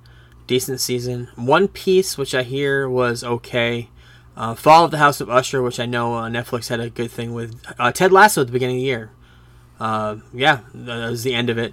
decent 0.46 0.80
season. 0.80 1.28
One 1.36 1.68
Piece, 1.68 2.18
which 2.18 2.34
I 2.34 2.42
hear 2.42 2.88
was 2.88 3.24
okay. 3.24 3.88
Uh, 4.36 4.54
Fall 4.54 4.84
of 4.84 4.90
the 4.90 4.98
House 4.98 5.22
of 5.22 5.30
Usher, 5.30 5.62
which 5.62 5.80
I 5.80 5.86
know 5.86 6.14
uh, 6.16 6.28
Netflix 6.28 6.68
had 6.68 6.80
a 6.80 6.90
good 6.90 7.10
thing 7.10 7.32
with. 7.32 7.56
Uh, 7.78 7.90
Ted 7.92 8.12
Lasso 8.12 8.42
at 8.42 8.48
the 8.48 8.52
beginning 8.52 8.76
of 8.76 8.80
the 8.80 8.86
year. 8.86 9.10
Uh, 9.80 10.16
yeah, 10.34 10.60
that 10.74 11.08
was 11.10 11.22
the 11.22 11.34
end 11.34 11.48
of 11.48 11.56
it. 11.56 11.72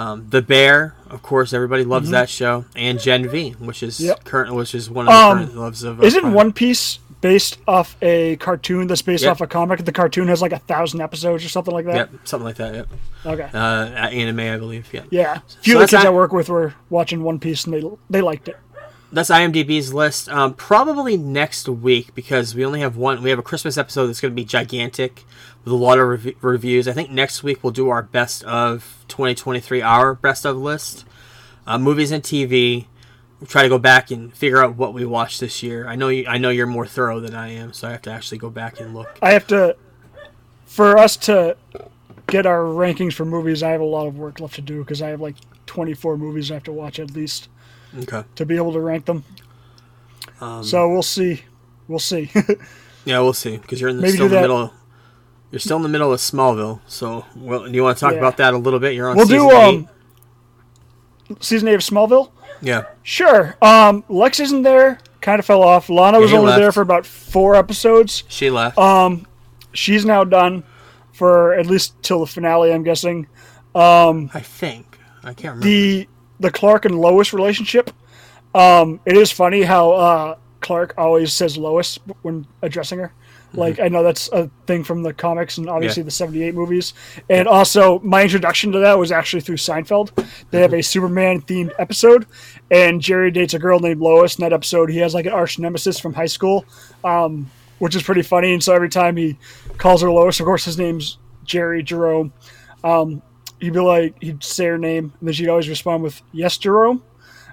Um, 0.00 0.26
the 0.30 0.40
Bear, 0.40 0.94
of 1.10 1.22
course, 1.22 1.52
everybody 1.52 1.84
loves 1.84 2.08
that 2.10 2.30
show, 2.30 2.64
and 2.74 2.98
Gen 2.98 3.28
V, 3.28 3.50
which 3.58 3.82
is 3.82 3.98
Mm-hmm. 3.98 4.06
Yep. 4.06 4.24
current, 4.24 4.54
which 4.54 4.74
is 4.74 4.88
one 4.88 5.06
of 5.06 5.12
the 5.12 5.18
Um, 5.18 5.36
current 5.38 5.56
loves 5.58 5.82
of. 5.82 6.00
uh, 6.00 6.04
isn't. 6.04 6.32
One 6.32 6.52
Piece 6.52 6.98
based 7.20 7.58
off 7.68 7.96
a 8.00 8.36
cartoon 8.36 8.86
that's 8.86 9.02
based 9.02 9.24
Yep. 9.24 9.30
off 9.32 9.40
a 9.42 9.46
comic? 9.46 9.84
The 9.84 9.92
cartoon 9.92 10.28
has 10.28 10.40
like 10.40 10.52
a 10.52 10.58
thousand 10.60 11.02
episodes 11.02 11.44
or 11.44 11.50
something 11.50 11.74
like 11.74 11.84
that. 11.84 11.94
Yep, 11.96 12.10
something 12.24 12.46
like 12.46 12.56
that. 12.56 12.74
Yep, 12.74 12.88
Okay. 13.26 13.48
uh, 13.52 13.58
anime, 13.58 14.40
I 14.40 14.56
believe. 14.56 14.88
Yeah, 14.90 15.02
yeah, 15.10 15.34
a 15.36 15.62
few 15.62 15.74
so 15.74 15.80
of 15.82 15.90
the 15.90 15.96
kids 15.98 16.06
I 16.06 16.10
work 16.10 16.32
with 16.32 16.48
were 16.48 16.72
watching 16.88 17.22
One 17.22 17.38
Piece 17.38 17.64
and 17.66 17.74
they 17.74 17.82
they 18.08 18.22
liked 18.22 18.48
it. 18.48 18.56
That's 19.12 19.30
IMDb's 19.30 19.92
list. 19.92 20.28
Um, 20.28 20.54
probably 20.54 21.16
next 21.16 21.68
week 21.68 22.14
because 22.14 22.54
we 22.54 22.64
only 22.64 22.80
have 22.80 22.96
one. 22.96 23.22
We 23.22 23.30
have 23.30 23.38
a 23.38 23.42
Christmas 23.42 23.76
episode 23.76 24.06
that's 24.06 24.20
going 24.20 24.32
to 24.32 24.36
be 24.36 24.44
gigantic 24.44 25.24
with 25.64 25.72
a 25.72 25.76
lot 25.76 25.98
of 25.98 26.08
rev- 26.08 26.34
reviews. 26.40 26.86
I 26.86 26.92
think 26.92 27.10
next 27.10 27.42
week 27.42 27.62
we'll 27.62 27.72
do 27.72 27.88
our 27.88 28.02
best 28.02 28.44
of 28.44 29.04
2023, 29.08 29.82
our 29.82 30.14
best 30.14 30.44
of 30.44 30.56
list, 30.56 31.04
uh, 31.66 31.78
movies 31.78 32.12
and 32.12 32.22
TV. 32.22 32.86
We'll 33.40 33.48
try 33.48 33.62
to 33.62 33.68
go 33.68 33.78
back 33.78 34.10
and 34.10 34.32
figure 34.34 34.62
out 34.62 34.76
what 34.76 34.92
we 34.92 35.04
watched 35.04 35.40
this 35.40 35.62
year. 35.62 35.86
I 35.88 35.96
know 35.96 36.08
you, 36.08 36.26
I 36.26 36.38
know 36.38 36.50
you're 36.50 36.66
more 36.66 36.86
thorough 36.86 37.20
than 37.20 37.34
I 37.34 37.48
am, 37.48 37.72
so 37.72 37.88
I 37.88 37.92
have 37.92 38.02
to 38.02 38.10
actually 38.10 38.38
go 38.38 38.50
back 38.50 38.80
and 38.80 38.94
look. 38.94 39.18
I 39.22 39.32
have 39.32 39.46
to, 39.48 39.76
for 40.66 40.98
us 40.98 41.16
to 41.18 41.56
get 42.26 42.46
our 42.46 42.62
rankings 42.62 43.14
for 43.14 43.24
movies. 43.24 43.62
I 43.62 43.70
have 43.70 43.80
a 43.80 43.84
lot 43.84 44.06
of 44.06 44.18
work 44.18 44.40
left 44.40 44.54
to 44.54 44.60
do 44.60 44.80
because 44.80 45.02
I 45.02 45.08
have 45.08 45.20
like 45.20 45.36
24 45.66 46.16
movies 46.16 46.50
I 46.50 46.54
have 46.54 46.64
to 46.64 46.72
watch 46.72 46.98
at 46.98 47.10
least 47.12 47.48
Okay. 47.98 48.24
to 48.36 48.46
be 48.46 48.56
able 48.56 48.72
to 48.72 48.80
rank 48.80 49.04
them. 49.06 49.24
Um, 50.40 50.62
so 50.64 50.88
we'll 50.88 51.02
see. 51.02 51.42
We'll 51.88 51.98
see. 51.98 52.30
Yeah, 53.06 53.20
we'll 53.20 53.32
see. 53.32 53.56
Because 53.56 53.80
you're 53.80 53.88
in 53.88 53.96
the, 53.96 54.02
Maybe 54.02 54.12
still 54.12 54.26
in 54.26 54.32
the 54.32 54.40
middle. 54.42 54.72
You're 55.50 55.58
still 55.58 55.78
in 55.78 55.82
the 55.82 55.88
middle 55.88 56.12
of 56.12 56.20
Smallville. 56.20 56.80
So, 56.86 57.24
well, 57.34 57.64
do 57.64 57.72
you 57.72 57.82
want 57.82 57.96
to 57.96 58.00
talk 58.00 58.12
Yeah. 58.12 58.18
about 58.18 58.36
that 58.36 58.52
a 58.52 58.58
little 58.58 58.78
bit? 58.78 58.92
You're 58.94 59.08
on 59.08 59.16
we'll 59.16 59.26
season 59.26 59.48
do 59.48 59.50
eight. 59.56 59.74
um 59.78 59.88
season 61.40 61.68
eight 61.68 61.74
of 61.74 61.80
Smallville. 61.80 62.30
Yeah. 62.60 62.84
Sure. 63.02 63.56
Um, 63.62 64.04
Lex 64.10 64.38
isn't 64.40 64.62
there. 64.62 64.98
Kind 65.22 65.38
of 65.38 65.46
fell 65.46 65.62
off. 65.62 65.88
Lana 65.88 66.20
was 66.20 66.32
only 66.34 66.48
left. 66.48 66.58
there 66.60 66.72
for 66.72 66.82
about 66.82 67.06
four 67.06 67.54
episodes. 67.56 68.22
She 68.28 68.50
left. 68.50 68.76
Um, 68.76 69.26
she's 69.72 70.04
now 70.04 70.22
done 70.24 70.62
for 71.14 71.54
at 71.54 71.66
least 71.66 71.94
till 72.02 72.20
the 72.20 72.26
finale. 72.26 72.70
I'm 72.72 72.82
guessing. 72.82 73.26
Um, 73.74 74.30
I 74.34 74.40
think. 74.40 74.98
I 75.22 75.32
can't 75.32 75.56
remember. 75.56 75.64
the 75.66 76.08
the 76.40 76.50
Clark 76.50 76.84
and 76.86 76.98
Lois 76.98 77.32
relationship. 77.32 77.90
Um, 78.54 78.98
it 79.06 79.16
is 79.16 79.30
funny 79.30 79.62
how 79.62 79.92
uh, 79.92 80.36
Clark 80.60 80.94
always 80.98 81.32
says 81.32 81.56
Lois 81.56 81.98
when 82.22 82.46
addressing 82.62 82.98
her. 82.98 83.12
Like 83.52 83.80
I 83.80 83.88
know 83.88 84.04
that's 84.04 84.28
a 84.32 84.48
thing 84.68 84.84
from 84.84 85.02
the 85.02 85.12
comics 85.12 85.58
and 85.58 85.68
obviously 85.68 86.02
Yeah. 86.02 86.04
the 86.04 86.10
'78 86.12 86.54
movies. 86.54 86.94
And 87.28 87.48
also, 87.48 87.98
my 88.00 88.22
introduction 88.22 88.70
to 88.72 88.78
that 88.78 88.96
was 88.96 89.10
actually 89.10 89.40
through 89.40 89.56
Seinfeld. 89.56 90.12
They 90.52 90.60
have 90.60 90.72
a 90.72 90.82
Superman 90.82 91.40
themed 91.42 91.72
episode, 91.78 92.26
and 92.70 93.00
Jerry 93.00 93.32
dates 93.32 93.54
a 93.54 93.58
girl 93.58 93.80
named 93.80 94.00
Lois. 94.00 94.36
In 94.38 94.42
that 94.42 94.52
episode, 94.52 94.88
he 94.90 94.98
has 94.98 95.14
like 95.14 95.26
an 95.26 95.32
arch 95.32 95.58
nemesis 95.58 95.98
from 95.98 96.14
high 96.14 96.26
school, 96.26 96.64
um, 97.02 97.50
which 97.80 97.96
is 97.96 98.04
pretty 98.04 98.22
funny. 98.22 98.52
And 98.52 98.62
so 98.62 98.72
every 98.72 98.88
time 98.88 99.16
he 99.16 99.36
calls 99.78 100.00
her 100.02 100.10
Lois, 100.12 100.38
of 100.38 100.46
course 100.46 100.64
his 100.64 100.78
name's 100.78 101.18
Jerry 101.44 101.82
Jerome. 101.82 102.32
Um, 102.84 103.20
he'd 103.60 103.72
be 103.72 103.80
like, 103.80 104.14
he'd 104.22 104.42
say 104.42 104.66
her 104.66 104.78
name, 104.78 105.12
and 105.20 105.26
then 105.28 105.32
she'd 105.34 105.48
always 105.48 105.68
respond 105.68 106.02
with 106.02 106.20
"Yes, 106.32 106.58
Jerome." 106.58 107.02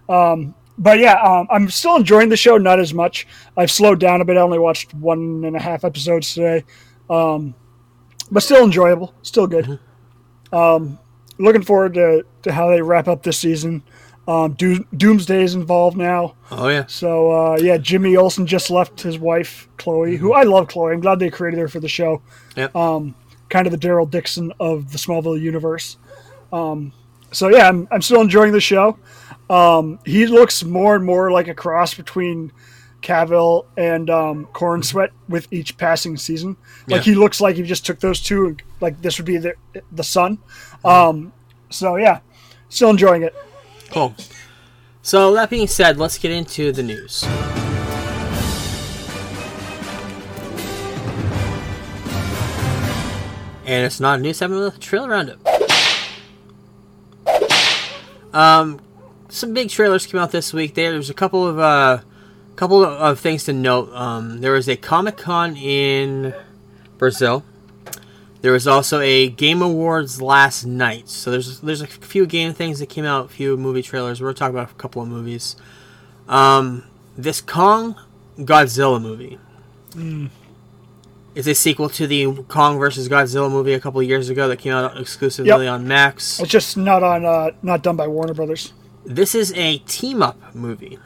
Um, 0.09 0.55
but 0.77 0.99
yeah, 0.99 1.15
um, 1.21 1.47
I'm 1.49 1.69
still 1.69 1.95
enjoying 1.95 2.29
the 2.29 2.37
show, 2.37 2.57
not 2.57 2.79
as 2.79 2.93
much. 2.93 3.27
I've 3.55 3.71
slowed 3.71 3.99
down 3.99 4.21
a 4.21 4.25
bit. 4.25 4.37
I 4.37 4.41
only 4.41 4.59
watched 4.59 4.93
one 4.93 5.43
and 5.43 5.55
a 5.55 5.59
half 5.59 5.83
episodes 5.83 6.33
today, 6.33 6.63
um, 7.09 7.55
but 8.31 8.41
still 8.43 8.63
enjoyable, 8.63 9.13
still 9.23 9.47
good. 9.47 9.79
Um, 10.53 10.99
looking 11.39 11.63
forward 11.63 11.93
to, 11.95 12.25
to 12.43 12.51
how 12.51 12.69
they 12.69 12.81
wrap 12.81 13.07
up 13.07 13.23
this 13.23 13.37
season. 13.39 13.83
Um, 14.27 14.53
Do- 14.53 14.85
Doomsday 14.95 15.41
is 15.43 15.55
involved 15.55 15.95
now, 15.95 16.35
oh 16.51 16.67
yeah. 16.67 16.85
so 16.87 17.31
uh, 17.31 17.57
yeah, 17.61 17.77
Jimmy 17.77 18.17
Olsen 18.17 18.45
just 18.45 18.69
left 18.69 18.99
his 19.01 19.17
wife 19.17 19.69
Chloe, 19.77 20.17
who 20.17 20.33
I 20.33 20.43
love. 20.43 20.67
Chloe, 20.67 20.91
I'm 20.93 20.99
glad 20.99 21.19
they 21.19 21.29
created 21.29 21.59
her 21.61 21.69
for 21.69 21.79
the 21.79 21.87
show 21.87 22.21
Yep. 22.57 22.75
um, 22.75 23.15
kind 23.49 23.67
of 23.67 23.71
the 23.71 23.77
Daryl 23.77 24.09
Dixon 24.09 24.53
of 24.59 24.91
the 24.91 24.97
Smallville 24.97 25.39
universe. 25.39 25.97
Um, 26.51 26.91
so 27.31 27.49
yeah, 27.49 27.67
I'm, 27.67 27.87
I'm 27.91 28.01
still 28.01 28.21
enjoying 28.21 28.51
the 28.51 28.61
show. 28.61 28.97
Um, 29.49 29.99
he 30.05 30.27
looks 30.27 30.63
more 30.63 30.95
and 30.95 31.05
more 31.05 31.31
like 31.31 31.47
a 31.47 31.53
cross 31.53 31.93
between 31.93 32.51
Cavill 33.01 33.65
and 33.77 34.09
um, 34.09 34.47
Corenswet 34.53 35.09
with 35.29 35.47
each 35.51 35.77
passing 35.77 36.17
season. 36.17 36.57
Like 36.87 37.05
Yeah. 37.05 37.11
he 37.13 37.15
looks 37.15 37.39
like 37.39 37.55
he 37.55 37.63
just 37.63 37.85
took 37.85 37.99
those 37.99 38.21
two, 38.21 38.47
and 38.47 38.61
like 38.81 39.01
this 39.01 39.17
would 39.17 39.25
be 39.25 39.37
the 39.37 39.53
the 39.91 40.03
son. 40.03 40.39
Um, 40.83 41.31
so 41.69 41.95
yeah, 41.97 42.19
still 42.69 42.89
enjoying 42.89 43.23
it. 43.23 43.35
Cool. 43.91 44.15
So 45.01 45.33
that 45.35 45.49
being 45.49 45.67
said, 45.67 45.97
let's 45.97 46.17
get 46.17 46.31
into 46.31 46.71
the 46.73 46.83
news. 46.83 47.23
And 53.67 53.85
it's 53.85 53.99
not 53.99 54.19
a 54.19 54.21
news 54.21 54.37
segment 54.37 54.63
with 54.63 54.77
a 54.77 54.79
trailer 54.79 55.09
roundup. 55.09 55.45
Um, 58.33 58.79
some 59.27 59.53
big 59.53 59.69
trailers 59.69 60.05
came 60.05 60.21
out 60.21 60.31
this 60.31 60.53
week. 60.53 60.73
There, 60.73 60.91
there's 60.93 61.09
a 61.09 61.13
couple 61.13 61.45
of 61.45 61.59
uh, 61.59 61.99
couple 62.55 62.83
of, 62.83 63.19
things 63.19 63.43
to 63.43 63.53
note. 63.53 63.91
Um, 63.93 64.39
there 64.39 64.53
was 64.53 64.69
a 64.69 64.77
Comic 64.77 65.17
Con 65.17 65.57
in 65.57 66.33
Brazil. 66.97 67.43
There 68.39 68.53
was 68.53 68.67
also 68.67 69.01
a 69.01 69.29
Game 69.29 69.61
Awards 69.61 70.21
last 70.21 70.65
night. 70.65 71.09
So 71.09 71.29
there's 71.29 71.59
there's 71.59 71.81
a 71.81 71.87
few 71.87 72.25
game 72.25 72.53
things 72.53 72.79
that 72.79 72.87
came 72.87 73.03
out, 73.03 73.25
a 73.25 73.29
few 73.29 73.57
movie 73.57 73.81
trailers. 73.81 74.21
We're 74.21 74.31
talking 74.31 74.55
about 74.55 74.71
a 74.71 74.75
couple 74.75 75.01
of 75.01 75.09
movies. 75.09 75.57
Um, 76.29 76.85
this 77.17 77.41
Kong 77.41 77.95
Godzilla 78.37 79.01
movie 79.01 79.39
is 81.37 81.47
a 81.47 81.53
sequel 81.53 81.87
to 81.89 82.07
the 82.07 82.33
Kong 82.47 82.79
versus 82.79 83.07
Godzilla 83.07 83.49
movie 83.51 83.73
a 83.73 83.79
couple 83.79 84.01
of 84.01 84.07
years 84.07 84.29
ago 84.29 84.47
that 84.47 84.57
came 84.57 84.73
out 84.73 84.99
exclusively 84.99 85.65
Yep. 85.65 85.71
on 85.71 85.87
Max. 85.87 86.39
It's 86.39 86.49
just 86.49 86.75
not 86.77 87.03
on, 87.03 87.25
uh, 87.25 87.51
not 87.61 87.83
done 87.83 87.95
by 87.95 88.07
Warner 88.07 88.33
Brothers. 88.33 88.73
This 89.05 89.35
is 89.35 89.53
a 89.55 89.77
team 89.79 90.21
up 90.23 90.37
movie 90.55 90.97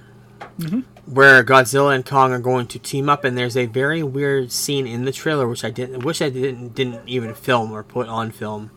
where 1.05 1.43
Godzilla 1.43 1.93
and 1.93 2.05
Kong 2.05 2.31
are 2.31 2.39
going 2.39 2.67
to 2.67 2.79
team 2.79 3.09
up, 3.09 3.23
and 3.23 3.37
there's 3.37 3.57
a 3.57 3.65
very 3.65 4.01
weird 4.03 4.51
scene 4.51 4.87
in 4.87 5.05
the 5.05 5.11
trailer 5.11 5.47
which 5.47 5.63
I 5.65 5.69
didn't 5.69 5.99
wish 6.05 6.21
I 6.21 6.29
didn't 6.29 6.75
didn't 6.75 7.01
even 7.07 7.33
film 7.33 7.71
or 7.71 7.83
put 7.83 8.07
on 8.07 8.31
film 8.31 8.71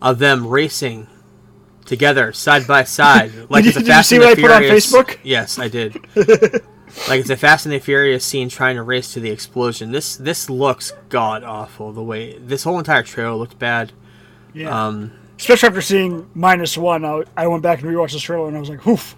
of 0.00 0.18
them 0.18 0.46
racing 0.46 1.08
together 1.84 2.32
side 2.32 2.66
by 2.66 2.84
side 2.84 3.32
like 3.50 3.64
Did 3.64 3.70
it's 3.70 3.76
a 3.76 3.80
you- 3.80 3.84
did 3.84 3.88
you 3.88 3.94
Fast 3.94 4.08
see 4.08 4.16
and 4.16 4.22
the 4.22 4.28
what 4.28 4.38
I 4.38 4.40
put 4.42 4.50
on 4.50 4.62
Facebook? 4.62 5.18
Yes, 5.24 5.58
I 5.58 5.68
did. 5.68 5.96
like 7.08 7.20
it's 7.20 7.30
a 7.30 7.36
Fast 7.36 7.66
and 7.66 7.72
the 7.74 7.78
Furious 7.78 8.24
scene 8.24 8.48
trying 8.48 8.76
to 8.76 8.82
race 8.82 9.12
to 9.14 9.20
the 9.20 9.30
explosion. 9.30 9.92
This 9.92 10.16
this 10.16 10.48
looks 10.50 10.92
god 11.08 11.42
awful. 11.44 11.92
The 11.92 12.02
way 12.02 12.38
this 12.38 12.64
whole 12.64 12.78
entire 12.78 13.02
trailer 13.02 13.34
looked 13.34 13.58
bad. 13.58 13.92
Yeah. 14.52 14.86
Um, 14.86 15.12
especially 15.38 15.68
after 15.68 15.80
seeing 15.82 16.28
minus 16.34 16.76
one, 16.78 17.04
I, 17.04 17.22
I 17.36 17.46
went 17.48 17.62
back 17.62 17.82
and 17.82 17.90
rewatched 17.90 18.12
this 18.12 18.22
trailer 18.22 18.46
and 18.48 18.56
I 18.56 18.60
was 18.60 18.68
like, 18.70 18.86
"Oof, 18.86 19.16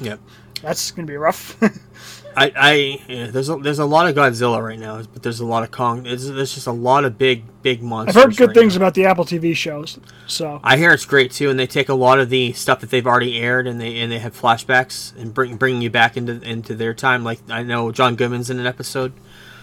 Yep. 0.00 0.20
that's 0.62 0.90
gonna 0.90 1.06
be 1.06 1.16
rough." 1.16 1.56
I, 2.36 2.52
I 2.56 3.02
yeah, 3.08 3.26
there's 3.30 3.48
a, 3.48 3.56
there's 3.56 3.78
a 3.78 3.84
lot 3.84 4.08
of 4.08 4.14
Godzilla 4.14 4.62
right 4.62 4.78
now, 4.78 5.02
but 5.02 5.22
there's 5.22 5.40
a 5.40 5.46
lot 5.46 5.62
of 5.62 5.70
Kong. 5.70 6.02
There's, 6.04 6.26
there's 6.28 6.54
just 6.54 6.66
a 6.66 6.72
lot 6.72 7.04
of 7.04 7.18
big 7.18 7.44
big 7.62 7.82
monsters. 7.82 8.16
I've 8.16 8.22
heard 8.24 8.36
good 8.36 8.48
right 8.48 8.54
things 8.56 8.74
now. 8.74 8.78
about 8.82 8.94
the 8.94 9.04
Apple 9.06 9.24
TV 9.24 9.54
shows, 9.54 9.98
so 10.26 10.60
I 10.64 10.76
hear 10.76 10.92
it's 10.92 11.04
great 11.04 11.30
too, 11.32 11.50
and 11.50 11.58
they 11.58 11.66
take 11.66 11.88
a 11.88 11.94
lot 11.94 12.18
of 12.18 12.30
the 12.30 12.52
stuff 12.52 12.80
that 12.80 12.90
they've 12.90 13.06
already 13.06 13.38
aired, 13.38 13.66
and 13.66 13.80
they 13.80 13.98
and 14.00 14.10
they 14.10 14.18
have 14.18 14.38
flashbacks 14.38 15.14
and 15.16 15.32
bring 15.34 15.56
bringing 15.56 15.82
you 15.82 15.90
back 15.90 16.16
into 16.16 16.40
into 16.42 16.74
their 16.74 16.94
time. 16.94 17.24
Like 17.24 17.40
I 17.48 17.62
know 17.62 17.92
John 17.92 18.16
Goodman's 18.16 18.50
in 18.50 18.58
an 18.58 18.66
episode. 18.66 19.12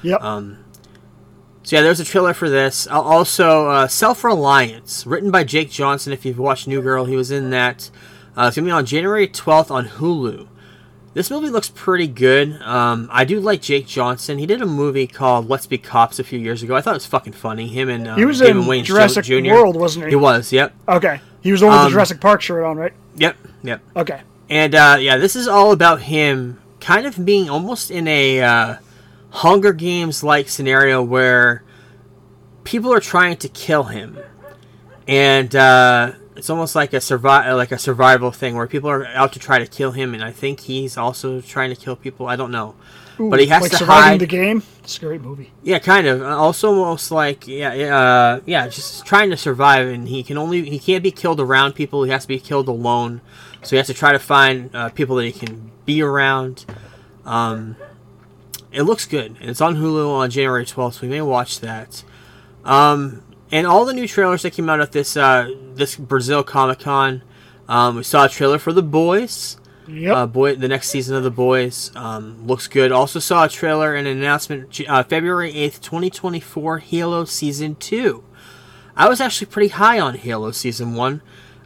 yep. 0.02 0.22
Um, 0.22 0.64
So 1.64 1.76
yeah, 1.76 1.82
there's 1.82 2.00
a 2.00 2.06
trailer 2.06 2.34
for 2.34 2.50
this. 2.50 2.88
Also, 2.88 3.68
uh, 3.70 3.88
Self 3.88 4.24
Reliance, 4.24 5.06
written 5.06 5.30
by 5.32 5.44
Jake 5.44 5.70
Johnson. 5.70 6.14
If 6.14 6.26
you've 6.26 6.40
watched 6.40 6.68
New 6.68 6.82
Girl, 6.82 7.06
he 7.06 7.16
was 7.16 7.32
in 7.32 7.50
that. 7.50 7.90
Uh, 8.38 8.46
it's 8.48 8.56
gonna 8.56 8.66
be 8.68 8.72
on 8.72 8.86
January 8.86 9.28
12th 9.28 9.70
on 9.70 9.88
Hulu. 9.88 10.48
This 11.14 11.32
movie 11.32 11.50
looks 11.50 11.70
pretty 11.74 12.08
good. 12.08 12.62
Um, 12.62 13.10
I 13.12 13.26
do 13.26 13.40
like 13.40 13.62
Jake 13.62 13.88
Johnson. 13.88 14.38
He 14.38 14.46
did 14.46 14.62
a 14.62 14.66
movie 14.66 15.08
called 15.08 15.50
Let's 15.50 15.66
Be 15.66 15.78
Cops 15.78 16.20
a 16.20 16.24
few 16.24 16.38
years 16.40 16.62
ago. 16.62 16.76
I 16.76 16.82
thought 16.82 16.92
it 16.92 16.98
was 16.98 17.06
fucking 17.08 17.34
funny. 17.34 17.68
Him 17.68 17.90
and 17.90 18.08
uh, 18.08 18.16
he 18.16 18.26
was 18.26 18.40
David 18.40 18.58
in 18.58 18.68
Wayne 18.68 18.84
Jurassic 18.86 19.26
Jr. 19.26 19.52
World, 19.54 19.76
wasn't 19.76 20.06
he? 20.06 20.12
He 20.12 20.16
was. 20.16 20.54
Yep. 20.54 20.74
Okay, 20.88 21.20
he 21.42 21.52
was 21.52 21.62
the 21.62 21.68
one 21.68 21.74
with 21.76 21.80
Um, 21.82 21.86
the 21.88 21.92
Jurassic 21.96 22.22
Park 22.22 22.42
shirt 22.42 22.64
on, 22.64 22.78
right? 22.78 22.94
Yep. 23.16 23.36
Yep. 23.64 23.82
Okay. 23.96 24.22
And 24.50 24.76
uh, 24.76 24.98
yeah, 25.00 25.18
this 25.18 25.36
is 25.36 25.48
all 25.48 25.72
about 25.72 26.02
him 26.02 26.60
kind 26.80 27.06
of 27.06 27.26
being 27.26 27.50
almost 27.50 27.92
in 27.92 28.08
a 28.08 28.42
uh, 28.42 28.76
Hunger 29.32 29.74
Games 29.74 30.24
like 30.24 30.48
scenario 30.48 31.02
where 31.04 31.64
people 32.64 32.94
are 32.94 33.00
trying 33.00 33.38
to 33.38 33.50
kill 33.50 33.84
him, 33.86 34.18
and 35.08 35.56
uh, 35.56 36.12
it's 36.40 36.50
almost 36.50 36.74
like 36.76 36.92
a 36.94 36.98
survi- 36.98 37.56
like 37.56 37.72
a 37.72 37.78
survival 37.78 38.32
thing 38.32 38.56
where 38.56 38.66
people 38.68 38.90
are 38.90 39.06
out 39.08 39.34
to 39.34 39.40
try 39.40 39.60
to 39.60 39.68
kill 39.68 39.92
him, 39.92 40.14
and 40.16 40.24
I 40.24 40.32
think 40.32 40.62
he's 40.62 40.98
also 40.98 41.42
trying 41.42 41.70
to 41.70 41.76
kill 41.76 41.96
people. 41.96 42.26
I 42.28 42.36
don't 42.36 42.52
know, 42.52 42.74
Ooh, 43.20 43.30
but 43.30 43.40
he 43.40 43.46
has 43.48 43.62
like 43.62 43.72
to 43.72 43.78
surviving 43.78 44.12
hide. 44.14 44.20
the 44.22 44.26
game. 44.28 44.64
It's 44.84 44.98
a 44.98 45.02
great 45.02 45.22
movie. 45.22 45.52
Yeah, 45.62 45.80
kind 45.80 46.08
of. 46.08 46.22
Uh, 46.22 46.38
Also, 46.38 46.68
almost 46.74 47.12
like 47.12 47.48
yeah, 47.48 47.74
yeah, 47.74 47.98
uh, 47.98 48.40
yeah, 48.46 48.68
just 48.68 49.06
trying 49.06 49.30
to 49.30 49.38
survive, 49.38 49.88
and 49.88 50.08
he 50.08 50.24
can 50.24 50.38
only 50.38 50.68
he 50.70 50.80
can't 50.80 51.04
be 51.04 51.12
killed 51.12 51.40
around 51.40 51.74
people. 51.74 52.04
He 52.04 52.12
has 52.12 52.24
to 52.24 52.28
be 52.28 52.40
killed 52.40 52.68
alone. 52.68 53.22
So 53.62 53.72
he 53.72 53.78
has 53.78 53.88
to 53.88 53.94
try 53.94 54.14
to 54.14 54.20
find 54.20 54.74
uh, 54.74 54.90
people 54.90 55.16
that 55.18 55.26
he 55.26 55.34
can 55.34 55.72
be 55.86 56.02
around. 56.02 56.66
Um, 57.26 57.76
it 58.72 58.84
looks 58.84 59.06
good, 59.06 59.36
and 59.42 59.50
it's 59.50 59.60
on 59.62 59.76
Hulu 59.76 60.10
on 60.10 60.30
January 60.30 60.66
twelfth. 60.66 60.96
So 60.98 61.02
we 61.02 61.10
may 61.10 61.22
watch 61.22 61.60
that. 61.60 62.04
Um, 62.64 63.22
and 63.52 63.66
all 63.68 63.86
the 63.86 63.94
new 63.94 64.08
trailers 64.08 64.42
that 64.44 64.52
came 64.52 64.70
out 64.70 64.80
at 64.82 64.92
this 64.92 65.16
uh, 65.18 65.50
this 65.76 65.96
Brazil 65.96 66.44
Comic 66.44 66.80
Con. 66.80 67.24
Um, 67.68 67.98
we 67.98 68.04
saw 68.04 68.26
a 68.26 68.30
trailer 68.30 68.58
for 68.60 68.74
The 68.74 68.82
Boys. 68.84 69.58
Yep. 69.88 70.16
Uh, 70.16 70.26
boy, 70.28 70.56
the 70.56 70.68
next 70.68 70.90
season 70.90 71.16
of 71.16 71.24
The 71.24 71.32
Boys 71.32 71.92
um, 71.96 72.46
looks 72.46 72.68
good. 72.68 72.92
Also 72.92 73.20
saw 73.20 73.46
a 73.46 73.50
trailer 73.50 73.96
and 73.96 74.08
an 74.08 74.18
announcement 74.18 74.80
uh, 74.88 75.04
February 75.04 75.52
eighth, 75.54 75.82
twenty 75.82 76.10
twenty 76.10 76.40
four. 76.40 76.80
Halo 76.80 77.26
season 77.26 77.76
two. 77.76 78.24
I 78.96 79.08
was 79.08 79.22
actually 79.22 79.48
pretty 79.48 79.70
high 79.70 80.00
on 80.00 80.16
Halo 80.16 80.52
season 80.52 80.94
one. 80.94 81.22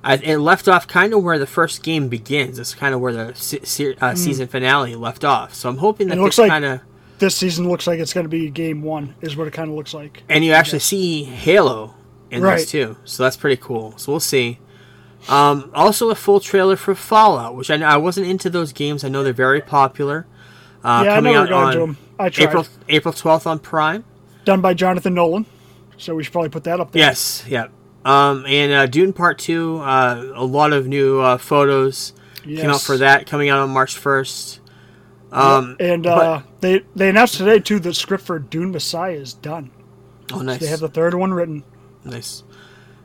I, 0.06 0.16
it 0.16 0.38
left 0.38 0.68
off 0.68 0.86
kind 0.88 1.14
of 1.14 1.24
where 1.24 1.40
the 1.40 1.48
first 1.48 1.82
game 1.84 2.10
begins. 2.10 2.60
It's 2.60 2.76
kind 2.76 2.94
of 2.94 3.00
where 3.02 3.14
the 3.14 3.34
se- 3.36 3.62
se- 3.64 3.96
uh, 4.02 4.16
season 4.16 4.48
finale 4.48 4.96
left 4.96 5.24
off. 5.24 5.54
So 5.54 5.70
I'm 5.70 5.78
hoping 5.78 6.08
that. 6.10 6.18
It 6.18 6.22
looks 6.22 6.36
this 6.36 6.44
like- 6.44 6.52
kind 6.52 6.66
of 6.66 6.82
this 7.20 7.36
season 7.36 7.68
looks 7.70 7.88
like 7.88 8.00
it's 8.00 8.14
going 8.14 8.26
to 8.26 8.30
be 8.30 8.50
game 8.50 8.82
one, 8.82 9.16
is 9.22 9.36
what 9.36 9.48
it 9.48 9.52
kind 9.52 9.70
of 9.70 9.76
looks 9.76 9.94
like. 9.94 10.24
and 10.30 10.44
you 10.44 10.52
actually 10.54 10.80
see 10.80 11.24
Halo 11.24 11.94
in 12.32 12.42
Right. 12.42 12.58
this 12.60 12.72
too. 12.72 12.98
So 13.06 13.24
that's 13.24 13.38
pretty 13.38 13.62
cool. 13.62 13.98
So 13.98 14.12
we'll 14.12 14.20
see. 14.20 14.60
Um, 15.30 15.72
also, 15.74 16.10
a 16.10 16.16
full 16.16 16.40
trailer 16.42 16.76
for 16.76 16.94
Fallout, 16.96 17.56
which 17.56 17.72
I, 17.72 17.76
I 17.82 17.96
wasn't 17.98 18.28
into 18.28 18.50
those 18.50 18.74
games. 18.74 19.04
I 19.06 19.10
know 19.10 19.24
they're 19.24 19.32
very 19.32 19.62
popular. 19.62 20.26
Uh, 20.84 21.04
yeah, 21.06 21.12
I 21.14 21.16
coming 21.16 21.34
never 21.34 21.44
out 21.46 21.50
got 21.50 21.64
on 21.64 21.68
into 21.74 21.80
them. 21.80 21.98
I 22.20 22.30
tried. 22.30 22.44
April 22.50 22.68
April 22.90 23.14
twelfth 23.14 23.48
on 23.48 23.60
Prime. 23.60 24.04
Done 24.44 24.60
by 24.60 24.74
Jonathan 24.74 25.14
Nolan, 25.14 25.46
so 25.98 26.14
we 26.14 26.24
should 26.26 26.34
probably 26.34 26.50
put 26.50 26.66
that 26.66 26.82
up 26.82 26.92
there. 26.92 27.00
Yes, 27.00 27.46
yeah. 27.48 27.68
Um, 28.04 28.44
and 28.46 28.74
uh, 28.74 28.86
Dune 28.88 29.14
Part 29.14 29.40
Two. 29.40 29.78
Uh, 29.78 30.34
a 30.36 30.44
lot 30.44 30.74
of 30.74 30.88
new 30.88 31.22
uh, 31.22 31.38
photos 31.38 32.12
came 32.44 32.70
out 32.70 32.82
for 32.82 32.98
that, 32.98 33.26
coming 33.26 33.48
out 33.48 33.60
on 33.60 33.70
March 33.70 33.96
first. 33.98 34.60
Um, 35.34 35.76
And 35.80 36.04
but- 36.04 36.10
uh, 36.26 36.42
they 36.62 36.82
they 36.96 37.10
announced 37.10 37.36
today 37.36 37.60
too 37.60 37.80
the 37.80 37.94
script 37.94 38.24
for 38.24 38.40
Dune 38.40 38.72
Messiah 38.72 39.14
is 39.16 39.34
done. 39.34 39.72
oh, 40.32 40.42
nice, 40.42 40.60
They 40.60 40.68
have 40.68 40.80
the 40.80 40.88
third 40.90 41.14
one 41.14 41.34
written. 41.34 41.64
nice. 42.06 42.44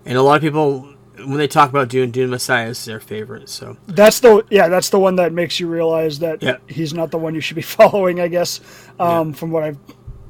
And 0.07 0.17
a 0.17 0.23
lot 0.23 0.37
of 0.37 0.43
people, 0.43 0.95
when 1.19 1.37
they 1.39 1.49
talk 1.49 1.69
about 1.69 1.89
Dune, 1.89 2.11
Dune 2.11 2.31
Messiah 2.31 2.69
is 2.69 2.85
their 2.85 3.01
favorite. 3.01 3.49
So 3.49 3.77
That's 3.87 4.21
the 4.21 4.45
yeah, 4.51 4.69
that's 4.69 4.91
the 4.91 4.99
one 4.99 5.17
that 5.17 5.33
makes 5.33 5.59
you 5.61 5.69
realize 5.69 6.19
that 6.21 6.43
Yeah. 6.43 6.57
he's 6.67 6.95
not 6.95 7.11
the 7.11 7.19
one 7.19 7.35
you 7.35 7.41
should 7.41 7.57
be 7.57 7.63
following. 7.79 8.21
I 8.21 8.29
guess 8.29 8.61
um, 9.01 9.33
from 9.33 9.51
what 9.51 9.65
I 9.65 9.75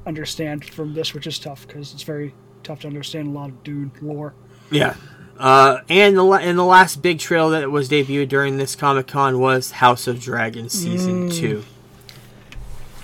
understand 0.07 0.65
from 0.65 0.95
this, 0.95 1.15
which 1.15 1.27
is 1.27 1.39
tough 1.39 1.67
because 1.67 1.93
it's 1.93 2.03
very 2.03 2.35
tough 2.63 2.81
to 2.81 2.87
understand 2.87 3.29
a 3.29 3.31
lot 3.31 3.51
of 3.51 3.63
Dune 3.63 3.91
lore. 4.03 4.35
Yeah. 4.71 4.95
Uh, 5.39 5.79
and 5.89 6.17
the 6.17 6.25
and 6.27 6.59
the 6.59 6.65
last 6.65 7.01
big 7.03 7.19
trail 7.21 7.51
that 7.51 7.71
was 7.71 7.89
debuted 7.89 8.29
during 8.29 8.57
this 8.57 8.75
Comic 8.75 9.07
Con 9.07 9.39
was 9.39 9.71
House 9.73 10.07
of 10.09 10.21
Dragons 10.21 10.73
season 10.73 11.29
Mm. 11.29 11.35
two. 11.37 11.65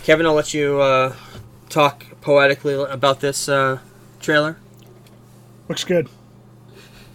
Kevin, 0.05 0.27
I'll 0.27 0.35
let 0.35 0.53
you 0.53 0.83
uh, 0.83 1.17
talk 1.71 2.05
poetically 2.21 2.75
about 2.75 3.21
this 3.21 3.49
uh, 3.49 3.79
trailer. 4.21 4.59
Looks 5.67 5.83
good. 5.83 6.11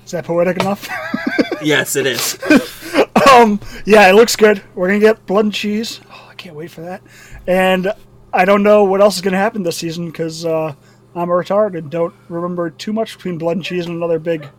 Is 0.03 0.09
that 0.09 0.25
poetic 0.25 0.57
enough? 0.57 0.89
yes, 1.61 1.95
it 1.95 2.07
is. 2.07 2.39
um, 3.31 3.59
yeah, 3.85 4.09
it 4.09 4.13
looks 4.15 4.35
good. 4.35 4.63
We're 4.73 4.87
gonna 4.87 4.99
get 4.99 5.23
blood 5.27 5.45
and 5.45 5.53
cheese. 5.53 6.01
Oh, 6.09 6.29
I 6.31 6.33
can't 6.33 6.55
wait 6.55 6.71
for 6.71 6.81
that. 6.81 7.03
And 7.45 7.93
I 8.33 8.43
don't 8.43 8.63
know 8.63 8.85
what 8.85 9.01
else 9.01 9.17
is 9.17 9.21
gonna 9.21 9.37
happen 9.37 9.61
this 9.61 9.77
season 9.77 10.07
because 10.07 10.43
uh, 10.43 10.73
I'm 11.13 11.29
a 11.29 11.33
retard 11.33 11.77
and 11.77 11.91
don't 11.91 12.15
remember 12.27 12.71
too 12.71 12.91
much 12.91 13.17
between 13.17 13.37
blood 13.37 13.57
and 13.57 13.63
cheese 13.63 13.85
and 13.85 13.97
another 13.97 14.17
big 14.17 14.49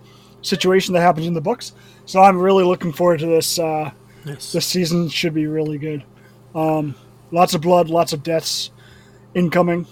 situation 0.43 0.95
that 0.95 1.01
happens 1.01 1.26
in 1.26 1.35
the 1.35 1.41
books. 1.41 1.72
So 2.07 2.22
I'm 2.22 2.39
really 2.39 2.62
looking 2.62 2.93
forward 2.93 3.18
to 3.18 3.26
this. 3.26 3.59
Uh, 3.59 3.91
Nice. 4.24 4.53
this 4.53 4.66
season 4.66 5.09
should 5.09 5.35
be 5.35 5.49
really 5.49 5.78
good. 5.78 6.05
Um, 6.55 6.95
lots 7.31 7.55
of 7.55 7.61
blood, 7.61 7.89
lots 7.89 8.12
of 8.12 8.22
deaths 8.22 8.70
incoming. 9.35 9.87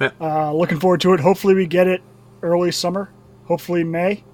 Yeah. 0.00 0.10
Uh, 0.20 0.52
looking 0.52 0.80
forward 0.80 1.00
to 1.02 1.12
it. 1.14 1.20
Hopefully, 1.20 1.54
we 1.54 1.66
get 1.66 1.86
it 1.86 2.02
early 2.42 2.72
summer. 2.72 3.10
Hopefully, 3.46 3.84
May. 3.84 4.24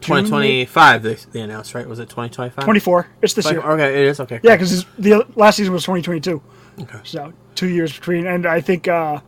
2025 0.00 1.02
they, 1.02 1.14
they 1.32 1.40
announced, 1.40 1.74
right? 1.74 1.86
Was 1.88 1.98
it 1.98 2.04
2025? 2.04 2.62
24. 2.64 3.08
It's 3.20 3.34
this 3.34 3.44
Like, 3.46 3.54
year. 3.54 3.62
okay, 3.62 4.00
it 4.02 4.06
is 4.06 4.20
okay. 4.20 4.38
Yeah, 4.44 4.54
because 4.54 4.84
the 4.96 5.26
last 5.34 5.56
season 5.56 5.72
was 5.72 5.82
2022. 5.82 6.40
Okay. 6.82 6.98
So 7.02 7.32
two 7.56 7.66
years 7.68 7.92
between, 7.92 8.26
and 8.28 8.46
I 8.46 8.60
think 8.60 8.86
uh, 8.86 9.18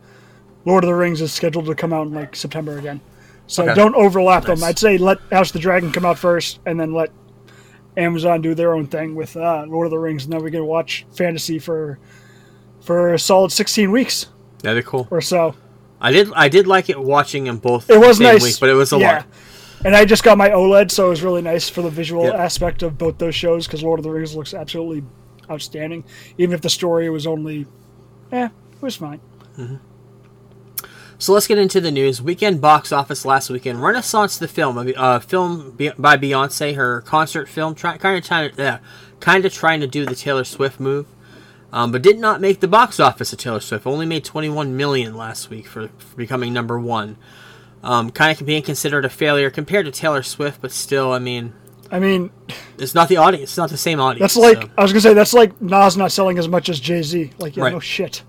Lord 0.63 0.85
of 0.85 0.87
the 0.87 0.95
Rings 0.95 1.19
is 1.19 1.33
scheduled 1.33 1.65
to 1.65 1.75
come 1.75 1.91
out 1.91 2.07
in 2.07 2.13
like 2.13 2.37
September 2.37 2.77
again. 2.77 3.01
So 3.47 3.63
Okay. 3.63 3.73
don't 3.73 3.95
overlap 3.95 4.45
them. 4.45 4.63
I'd 4.63 4.79
say 4.79 4.97
let 4.97 5.19
House 5.29 5.49
of 5.49 5.53
the 5.53 5.59
Dragon 5.59 5.91
come 5.91 6.05
out 6.05 6.17
first, 6.17 6.61
and 6.65 6.79
then 6.79 6.93
let 6.93 7.09
Amazon 7.97 8.41
do 8.41 8.55
their 8.55 8.73
own 8.73 8.87
thing 8.87 9.13
with 9.13 9.35
uh, 9.35 9.65
Lord 9.67 9.87
of 9.87 9.91
the 9.91 9.99
Rings, 9.99 10.23
and 10.23 10.31
then 10.31 10.41
we 10.41 10.51
can 10.51 10.65
watch 10.65 11.05
fantasy 11.13 11.59
for 11.59 11.99
for 12.81 13.13
a 13.13 13.19
solid 13.19 13.51
16 13.51 13.91
weeks 13.91 14.27
That'd 14.63 14.83
be 14.83 14.87
cool. 14.87 15.07
or 15.09 15.21
so. 15.21 15.55
I 15.99 16.11
did 16.11 16.31
I 16.35 16.49
did 16.49 16.67
like 16.67 16.89
it 16.89 16.99
watching 16.99 17.43
them 17.43 17.57
both. 17.57 17.89
It 17.89 17.99
was 17.99 18.19
nice, 18.19 18.43
week, 18.43 18.57
but 18.59 18.69
it 18.69 18.73
was 18.73 18.91
a 18.91 18.97
yeah. 18.97 19.17
lot. 19.17 19.27
And 19.83 19.95
I 19.95 20.05
just 20.05 20.23
got 20.23 20.37
my 20.37 20.49
OLED, 20.49 20.91
so 20.91 21.07
it 21.07 21.09
was 21.09 21.23
really 21.23 21.41
nice 21.41 21.69
for 21.69 21.81
the 21.81 21.89
visual 21.89 22.25
Yeah. 22.25 22.35
aspect 22.35 22.83
of 22.83 22.97
both 22.97 23.17
those 23.17 23.35
shows 23.35 23.65
because 23.65 23.83
Lord 23.83 23.99
of 23.99 24.03
the 24.03 24.11
Rings 24.11 24.35
looks 24.35 24.53
absolutely 24.53 25.03
outstanding, 25.49 26.03
even 26.37 26.53
if 26.53 26.61
the 26.61 26.69
story 26.69 27.09
was 27.09 27.25
only, 27.25 27.65
eh, 28.31 28.45
it 28.45 28.81
was 28.81 28.95
fine. 28.95 29.19
So 31.17 31.33
let's 31.33 31.45
get 31.45 31.59
into 31.59 31.79
the 31.79 31.91
news. 31.91 32.19
Weekend 32.19 32.61
box 32.61 32.91
office 32.91 33.25
last 33.25 33.49
weekend. 33.51 33.81
Renaissance 33.83 34.37
the 34.39 34.47
film, 34.47 34.77
a 34.77 34.91
uh, 34.93 35.19
film 35.19 35.77
by 35.97 36.17
Beyonce, 36.17 36.75
her 36.75 37.01
concert 37.01 37.47
film, 37.47 37.75
try, 37.75 37.97
kind 37.97 38.17
of 38.17 38.25
trying 38.25 38.51
to, 38.55 38.63
uh, 38.67 38.77
kind 39.19 39.45
of 39.45 39.53
trying 39.53 39.81
to 39.81 39.87
do 39.87 40.03
the 40.05 40.15
Taylor 40.15 40.43
Swift 40.43 40.79
move, 40.79 41.05
um, 41.73 41.91
but 41.91 42.01
did 42.01 42.19
not 42.19 42.41
make 42.41 42.59
the 42.59 42.67
box 42.67 42.99
office 42.99 43.31
of 43.33 43.39
Taylor 43.39 43.59
Swift. 43.59 43.85
Only 43.87 44.05
made 44.05 44.23
21 44.25 44.75
million 44.75 45.15
last 45.15 45.49
week 45.49 45.67
for, 45.67 45.87
for 45.97 46.15
becoming 46.15 46.53
number 46.53 46.79
one. 46.79 47.17
Um, 47.83 48.11
kind 48.11 48.39
of 48.39 48.45
being 48.45 48.61
considered 48.63 49.05
a 49.05 49.09
failure 49.09 49.49
compared 49.49 49.85
to 49.85 49.91
Taylor 49.91 50.21
Swift, 50.21 50.61
but 50.61 50.71
still, 50.71 51.11
I 51.11 51.19
mean, 51.19 51.53
I 51.89 51.99
mean, 51.99 52.29
it's 52.77 52.93
not 52.93 53.09
the 53.09 53.17
audience. 53.17 53.43
It's 53.51 53.57
not 53.57 53.69
the 53.69 53.77
same 53.77 53.99
audience. 53.99 54.35
that's 54.35 54.37
like 54.37 54.61
so- 54.63 54.69
I 54.77 54.83
was 54.83 54.91
gonna 54.93 55.01
say 55.01 55.13
that's 55.13 55.33
like 55.33 55.59
Nas 55.61 55.97
not 55.97 56.11
selling 56.11 56.37
as 56.37 56.47
much 56.47 56.69
as 56.69 56.79
Jay 56.79 57.01
Z. 57.01 57.31
Like, 57.39 57.57
yeah, 57.57 57.63
Right. 57.63 57.73
no 57.73 57.79
shit, 57.79 58.23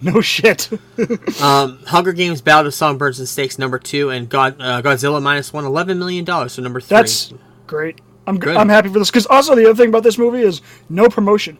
no 0.00 0.20
shit. 0.20 0.68
Um, 1.42 1.78
Hunger 1.86 2.12
Games: 2.12 2.40
Ballad 2.42 2.66
of 2.66 2.74
Songbirds 2.74 3.18
and 3.18 3.28
Snakes 3.28 3.58
number 3.58 3.78
two, 3.78 4.10
and 4.10 4.28
God, 4.28 4.56
uh, 4.60 4.82
Godzilla 4.82 5.22
minus 5.22 5.52
one, 5.52 5.64
11 5.64 5.98
million 5.98 6.24
dollars. 6.24 6.52
So 6.52 6.62
number 6.62 6.80
three. 6.80 6.96
that's 6.96 7.32
great. 7.66 8.00
I'm 8.26 8.38
Good. 8.38 8.56
I'm 8.56 8.68
happy 8.68 8.88
for 8.90 8.98
this 8.98 9.10
because 9.10 9.26
also 9.26 9.54
the 9.54 9.64
other 9.64 9.74
thing 9.74 9.88
about 9.88 10.02
this 10.02 10.18
movie 10.18 10.42
is 10.42 10.60
no 10.90 11.08
promotion. 11.08 11.56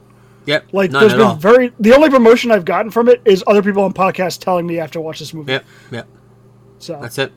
Yep. 0.49 0.67
Like, 0.73 0.91
there's 0.91 1.13
been 1.13 1.21
all. 1.23 1.37
very 1.37 1.73
the 1.79 1.93
only 1.95 2.11
promotion 2.11 2.51
I've 2.51 2.65
gotten 2.65 2.91
from 2.91 3.09
it 3.09 3.21
is 3.25 3.45
other 3.47 3.63
people 3.63 3.83
on 3.85 3.93
podcasts 3.93 4.39
telling 4.41 4.67
me 4.67 4.79
I 4.79 4.83
have 4.83 4.91
to 4.93 5.01
watch 5.01 5.19
this 5.21 5.33
movie. 5.35 5.53
Yep. 5.53 5.65
Yep. 5.93 6.09
So 6.79 6.99
That's 7.01 7.19
it. 7.19 7.33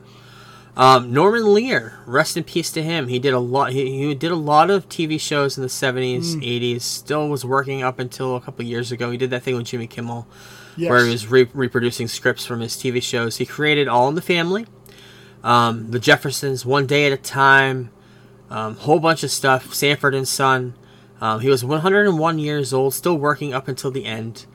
Um, 0.77 1.11
Norman 1.11 1.53
Lear, 1.53 1.99
rest 2.05 2.37
in 2.37 2.45
peace 2.45 2.71
to 2.71 2.81
him. 2.81 3.09
He 3.09 3.19
did 3.19 3.33
a 3.33 3.39
lot. 3.39 3.73
He, 3.73 4.07
he 4.07 4.15
did 4.15 4.31
a 4.31 4.35
lot 4.37 4.69
of 4.69 4.87
TV 4.87 5.19
shows 5.19 5.57
in 5.57 5.63
the 5.63 5.69
seventies, 5.69 6.35
Mm. 6.37 6.43
eighties. 6.47 6.85
Still 6.85 7.27
was 7.27 7.43
working 7.43 7.83
up 7.83 7.99
until 7.99 8.37
a 8.37 8.41
couple 8.41 8.63
years 8.63 8.89
ago. 8.91 9.11
He 9.11 9.17
did 9.17 9.29
that 9.31 9.43
thing 9.43 9.55
with 9.57 9.65
Jimmy 9.65 9.87
Kimmel, 9.87 10.27
Yes. 10.77 10.89
where 10.89 11.03
he 11.03 11.11
was 11.11 11.27
re- 11.27 11.49
reproducing 11.53 12.07
scripts 12.07 12.45
from 12.45 12.61
his 12.61 12.77
TV 12.77 13.01
shows. 13.03 13.35
He 13.37 13.45
created 13.45 13.89
All 13.89 14.07
in 14.07 14.15
the 14.15 14.21
Family, 14.21 14.65
um, 15.43 15.91
The 15.91 15.99
Jeffersons, 15.99 16.65
One 16.65 16.85
Day 16.85 17.05
at 17.05 17.11
a 17.11 17.17
Time, 17.17 17.89
um, 18.49 18.77
whole 18.77 19.01
bunch 19.01 19.23
of 19.23 19.31
stuff. 19.31 19.73
Sanford 19.73 20.15
and 20.15 20.25
Son. 20.27 20.73
Um, 21.21 21.39
he 21.39 21.49
was 21.49 21.63
101 21.63 22.39
years 22.39 22.73
old, 22.73 22.93
still 22.93 23.15
working 23.17 23.53
up 23.53 23.67
until 23.67 23.91
the 23.91 24.05
end. 24.05 24.45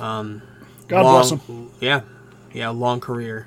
Um, 0.00 0.42
God 0.88 1.02
long, 1.04 1.14
bless 1.14 1.30
him. 1.30 1.70
Yeah, 1.80 2.00
yeah, 2.52 2.70
long 2.70 3.00
career. 3.00 3.46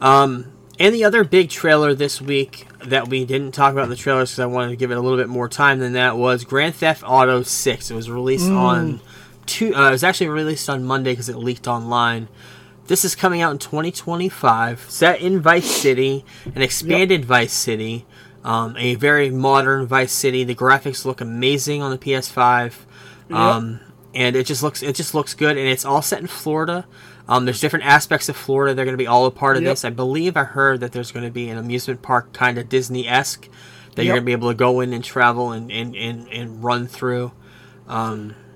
Um, 0.00 0.52
and 0.80 0.92
the 0.94 1.04
other 1.04 1.22
big 1.22 1.48
trailer 1.48 1.94
this 1.94 2.20
week 2.20 2.66
that 2.84 3.06
we 3.08 3.24
didn't 3.24 3.52
talk 3.52 3.72
about 3.72 3.84
in 3.84 3.90
the 3.90 3.96
trailers 3.96 4.30
because 4.32 4.40
I 4.40 4.46
wanted 4.46 4.70
to 4.70 4.76
give 4.76 4.90
it 4.90 4.96
a 4.96 5.00
little 5.00 5.18
bit 5.18 5.28
more 5.28 5.48
time 5.48 5.78
than 5.78 5.92
that 5.92 6.16
was 6.16 6.44
Grand 6.44 6.74
Theft 6.74 7.04
Auto 7.06 7.42
6. 7.42 7.90
It 7.90 7.94
was 7.94 8.10
released 8.10 8.48
Mm. 8.48 8.56
on 8.58 9.00
two. 9.46 9.72
Uh, 9.74 9.88
it 9.88 9.92
was 9.92 10.02
actually 10.02 10.28
released 10.28 10.68
on 10.68 10.82
Monday 10.84 11.12
because 11.12 11.28
it 11.28 11.36
leaked 11.36 11.68
online. 11.68 12.26
This 12.88 13.04
is 13.04 13.14
coming 13.14 13.40
out 13.40 13.52
in 13.52 13.58
2025, 13.58 14.86
set 14.88 15.20
in 15.20 15.40
Vice 15.40 15.70
City, 15.70 16.24
an 16.52 16.62
expanded 16.62 17.24
Vice 17.24 17.52
City, 17.52 18.04
um, 18.44 18.76
a 18.76 18.94
very 18.96 19.30
modern 19.30 19.86
Vice 19.86 20.12
City. 20.12 20.44
The 20.44 20.54
graphics 20.54 21.04
look 21.04 21.20
amazing 21.20 21.82
on 21.82 21.90
the 21.90 21.98
PS5, 21.98 22.74
um, 23.30 23.80
and 24.14 24.36
it 24.36 24.46
just 24.46 24.62
looks 24.62 24.82
it 24.82 24.94
just 24.96 25.14
looks 25.14 25.34
good. 25.34 25.56
And 25.56 25.66
it's 25.68 25.84
all 25.84 26.02
set 26.02 26.20
in 26.20 26.26
Florida. 26.26 26.86
Um, 27.28 27.44
there's 27.44 27.60
different 27.60 27.84
aspects 27.86 28.28
of 28.28 28.36
Florida. 28.36 28.74
They're 28.74 28.84
going 28.84 28.96
to 28.96 29.02
be 29.02 29.06
all 29.06 29.26
a 29.26 29.30
part 29.30 29.56
of 29.56 29.62
Yep. 29.62 29.72
this. 29.72 29.84
I 29.84 29.90
believe 29.90 30.36
I 30.36 30.44
heard 30.44 30.80
that 30.80 30.92
there's 30.92 31.12
going 31.12 31.24
to 31.24 31.30
be 31.30 31.48
an 31.48 31.56
amusement 31.56 32.02
park 32.02 32.32
kind 32.32 32.58
of 32.58 32.68
Disney 32.68 33.06
esque 33.06 33.48
that 33.94 34.04
you're 34.04 34.14
going 34.14 34.22
to 34.22 34.26
be 34.26 34.32
able 34.32 34.48
to 34.48 34.54
go 34.56 34.80
in 34.80 34.92
and 34.92 35.04
travel 35.04 35.52
and, 35.52 35.70
and, 35.70 35.94
and, 35.94 36.26
and 36.28 36.64
run 36.64 36.86
through. 36.88 37.30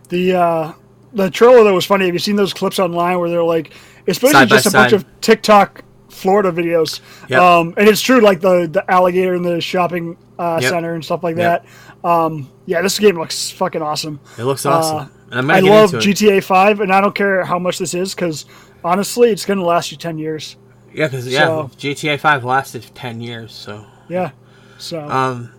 The 0.09 0.35
uh, 0.35 0.73
the 1.13 1.31
trailer 1.31 1.65
that 1.65 1.73
was 1.73 1.87
funny. 1.87 2.07
Have 2.07 2.15
you 2.15 2.19
seen 2.19 2.37
those 2.37 2.53
clips 2.53 2.79
online 2.79 3.19
where 3.19 3.31
they're 3.31 3.43
like, 3.43 3.73
it's 4.07 4.19
basically 4.19 4.47
just 4.47 4.67
a 4.67 4.71
bunch 4.71 4.93
of 4.93 5.05
TikTok 5.21 5.83
Florida 6.17 6.51
videos. 6.51 7.01
Yep. 7.29 7.41
Um, 7.41 7.75
and 7.77 7.89
it's 7.89 8.01
true, 8.01 8.21
like 8.21 8.41
the 8.41 8.69
the 8.71 8.89
alligator 8.91 9.35
in 9.35 9.43
the 9.43 9.61
shopping 9.61 10.17
uh, 10.39 10.59
Yep. 10.63 10.71
center 10.71 10.95
and 10.95 11.05
stuff 11.05 11.23
like 11.23 11.37
Yep. 11.37 11.65
that. 12.03 12.09
Um, 12.09 12.49
yeah, 12.67 12.83
this 12.83 12.99
game 12.99 13.19
looks 13.19 13.51
fucking 13.51 13.83
awesome. 13.83 14.21
It 14.39 14.45
looks 14.45 14.65
awesome. 14.67 15.11
Uh, 15.33 15.53
I 15.53 15.61
love. 15.61 15.91
GTA 15.93 16.43
Five, 16.43 16.81
and 16.81 16.93
I 16.93 17.01
don't 17.01 17.15
care 17.15 17.45
how 17.45 17.59
much 17.59 17.79
this 17.79 17.95
is 17.95 18.15
because 18.15 18.47
honestly, 18.85 19.31
it's 19.31 19.45
going 19.45 19.59
to 19.59 19.65
last 19.65 19.91
you 19.91 19.99
ten 19.99 20.19
years. 20.19 20.57
Yeah, 20.95 21.07
because 21.09 21.27
yeah, 21.27 21.47
So- 21.47 21.71
GTA 21.79 22.19
Five 22.19 22.45
lasted 22.45 22.85
ten 22.95 23.21
years, 23.21 23.53
so 23.53 23.85
Yeah. 24.09 24.31
So 24.79 25.01
um, 25.09 25.51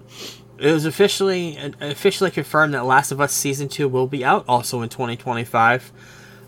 it 0.58 0.72
was 0.72 0.86
officially 0.86 1.58
officially 1.82 2.32
confirmed 2.32 2.74
that 2.74 2.86
Last 2.86 3.12
of 3.12 3.20
Us 3.22 3.34
season 3.34 3.68
two 3.68 3.88
will 3.88 4.08
be 4.08 4.24
out 4.24 4.46
also 4.48 4.82
in 4.82 4.90
2025. 4.90 5.92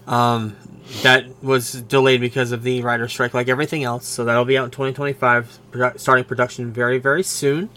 Um, 0.10 0.56
that 1.04 1.44
was 1.44 1.72
delayed 1.84 2.20
because 2.20 2.52
of 2.52 2.64
the 2.64 2.82
writer 2.82 3.08
strike, 3.08 3.34
like 3.36 3.48
everything 3.48 3.84
else. 3.84 4.08
So 4.08 4.26
that'll 4.26 4.44
be 4.44 4.58
out 4.58 4.66
in 4.66 4.72
2025, 4.72 5.60
produ- 5.72 6.00
starting 6.00 6.26
production 6.26 6.74
very 6.74 6.98
very 6.98 7.22
soon. 7.24 7.70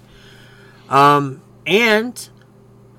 Um, 0.88 1.42
and 1.66 2.28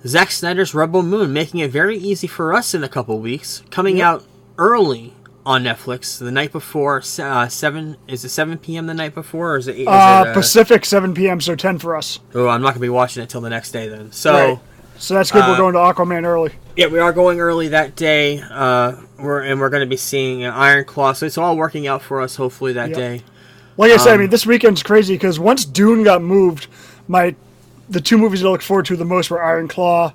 Zack 0.06 0.32
Snyder's 0.32 0.74
Rebel 0.74 1.04
Moon 1.04 1.34
making 1.34 1.60
it 1.62 1.72
very 1.72 1.98
easy 1.98 2.28
for 2.28 2.54
us 2.54 2.74
in 2.74 2.84
a 2.84 2.90
couple 2.90 3.20
weeks, 3.20 3.64
coming 3.72 3.98
Yep. 3.98 4.06
out 4.06 4.24
early 4.58 5.14
on 5.46 5.64
Netflix 5.64 6.20
the 6.20 6.32
night 6.32 6.52
before. 6.52 7.02
Uh, 7.20 7.48
seven 7.48 7.98
is 8.08 8.24
it 8.24 8.30
7 8.30 8.58
p.m. 8.60 8.86
the 8.88 8.94
night 8.94 9.14
before, 9.16 9.54
or 9.54 9.58
is 9.58 9.68
it? 9.68 9.78
Is 9.80 9.88
uh, 9.88 10.24
it, 10.26 10.30
uh, 10.30 10.34
Pacific, 10.34 10.86
seven 10.86 11.14
p.m. 11.16 11.42
So 11.42 11.56
ten 11.56 11.80
for 11.80 11.96
us. 11.96 12.20
Oh, 12.36 12.48
I'm 12.48 12.62
not 12.62 12.70
gonna 12.76 12.82
be 12.82 12.90
watching 12.90 13.24
it 13.24 13.30
till 13.30 13.42
the 13.42 13.50
next 13.50 13.72
day 13.72 13.88
then. 13.88 14.12
So 14.12 14.32
Right. 14.34 14.60
So 14.98 15.14
that's 15.16 15.32
good. 15.32 15.44
uh, 15.44 15.48
We're 15.50 15.58
going 15.58 15.74
to 15.74 15.80
Aquaman 15.80 16.24
early. 16.26 16.52
yeah, 16.78 16.88
we 16.88 17.00
are 17.00 17.12
going 17.14 17.40
early 17.40 17.70
that 17.70 17.96
day. 17.96 18.40
Uh, 18.42 18.96
we're 19.20 19.42
and 19.42 19.60
we're 19.60 19.70
gonna 19.70 19.86
be 19.86 19.98
seeing 19.98 20.44
uh, 20.46 20.52
Iron 20.54 20.86
Claw. 20.86 21.14
So 21.14 21.26
it's 21.26 21.38
all 21.38 21.56
working 21.58 21.88
out 21.88 22.02
for 22.02 22.20
us. 22.22 22.36
Hopefully 22.36 22.74
that 22.74 22.90
Yep. 22.90 22.98
day. 22.98 23.22
Like 23.78 23.92
I 23.92 23.98
said, 23.98 24.12
I 24.12 24.14
Um, 24.16 24.20
mean, 24.22 24.30
this 24.30 24.46
weekend's 24.46 24.84
crazy 24.84 25.16
because 25.16 25.40
once 25.40 25.66
Dune 25.66 26.04
got 26.04 26.22
moved, 26.22 26.68
my 27.08 27.36
the 27.90 28.00
two 28.02 28.18
movies 28.18 28.44
I 28.44 28.48
look 28.50 28.62
forward 28.62 28.86
to 28.88 28.96
the 28.96 29.06
most 29.06 29.30
were 29.30 29.44
Iron 29.44 29.68
Claw 29.68 30.14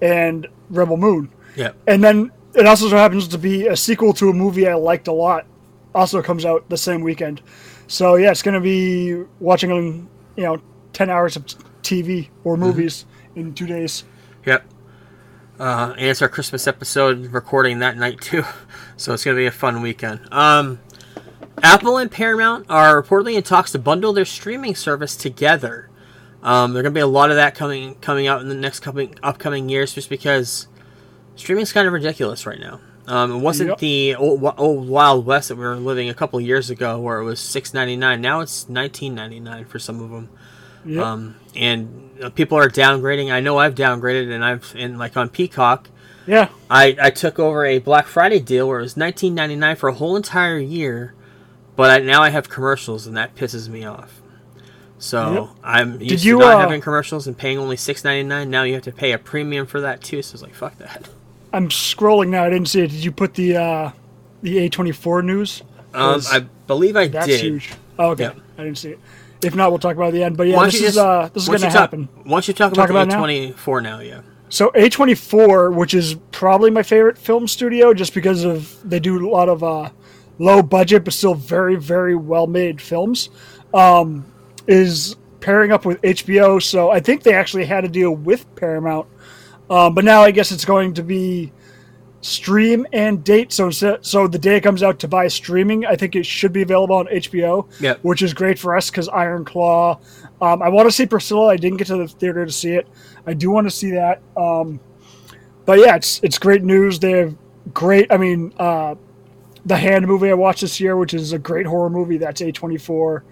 and 0.00 0.46
Rebel 0.70 0.96
Moon. 0.96 1.30
Yeah. 1.56 1.72
And 1.86 2.02
then 2.02 2.30
it 2.54 2.66
also 2.66 2.88
so 2.88 2.96
happens 2.96 3.28
to 3.28 3.38
be 3.38 3.66
a 3.66 3.76
sequel 3.76 4.12
to 4.14 4.28
a 4.28 4.32
movie 4.32 4.68
I 4.68 4.74
liked 4.74 5.08
a 5.08 5.12
lot. 5.12 5.46
Also 5.94 6.22
comes 6.22 6.44
out 6.44 6.68
the 6.68 6.76
same 6.76 7.00
weekend. 7.02 7.40
So 7.86 8.14
yeah, 8.16 8.30
it's 8.30 8.42
gonna 8.42 8.60
be 8.60 9.14
watching 9.40 10.08
you 10.36 10.42
know 10.44 10.60
ten 10.92 11.10
hours 11.10 11.36
of 11.36 11.44
TV 11.82 12.28
or 12.44 12.54
Mm-hmm. 12.54 12.62
movies 12.64 13.04
in 13.36 13.52
two 13.54 13.66
days. 13.66 14.04
Yep. 14.48 14.64
Uh, 15.60 15.92
and 15.98 16.06
it's 16.06 16.22
our 16.22 16.28
Christmas 16.30 16.66
episode 16.66 17.26
recording 17.26 17.80
that 17.80 17.98
night 17.98 18.18
too, 18.18 18.44
so 18.96 19.12
it's 19.12 19.24
gonna 19.24 19.36
be 19.36 19.44
a 19.44 19.50
fun 19.50 19.82
weekend. 19.82 20.20
Um, 20.32 20.80
Apple 21.62 21.98
and 21.98 22.10
Paramount 22.10 22.64
are 22.70 23.02
reportedly 23.02 23.34
in 23.36 23.42
talks 23.42 23.72
to 23.72 23.78
bundle 23.78 24.14
their 24.14 24.24
streaming 24.24 24.74
service 24.74 25.16
together. 25.16 25.90
Um, 26.42 26.72
there's 26.72 26.82
gonna 26.84 26.94
be 26.94 27.00
a 27.00 27.06
lot 27.06 27.28
of 27.28 27.36
that 27.36 27.54
coming 27.54 27.96
coming 27.96 28.26
out 28.26 28.40
in 28.40 28.48
the 28.48 28.54
next 28.54 28.80
coming 28.80 29.16
upcoming 29.22 29.68
years, 29.68 29.92
just 29.92 30.08
because 30.08 30.66
streaming's 31.36 31.72
kind 31.74 31.86
of 31.86 31.92
ridiculous 31.92 32.46
right 32.46 32.58
now. 32.60 32.80
Um, 33.06 33.32
it 33.32 33.38
wasn't 33.38 33.70
Yep. 33.70 33.78
the 33.80 34.14
old, 34.14 34.54
old 34.56 34.88
Wild 34.88 35.26
West 35.26 35.48
that 35.48 35.56
we 35.56 35.64
were 35.64 35.76
living 35.76 36.08
a 36.08 36.14
couple 36.14 36.40
years 36.40 36.70
ago, 36.70 36.98
where 37.00 37.18
it 37.18 37.24
was 37.24 37.38
six 37.40 37.74
ninety 37.74 37.96
nine. 37.96 38.22
Now 38.22 38.40
it's 38.40 38.66
nineteen 38.70 39.14
ninety 39.14 39.40
nine 39.40 39.66
for 39.66 39.78
some 39.78 40.00
of 40.00 40.08
them. 40.10 40.30
Yep. 40.86 41.04
Um, 41.04 41.36
and 41.58 42.10
uh, 42.22 42.30
people 42.30 42.56
are 42.56 42.68
downgrading. 42.68 43.32
I 43.32 43.40
know 43.40 43.58
I've 43.58 43.74
downgraded, 43.74 44.32
and 44.32 44.44
I've 44.44 44.74
and 44.76 44.98
like 44.98 45.16
on 45.16 45.28
Peacock, 45.28 45.88
yeah. 46.26 46.48
I, 46.70 46.96
I 47.00 47.10
took 47.10 47.38
over 47.38 47.64
a 47.64 47.78
Black 47.78 48.06
Friday 48.06 48.40
deal 48.40 48.68
where 48.68 48.78
it 48.78 48.82
was 48.82 48.96
nineteen 48.96 49.34
ninety 49.34 49.56
nine 49.56 49.76
for 49.76 49.88
a 49.88 49.94
whole 49.94 50.16
entire 50.16 50.58
year, 50.58 51.14
but 51.76 51.90
I, 51.90 52.04
now 52.04 52.22
I 52.22 52.30
have 52.30 52.48
commercials, 52.48 53.06
and 53.06 53.16
that 53.16 53.34
pisses 53.34 53.68
me 53.68 53.84
off. 53.84 54.20
So 54.98 55.32
Yep. 55.32 55.48
I'm 55.62 56.00
used 56.00 56.24
you, 56.24 56.38
to 56.38 56.44
not 56.44 56.56
uh, 56.56 56.60
having 56.60 56.80
commercials 56.80 57.26
and 57.26 57.36
paying 57.38 57.58
only 57.58 57.76
six 57.76 58.04
ninety 58.04 58.28
nine. 58.28 58.50
Now 58.50 58.64
you 58.64 58.74
have 58.74 58.82
to 58.84 58.92
pay 58.92 59.12
a 59.12 59.18
premium 59.18 59.66
for 59.66 59.80
that 59.80 60.02
too. 60.02 60.22
So 60.22 60.34
it's 60.34 60.42
like 60.42 60.54
fuck 60.54 60.76
that. 60.78 61.08
I'm 61.52 61.68
scrolling 61.68 62.28
now. 62.28 62.44
I 62.44 62.50
didn't 62.50 62.68
see 62.68 62.80
it. 62.82 62.90
Did 62.90 63.04
you 63.04 63.12
put 63.12 63.34
the 63.34 63.56
uh, 63.56 63.90
the 64.42 64.68
A24 64.68 65.24
news? 65.24 65.62
Um, 65.94 66.20
I 66.30 66.40
believe 66.66 66.96
I 66.96 67.08
that's 67.08 67.26
did. 67.26 67.40
huge. 67.40 67.72
Oh, 67.98 68.10
okay. 68.10 68.24
Yeah. 68.24 68.32
I 68.58 68.64
didn't 68.64 68.78
see 68.78 68.90
it. 68.90 68.98
If 69.42 69.54
not, 69.54 69.70
we'll 69.70 69.78
talk 69.78 69.96
about 69.96 70.12
the 70.12 70.22
end. 70.24 70.36
But 70.36 70.48
yeah, 70.48 70.64
this 70.64 70.74
is 70.74 70.80
just- 70.80 70.98
uh, 70.98 71.28
this 71.32 71.44
is 71.44 71.48
going 71.48 71.60
to 71.60 71.70
happen. 71.70 72.08
Why 72.24 72.30
don't 72.30 72.48
you 72.48 72.54
talk, 72.54 72.72
Talk 72.74 72.90
about, 72.90 72.90
about 72.90 73.02
it 73.02 73.10
the 73.10 73.14
now? 73.14 73.18
twenty 73.20 73.52
four 73.52 73.80
now? 73.80 74.00
Yeah. 74.00 74.20
So 74.50 74.70
A24, 74.70 75.74
which 75.74 75.92
is 75.94 76.14
probably 76.32 76.70
my 76.70 76.82
favorite 76.82 77.18
film 77.18 77.46
studio, 77.46 77.92
just 77.92 78.14
because 78.14 78.44
of 78.44 78.76
they 78.88 78.98
do 78.98 79.24
a 79.24 79.28
lot 79.28 79.48
of 79.48 79.62
uh, 79.62 79.90
low 80.38 80.62
budget 80.62 81.04
but 81.04 81.12
still 81.12 81.34
very 81.34 81.76
very 81.76 82.16
well 82.16 82.46
made 82.46 82.80
films, 82.80 83.28
um, 83.74 84.24
is 84.66 85.16
pairing 85.40 85.70
up 85.70 85.84
with 85.84 86.00
HBO. 86.02 86.60
So 86.62 86.90
I 86.90 86.98
think 87.00 87.22
they 87.22 87.34
actually 87.34 87.66
had 87.66 87.84
a 87.84 87.88
deal 87.88 88.10
with 88.12 88.52
Paramount, 88.56 89.06
um, 89.70 89.94
but 89.94 90.04
now 90.04 90.22
I 90.22 90.30
guess 90.30 90.50
it's 90.50 90.64
going 90.64 90.94
to 90.94 91.02
be 91.02 91.52
stream 92.20 92.86
and 92.92 93.22
date. 93.24 93.52
So 93.52 93.70
so 93.70 93.98
so 94.00 94.26
the 94.26 94.38
day 94.38 94.56
it 94.56 94.62
comes 94.62 94.82
out 94.82 94.98
to 95.00 95.08
buy 95.08 95.28
streaming, 95.28 95.86
I 95.86 95.96
think 95.96 96.16
it 96.16 96.26
should 96.26 96.52
be 96.52 96.62
available 96.62 96.96
on 96.96 97.06
HBO, 97.06 97.68
Yep. 97.80 98.00
which 98.02 98.22
is 98.22 98.34
great 98.34 98.58
for 98.58 98.76
us 98.76 98.90
because 98.90 99.08
Iron 99.08 99.44
Claw. 99.44 99.98
Um, 100.40 100.62
I 100.62 100.68
want 100.68 100.88
to 100.88 100.92
see 100.92 101.06
Priscilla. 101.06 101.48
I 101.48 101.56
didn't 101.56 101.78
get 101.78 101.86
to 101.88 101.96
the 101.96 102.08
theater 102.08 102.44
to 102.46 102.52
see 102.52 102.72
it. 102.72 102.86
I 103.26 103.34
do 103.34 103.50
want 103.50 103.66
to 103.66 103.70
see 103.70 103.90
that. 103.92 104.20
Um, 104.36 104.80
but 105.64 105.78
yeah, 105.78 105.96
it's 105.96 106.20
it's 106.22 106.38
great 106.38 106.62
news. 106.62 106.98
They 106.98 107.12
have 107.12 107.36
great. 107.74 108.10
I 108.12 108.16
mean, 108.16 108.52
uh, 108.58 108.94
the 109.66 109.76
Hand 109.76 110.06
movie 110.06 110.30
I 110.30 110.34
watched 110.34 110.62
this 110.62 110.80
year, 110.80 110.96
which 110.96 111.12
is 111.14 111.32
a 111.32 111.38
great 111.38 111.66
horror 111.66 111.90
movie. 111.90 112.18
That's 112.18 112.40
A 112.40 112.50
twenty 112.52 112.78
four. 112.78 113.24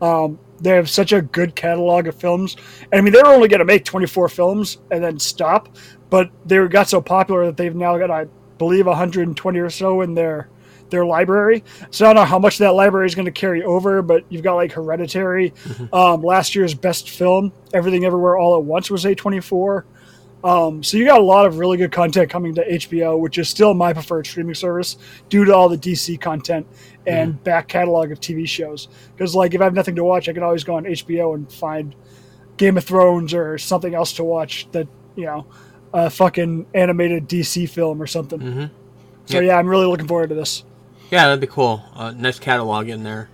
Um, 0.00 0.38
they 0.60 0.70
have 0.70 0.88
such 0.90 1.12
a 1.12 1.20
good 1.22 1.54
catalog 1.56 2.06
of 2.06 2.14
films. 2.14 2.56
And, 2.92 2.98
I 2.98 3.00
mean, 3.00 3.12
they 3.12 3.20
were 3.22 3.28
only 3.34 3.48
going 3.48 3.58
to 3.60 3.64
make 3.64 3.84
twenty 3.84 4.06
four 4.06 4.28
films 4.28 4.78
and 4.90 5.02
then 5.02 5.18
stop, 5.18 5.74
but 6.10 6.30
they 6.44 6.66
got 6.68 6.88
so 6.88 7.00
popular 7.00 7.46
that 7.46 7.56
they've 7.56 7.74
now 7.74 7.96
got, 7.98 8.10
I 8.10 8.26
believe, 8.58 8.86
one 8.86 8.96
hundred 8.96 9.28
and 9.28 9.36
twenty 9.36 9.60
or 9.60 9.70
so 9.70 10.02
in 10.02 10.14
their 10.14 10.48
their 10.90 11.06
library. 11.06 11.64
So 11.90 12.04
I 12.04 12.08
don't 12.08 12.16
know 12.16 12.26
how 12.26 12.38
much 12.38 12.58
that 12.58 12.74
library 12.74 13.06
is 13.06 13.14
going 13.14 13.26
to 13.26 13.32
carry 13.32 13.62
over, 13.62 14.02
but 14.02 14.24
you've 14.28 14.42
got 14.42 14.56
like 14.56 14.72
Hereditary, 14.72 15.54
um, 15.92 16.22
last 16.22 16.54
year's 16.54 16.74
best 16.74 17.10
film, 17.10 17.52
Everything 17.72 18.04
Everywhere 18.04 18.36
All 18.36 18.56
at 18.56 18.64
Once 18.64 18.90
was 18.90 19.06
A 19.06 19.14
twenty 19.14 19.40
four. 19.40 19.86
Um, 20.42 20.82
so 20.82 20.96
you 20.96 21.04
got 21.04 21.20
a 21.20 21.22
lot 21.24 21.46
of 21.46 21.58
really 21.58 21.76
good 21.76 21.92
content 21.92 22.30
coming 22.30 22.54
to 22.54 22.66
HBO, 22.66 23.18
which 23.18 23.36
is 23.36 23.48
still 23.48 23.74
my 23.74 23.92
preferred 23.92 24.26
streaming 24.26 24.54
service 24.54 24.96
due 25.28 25.44
to 25.44 25.54
all 25.54 25.68
the 25.68 25.76
DC 25.76 26.18
content 26.18 26.66
and 27.06 27.42
back 27.44 27.68
catalog 27.68 28.10
of 28.10 28.20
TV 28.20 28.48
shows. 28.48 28.88
Because 29.14 29.34
like 29.34 29.52
if 29.52 29.60
I 29.60 29.64
have 29.64 29.74
nothing 29.74 29.96
to 29.96 30.04
watch, 30.04 30.28
I 30.28 30.32
can 30.32 30.42
always 30.42 30.64
go 30.64 30.76
on 30.76 30.84
HBO 30.84 31.34
and 31.34 31.50
find 31.52 31.94
Game 32.56 32.78
of 32.78 32.84
Thrones 32.84 33.34
or 33.34 33.58
something 33.58 33.94
else 33.94 34.14
to 34.14 34.24
watch 34.24 34.66
that 34.72 34.88
you 35.16 35.26
know 35.26 35.46
a 35.92 36.10
fucking 36.10 36.66
animated 36.74 37.28
DC 37.28 37.68
film 37.68 38.00
or 38.02 38.06
something. 38.06 38.38
Mm-hmm. 38.40 38.64
So 39.26 39.34
Yep. 39.40 39.44
yeah, 39.44 39.56
I'm 39.58 39.66
really 39.66 39.86
looking 39.86 40.06
forward 40.08 40.28
to 40.30 40.34
this. 40.34 40.64
Yeah, 41.10 41.26
that'd 41.26 41.40
be 41.40 41.46
cool. 41.46 41.82
Uh, 41.94 42.12
nice 42.12 42.38
catalog 42.38 42.88
in 42.88 43.02
there. 43.02 43.28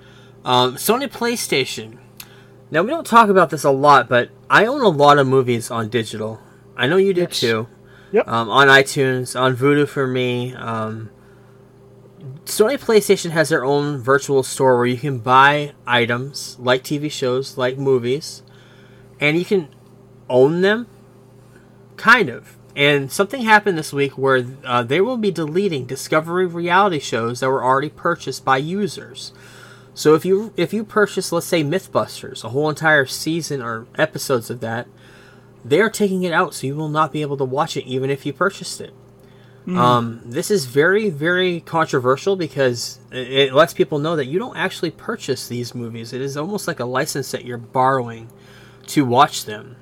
Um, 0.45 0.77
Sony 0.77 1.09
PlayStation. 1.09 1.99
Now 2.71 2.83
we 2.83 2.89
don't 2.91 3.07
talk 3.07 3.29
about 3.29 3.51
this 3.51 3.65
a 3.65 3.71
lot, 3.71 4.09
but 4.09 4.31
I 4.51 4.67
own 4.67 4.81
a 4.83 4.89
lot 4.89 5.19
of 5.19 5.27
movies 5.27 5.71
on 5.71 5.89
digital. 5.89 6.41
I 6.77 6.87
know 6.87 6.97
you 6.97 7.13
do 7.15 7.23
Yes. 7.23 7.41
too. 7.41 7.69
Yep. 8.13 8.29
Um, 8.29 8.49
on 8.49 8.69
iTunes, 8.69 9.39
on 9.39 9.57
Vudu 9.57 9.87
for 9.89 10.07
me. 10.07 10.55
Um, 10.55 11.11
Sony 12.45 12.79
PlayStation 12.79 13.31
has 13.31 13.49
their 13.49 13.65
own 13.65 13.99
virtual 13.99 14.43
store 14.43 14.77
where 14.77 14.87
you 14.87 14.97
can 14.97 15.19
buy 15.19 15.73
items 15.87 16.57
like 16.61 16.83
TV 16.83 17.11
shows, 17.11 17.59
like 17.59 17.77
movies, 17.79 18.43
and 19.21 19.39
you 19.39 19.45
can 19.45 19.69
own 20.31 20.61
them. 20.61 20.87
Kind 21.97 22.29
of. 22.29 22.57
And 22.75 23.11
something 23.11 23.43
happened 23.43 23.79
this 23.79 23.93
week 23.93 24.19
where 24.19 24.45
uh, 24.65 24.83
they 24.83 25.01
will 25.01 25.17
be 25.17 25.31
deleting 25.31 25.87
Discovery 25.87 26.45
reality 26.45 26.99
shows 26.99 27.41
that 27.41 27.49
were 27.49 27.65
already 27.65 27.89
purchased 27.89 28.45
by 28.45 28.59
users. 28.59 29.33
So 29.95 30.15
if 30.15 30.27
you 30.27 30.53
if 30.59 30.75
you 30.75 30.85
purchase, 30.85 31.33
let's 31.33 31.47
say 31.47 31.65
MythBusters, 31.65 32.45
a 32.45 32.51
whole 32.51 32.69
entire 32.69 33.07
season 33.07 33.63
or 33.63 33.87
episodes 33.97 34.51
of 34.51 34.61
that, 34.61 34.89
they 35.65 35.81
are 35.81 35.89
taking 35.89 36.23
it 36.23 36.35
out, 36.35 36.53
so 36.53 36.67
you 36.67 36.77
will 36.77 36.91
not 36.91 37.13
be 37.13 37.23
able 37.23 37.39
to 37.39 37.45
watch 37.45 37.79
it 37.79 37.87
even 37.87 38.11
if 38.11 38.27
you 38.27 38.35
purchased 38.35 38.83
it. 38.83 38.93
Um, 39.67 40.21
this 40.25 40.51
is 40.51 40.67
very 40.67 41.11
very 41.11 41.61
controversial 41.61 42.37
because 42.37 43.01
it 43.11 43.53
lets 43.53 43.75
people 43.75 43.99
know 43.99 44.15
that 44.17 44.27
you 44.27 44.39
don't 44.39 44.57
actually 44.57 44.91
purchase 44.93 45.49
these 45.49 45.75
movies. 45.75 46.13
It 46.13 46.21
is 46.21 46.37
almost 46.37 46.69
like 46.69 46.79
a 46.79 46.85
license 46.85 47.33
that 47.33 47.47
you're 47.47 47.59
borrowing 47.59 48.29
to 48.89 49.05
watch 49.05 49.47
them. 49.47 49.77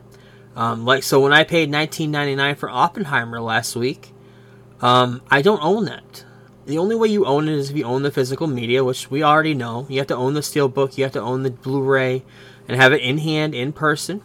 Um, 0.57 0.85
like 0.85 1.03
so, 1.03 1.21
when 1.21 1.33
I 1.33 1.45
paid 1.45 1.71
19.99 1.71 2.57
for 2.57 2.71
Oppenheimer 2.71 3.41
last 3.41 3.75
week, 3.75 4.13
um, 4.81 5.23
I 5.31 5.43
don't 5.43 5.63
own 5.63 5.87
that. 5.87 6.25
The 6.67 6.79
only 6.79 6.95
way 6.97 7.09
you 7.09 7.27
own 7.27 7.49
it 7.49 7.55
is 7.55 7.71
if 7.71 7.77
you 7.77 7.85
own 7.85 8.03
the 8.03 8.11
physical 8.11 8.47
media, 8.47 8.85
which 8.85 9.11
we 9.11 9.23
already 9.23 9.55
know. 9.55 9.87
You 9.89 9.99
have 9.99 10.07
to 10.09 10.17
own 10.17 10.35
the 10.35 10.41
steelbook, 10.41 10.97
you 10.97 11.05
have 11.05 11.13
to 11.13 11.21
own 11.21 11.43
the 11.43 11.51
Blu-ray, 11.51 12.23
and 12.69 12.81
have 12.81 12.93
it 12.93 13.03
in 13.03 13.19
hand, 13.19 13.55
in 13.55 13.73
person. 13.73 14.23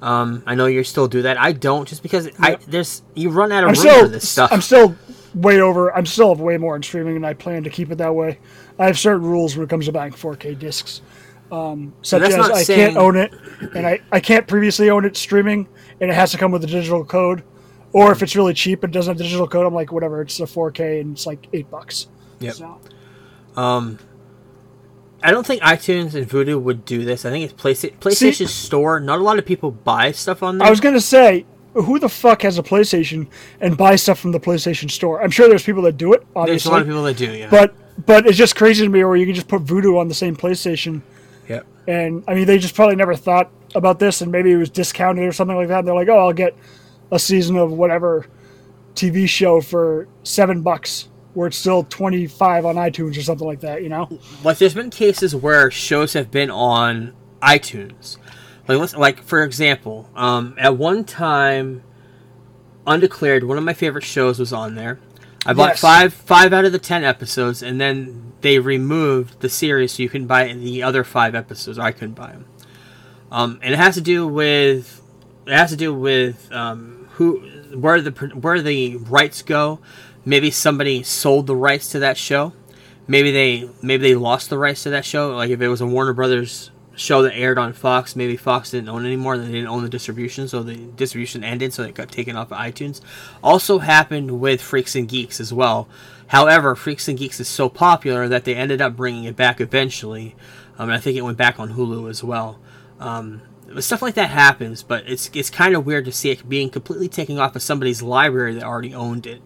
Um, 0.00 0.42
I 0.46 0.54
know 0.54 0.66
you 0.66 0.82
still 0.84 1.08
do 1.08 1.22
that. 1.22 1.38
I 1.38 1.52
don't, 1.52 1.86
just 1.86 2.02
because 2.02 2.30
I 2.38 2.56
there's 2.66 3.02
you 3.14 3.30
run 3.30 3.52
out 3.52 3.64
of 3.64 3.70
I'm 3.70 3.74
room 3.74 3.80
still, 3.82 4.00
for 4.02 4.08
this 4.08 4.28
stuff. 4.28 4.50
I'm 4.52 4.62
still 4.62 4.96
way 5.34 5.60
over. 5.60 5.94
I'm 5.94 6.06
still 6.06 6.34
way 6.34 6.56
more 6.56 6.74
in 6.76 6.82
streaming, 6.82 7.16
and 7.16 7.26
I 7.26 7.34
plan 7.34 7.64
to 7.64 7.70
keep 7.70 7.90
it 7.90 7.98
that 7.98 8.14
way. 8.14 8.38
I 8.78 8.86
have 8.86 8.98
certain 8.98 9.26
rules 9.26 9.56
when 9.56 9.64
it 9.64 9.70
comes 9.70 9.86
to 9.86 9.92
buying 9.92 10.12
4K 10.12 10.58
discs, 10.58 11.02
um, 11.52 11.92
such 12.02 12.22
as 12.22 12.34
I 12.34 12.62
saying- 12.62 12.78
can't 12.94 12.96
own 12.96 13.16
it, 13.16 13.32
and 13.74 13.86
I, 13.86 14.00
I 14.12 14.20
can't 14.20 14.46
previously 14.46 14.90
own 14.90 15.04
it 15.04 15.16
streaming, 15.16 15.68
and 16.00 16.10
it 16.10 16.14
has 16.14 16.30
to 16.32 16.38
come 16.38 16.52
with 16.52 16.64
a 16.64 16.66
digital 16.66 17.04
code. 17.04 17.42
Or 17.92 18.12
if 18.12 18.22
it's 18.22 18.36
really 18.36 18.54
cheap 18.54 18.84
and 18.84 18.92
doesn't 18.92 19.10
have 19.10 19.18
the 19.18 19.24
digital 19.24 19.48
code, 19.48 19.66
I'm 19.66 19.74
like, 19.74 19.90
whatever, 19.90 20.22
it's 20.22 20.38
a 20.38 20.44
4K 20.44 21.00
and 21.00 21.14
it's 21.16 21.26
like 21.26 21.48
eight 21.52 21.68
bucks. 21.72 22.06
Yep. 22.38 22.54
So, 22.54 22.78
I 25.22 25.30
don't 25.30 25.46
think 25.46 25.62
iTunes 25.62 26.14
and 26.14 26.28
Vudu 26.28 26.60
would 26.60 26.84
do 26.84 27.04
this. 27.04 27.24
I 27.24 27.30
think 27.30 27.50
it's 27.50 27.60
Playsta- 27.60 27.98
PlayStation 27.98 28.48
Store. 28.48 29.00
Not 29.00 29.18
a 29.18 29.22
lot 29.22 29.38
of 29.38 29.44
people 29.44 29.70
buy 29.70 30.12
stuff 30.12 30.42
on 30.42 30.58
there. 30.58 30.66
I 30.66 30.70
was 30.70 30.80
gonna 30.80 31.00
say, 31.00 31.44
who 31.74 31.98
the 31.98 32.08
fuck 32.08 32.42
has 32.42 32.58
a 32.58 32.62
PlayStation 32.62 33.26
and 33.60 33.76
buys 33.76 34.02
stuff 34.02 34.18
from 34.18 34.32
the 34.32 34.40
PlayStation 34.40 34.90
Store? 34.90 35.22
I'm 35.22 35.30
sure 35.30 35.48
there's 35.48 35.62
people 35.62 35.82
that 35.82 35.96
do 35.98 36.12
it, 36.14 36.26
obviously. 36.34 36.52
There's 36.52 36.66
a 36.66 36.70
lot 36.70 36.80
of 36.82 36.86
people 36.86 37.02
that 37.02 37.16
do, 37.16 37.32
yeah. 37.36 37.50
But 37.50 37.74
but 38.06 38.26
it's 38.26 38.38
just 38.38 38.56
crazy 38.56 38.84
to 38.84 38.90
me 38.90 39.04
where 39.04 39.16
you 39.16 39.26
can 39.26 39.34
just 39.34 39.48
put 39.48 39.64
Vudu 39.64 39.98
on 39.98 40.08
the 40.08 40.14
same 40.14 40.36
PlayStation. 40.36 41.02
And 41.90 42.24
I 42.28 42.34
mean 42.34 42.46
they 42.46 42.58
just 42.58 42.74
probably 42.74 42.96
never 42.96 43.16
thought 43.16 43.50
about 43.74 43.98
this, 43.98 44.20
and 44.20 44.30
maybe 44.30 44.52
it 44.52 44.56
was 44.56 44.70
discounted 44.70 45.24
or 45.24 45.32
something 45.32 45.56
like 45.56 45.68
that. 45.68 45.80
And 45.80 45.88
they're 45.88 45.94
like, 45.94 46.08
oh, 46.08 46.18
I'll 46.18 46.32
get 46.32 46.56
a 47.10 47.18
season 47.18 47.56
of 47.56 47.72
whatever 47.72 48.26
TV 48.94 49.28
show 49.28 49.60
for 49.60 50.06
seven 50.22 50.62
bucks, 50.62 51.08
where 51.34 51.48
it's 51.48 51.56
still 51.56 51.82
twenty 51.84 52.26
five 52.28 52.64
on 52.64 52.76
iTunes 52.76 53.18
or 53.18 53.22
something 53.22 53.46
like 53.46 53.60
that. 53.60 53.82
You 53.82 53.88
know? 53.88 54.08
like 54.44 54.58
there's 54.58 54.74
been 54.74 54.90
cases 54.90 55.34
where 55.34 55.70
shows 55.70 56.12
have 56.12 56.30
been 56.30 56.50
on 56.50 57.12
iTunes. 57.42 58.18
Like 58.68 58.78
let's 58.78 58.94
like 58.94 59.22
for 59.22 59.42
example, 59.42 60.08
um, 60.14 60.54
at 60.58 60.76
one 60.76 61.04
time, 61.04 61.82
Undeclared, 62.86 63.42
one 63.44 63.58
of 63.58 63.64
my 63.64 63.74
favorite 63.74 64.04
shows 64.04 64.38
was 64.38 64.52
on 64.52 64.76
there. 64.76 65.00
I 65.46 65.52
bought 65.54 65.70
Yes. 65.70 65.80
five 65.80 66.12
five 66.14 66.52
out 66.52 66.64
of 66.64 66.72
the 66.72 66.78
ten 66.78 67.02
episodes, 67.04 67.62
and 67.62 67.80
then 67.80 68.32
they 68.42 68.58
removed 68.58 69.40
the 69.40 69.48
series 69.48 69.92
so 69.92 70.02
you 70.02 70.08
can 70.08 70.26
buy 70.26 70.52
the 70.52 70.82
other 70.82 71.04
five 71.04 71.34
episodes. 71.34 71.78
I 71.78 71.92
couldn't 71.92 72.14
buy 72.14 72.32
them, 72.32 72.44
um, 73.32 73.58
and 73.62 73.72
it 73.72 73.78
has 73.78 73.94
to 73.94 74.00
do 74.00 74.26
with 74.26 75.00
it 75.46 75.52
has 75.52 75.70
to 75.70 75.76
do 75.76 75.94
with 75.94 76.50
um, 76.52 77.08
who 77.12 77.38
where 77.74 78.00
the 78.00 78.10
where 78.34 78.60
the 78.60 78.96
rights 78.96 79.42
go. 79.42 79.78
Maybe 80.24 80.50
somebody 80.50 81.02
sold 81.02 81.46
the 81.46 81.56
rights 81.56 81.90
to 81.92 81.98
that 82.00 82.18
show. 82.18 82.52
Maybe 83.06 83.30
they 83.32 83.70
maybe 83.82 84.08
they 84.08 84.14
lost 84.14 84.50
the 84.50 84.58
rights 84.58 84.82
to 84.82 84.90
that 84.90 85.04
show. 85.06 85.34
Like 85.34 85.50
if 85.50 85.60
it 85.60 85.68
was 85.68 85.80
a 85.80 85.86
Warner 85.86 86.12
Brothers 86.12 86.70
show 87.00 87.22
that 87.22 87.34
aired 87.34 87.58
on 87.58 87.72
Fox, 87.72 88.14
maybe 88.14 88.36
Fox 88.36 88.70
didn't 88.70 88.90
own 88.90 89.06
anymore. 89.06 89.38
They 89.38 89.46
didn't 89.46 89.68
own 89.68 89.82
the 89.82 89.88
distribution, 89.88 90.48
so 90.48 90.62
the 90.62 90.76
distribution 90.76 91.42
ended, 91.42 91.72
so 91.72 91.82
it 91.82 91.94
got 91.94 92.12
taken 92.12 92.36
off 92.36 92.52
of 92.52 92.58
iTunes. 92.58 93.00
Also 93.42 93.78
happened 93.78 94.38
with 94.40 94.60
Freaks 94.60 94.94
and 94.94 95.08
Geeks 95.08 95.40
as 95.40 95.52
well. 95.52 95.88
However, 96.26 96.76
Freaks 96.76 97.08
and 97.08 97.18
Geeks 97.18 97.40
is 97.40 97.48
so 97.48 97.68
popular 97.68 98.28
that 98.28 98.44
they 98.44 98.54
ended 98.54 98.82
up 98.82 98.96
bringing 98.96 99.24
it 99.24 99.34
back 99.34 99.60
eventually. 99.60 100.36
Um, 100.78 100.90
and 100.90 100.92
I 100.92 100.98
think 100.98 101.16
it 101.16 101.22
went 101.22 101.38
back 101.38 101.58
on 101.58 101.72
Hulu 101.72 102.08
as 102.08 102.22
well. 102.22 102.58
Um, 102.98 103.40
stuff 103.78 104.02
like 104.02 104.14
that 104.14 104.30
happens, 104.30 104.82
but 104.82 105.08
it's 105.08 105.30
it's 105.32 105.50
kind 105.50 105.74
of 105.74 105.86
weird 105.86 106.04
to 106.04 106.12
see 106.12 106.30
it 106.30 106.48
being 106.48 106.70
completely 106.70 107.08
taken 107.08 107.38
off 107.38 107.56
of 107.56 107.62
somebody's 107.62 108.02
library 108.02 108.54
that 108.54 108.62
already 108.64 108.94
owned 108.94 109.26
it, 109.26 109.40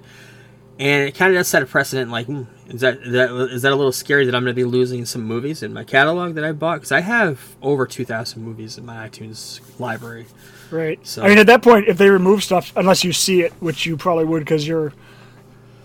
and 0.78 1.08
it 1.08 1.14
kind 1.14 1.32
of 1.32 1.38
does 1.38 1.48
set 1.48 1.62
a 1.62 1.66
precedent. 1.66 2.10
Like, 2.10 2.26
hmm, 2.26 2.42
is 2.68 2.80
that 2.80 2.98
is 2.98 3.12
that 3.12 3.30
is 3.52 3.62
that 3.62 3.72
a 3.72 3.76
little 3.76 3.92
scary 3.92 4.24
that 4.26 4.34
I'm 4.34 4.42
going 4.42 4.54
to 4.54 4.58
be 4.60 4.64
losing 4.64 5.04
some 5.04 5.22
movies 5.22 5.62
in 5.62 5.72
my 5.72 5.84
catalog 5.84 6.34
that 6.34 6.44
I 6.44 6.52
bought? 6.52 6.76
Because 6.76 6.92
I 6.92 7.00
have 7.00 7.56
over 7.62 7.86
two 7.86 8.04
thousand 8.04 8.42
movies 8.42 8.78
in 8.78 8.84
my 8.86 9.08
iTunes 9.08 9.60
library. 9.78 10.26
Right. 10.70 10.98
So- 11.06 11.22
I 11.22 11.28
mean, 11.28 11.38
at 11.38 11.46
that 11.46 11.62
point, 11.62 11.86
if 11.88 11.98
they 11.98 12.08
remove 12.10 12.42
stuff, 12.42 12.72
unless 12.76 13.04
you 13.04 13.12
see 13.12 13.42
it, 13.42 13.52
which 13.60 13.86
you 13.86 13.96
probably 13.96 14.24
would 14.24 14.40
because 14.40 14.66
you're 14.66 14.92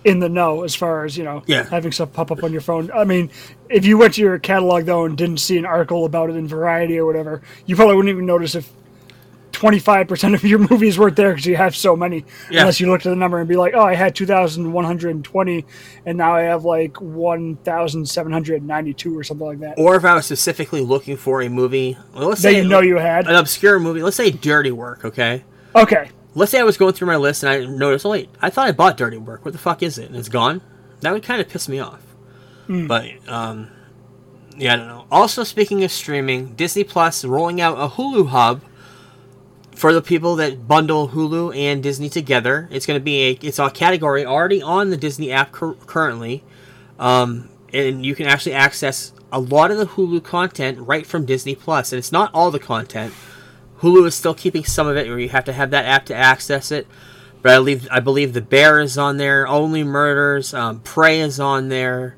in 0.06 0.20
the 0.20 0.30
know 0.30 0.64
as 0.64 0.74
far 0.74 1.04
as 1.04 1.18
you 1.18 1.24
know 1.26 1.44
Yeah. 1.46 1.64
having 1.70 1.92
stuff 1.92 2.14
pop 2.14 2.32
up 2.32 2.42
on 2.44 2.52
your 2.54 2.62
phone. 2.62 2.90
I 2.92 3.04
mean, 3.04 3.30
if 3.70 3.86
you 3.86 3.98
went 3.98 4.14
to 4.16 4.22
your 4.22 4.40
catalog 4.40 4.86
though 4.86 5.04
and 5.06 5.18
didn't 5.18 5.42
see 5.42 5.58
an 5.58 5.66
article 5.66 6.06
about 6.06 6.30
it 6.30 6.38
in 6.38 6.48
Variety 6.48 6.98
or 6.98 7.06
whatever, 7.06 7.42
you 7.66 7.76
probably 7.76 7.96
wouldn't 7.96 8.12
even 8.12 8.26
notice 8.26 8.56
if. 8.56 8.72
25% 9.60 10.34
of 10.34 10.44
your 10.44 10.60
movies 10.70 10.98
weren't 10.98 11.16
there 11.18 11.32
because 11.32 11.46
you 11.46 11.56
have 11.58 11.76
so 11.76 11.96
many. 11.96 12.26
Yeah. 12.50 12.62
Unless 12.62 12.80
you 12.80 12.90
looked 12.90 13.06
at 13.06 13.10
the 13.10 13.16
number 13.16 13.38
and 13.40 13.48
be 13.48 13.56
like, 13.58 13.74
oh, 13.76 13.84
I 13.84 13.94
had 13.94 14.16
2,120 14.16 15.66
and 16.06 16.18
now 16.18 16.36
I 16.36 16.42
have 16.44 16.64
like 16.66 17.00
1,792 17.02 19.18
or 19.18 19.24
something 19.24 19.48
like 19.48 19.60
that. 19.60 19.76
Or 19.78 19.96
if 19.96 20.06
I 20.06 20.16
was 20.16 20.26
specifically 20.26 20.82
looking 20.82 21.18
for 21.18 21.42
a 21.42 21.50
movie, 21.50 21.98
well, 22.14 22.30
let's 22.30 22.42
that 22.42 22.52
say 22.52 22.62
you 22.62 22.68
know 22.68 22.82
you 22.82 22.98
had. 22.98 23.28
an 23.28 23.36
obscure 23.36 23.80
movie. 23.80 24.02
Let's 24.02 24.18
say 24.18 24.32
Dirty 24.32 24.72
Work. 24.72 25.06
Okay. 25.06 25.44
Okay. 25.76 26.10
let's 26.34 26.52
say 26.52 26.60
I 26.60 26.64
was 26.64 26.78
going 26.78 26.94
through 26.94 27.08
my 27.08 27.18
list 27.18 27.44
and 27.44 27.52
I 27.52 27.66
noticed, 27.66 28.06
oh 28.06 28.12
wait, 28.12 28.30
I 28.42 28.50
thought 28.50 28.68
I 28.68 28.72
bought 28.72 28.98
Dirty 28.98 29.18
Work. 29.18 29.46
What 29.46 29.52
the 29.52 29.58
fuck 29.60 29.84
is 29.84 29.98
it? 29.98 30.08
And 30.08 30.16
it's 30.16 30.30
gone. 30.30 30.62
That 31.02 31.14
would 31.14 31.24
kind 31.24 31.42
of 31.42 31.48
piss 31.50 31.70
me 31.70 31.80
off. 31.80 32.02
But 32.68 33.08
um, 33.28 33.70
yeah, 34.56 34.74
I 34.74 34.76
don't 34.76 34.88
know. 34.88 35.06
Also, 35.12 35.44
speaking 35.44 35.84
of 35.84 35.92
streaming, 35.92 36.54
Disney 36.56 36.84
Plus 36.84 37.26
rolling 37.26 37.60
out 37.60 37.78
a 37.80 37.88
Hulu 37.96 38.28
hub 38.30 38.62
for 39.80 39.94
the 39.94 40.02
people 40.02 40.36
that 40.36 40.68
bundle 40.68 41.08
Hulu 41.08 41.56
and 41.56 41.82
Disney 41.82 42.10
together. 42.10 42.68
It's 42.70 42.86
going 42.86 43.00
to 43.00 43.04
be 43.04 43.22
a 43.22 43.32
it's 43.42 43.60
a 43.60 43.70
category 43.70 44.26
already 44.26 44.62
on 44.62 44.90
the 44.90 44.98
Disney 44.98 45.32
app 45.32 45.54
cur- 45.54 45.76
currently, 45.86 46.44
um, 47.00 47.48
and 47.72 48.06
you 48.06 48.14
can 48.14 48.28
actually 48.28 48.56
access 48.56 49.14
a 49.32 49.40
lot 49.40 49.72
of 49.72 49.78
the 49.78 49.86
Hulu 49.86 50.22
content 50.22 50.80
right 50.80 51.08
from 51.08 51.26
Disney 51.26 51.56
Plus. 51.56 51.94
And 51.94 51.98
it's 51.98 52.12
not 52.12 52.30
all 52.34 52.52
the 52.52 52.60
content. 52.60 53.14
Hulu 53.80 54.06
is 54.06 54.16
still 54.16 54.34
keeping 54.34 54.66
some 54.66 54.86
of 54.86 54.98
it, 54.98 55.08
where 55.08 55.18
you 55.18 55.30
have 55.30 55.46
to 55.46 55.54
have 55.54 55.72
that 55.72 55.86
app 55.86 56.06
to 56.08 56.14
access 56.14 56.74
it. 56.74 56.86
But 57.42 57.54
I 57.54 57.56
believe 57.56 57.88
I 57.90 58.02
believe 58.02 58.34
the 58.34 58.42
Bear 58.42 58.82
is 58.82 58.98
on 58.98 59.16
there. 59.16 59.48
Only 59.48 59.86
Murders, 59.86 60.54
um, 60.54 60.82
Prey 60.82 61.22
is 61.22 61.40
on 61.40 61.70
there. 61.70 62.18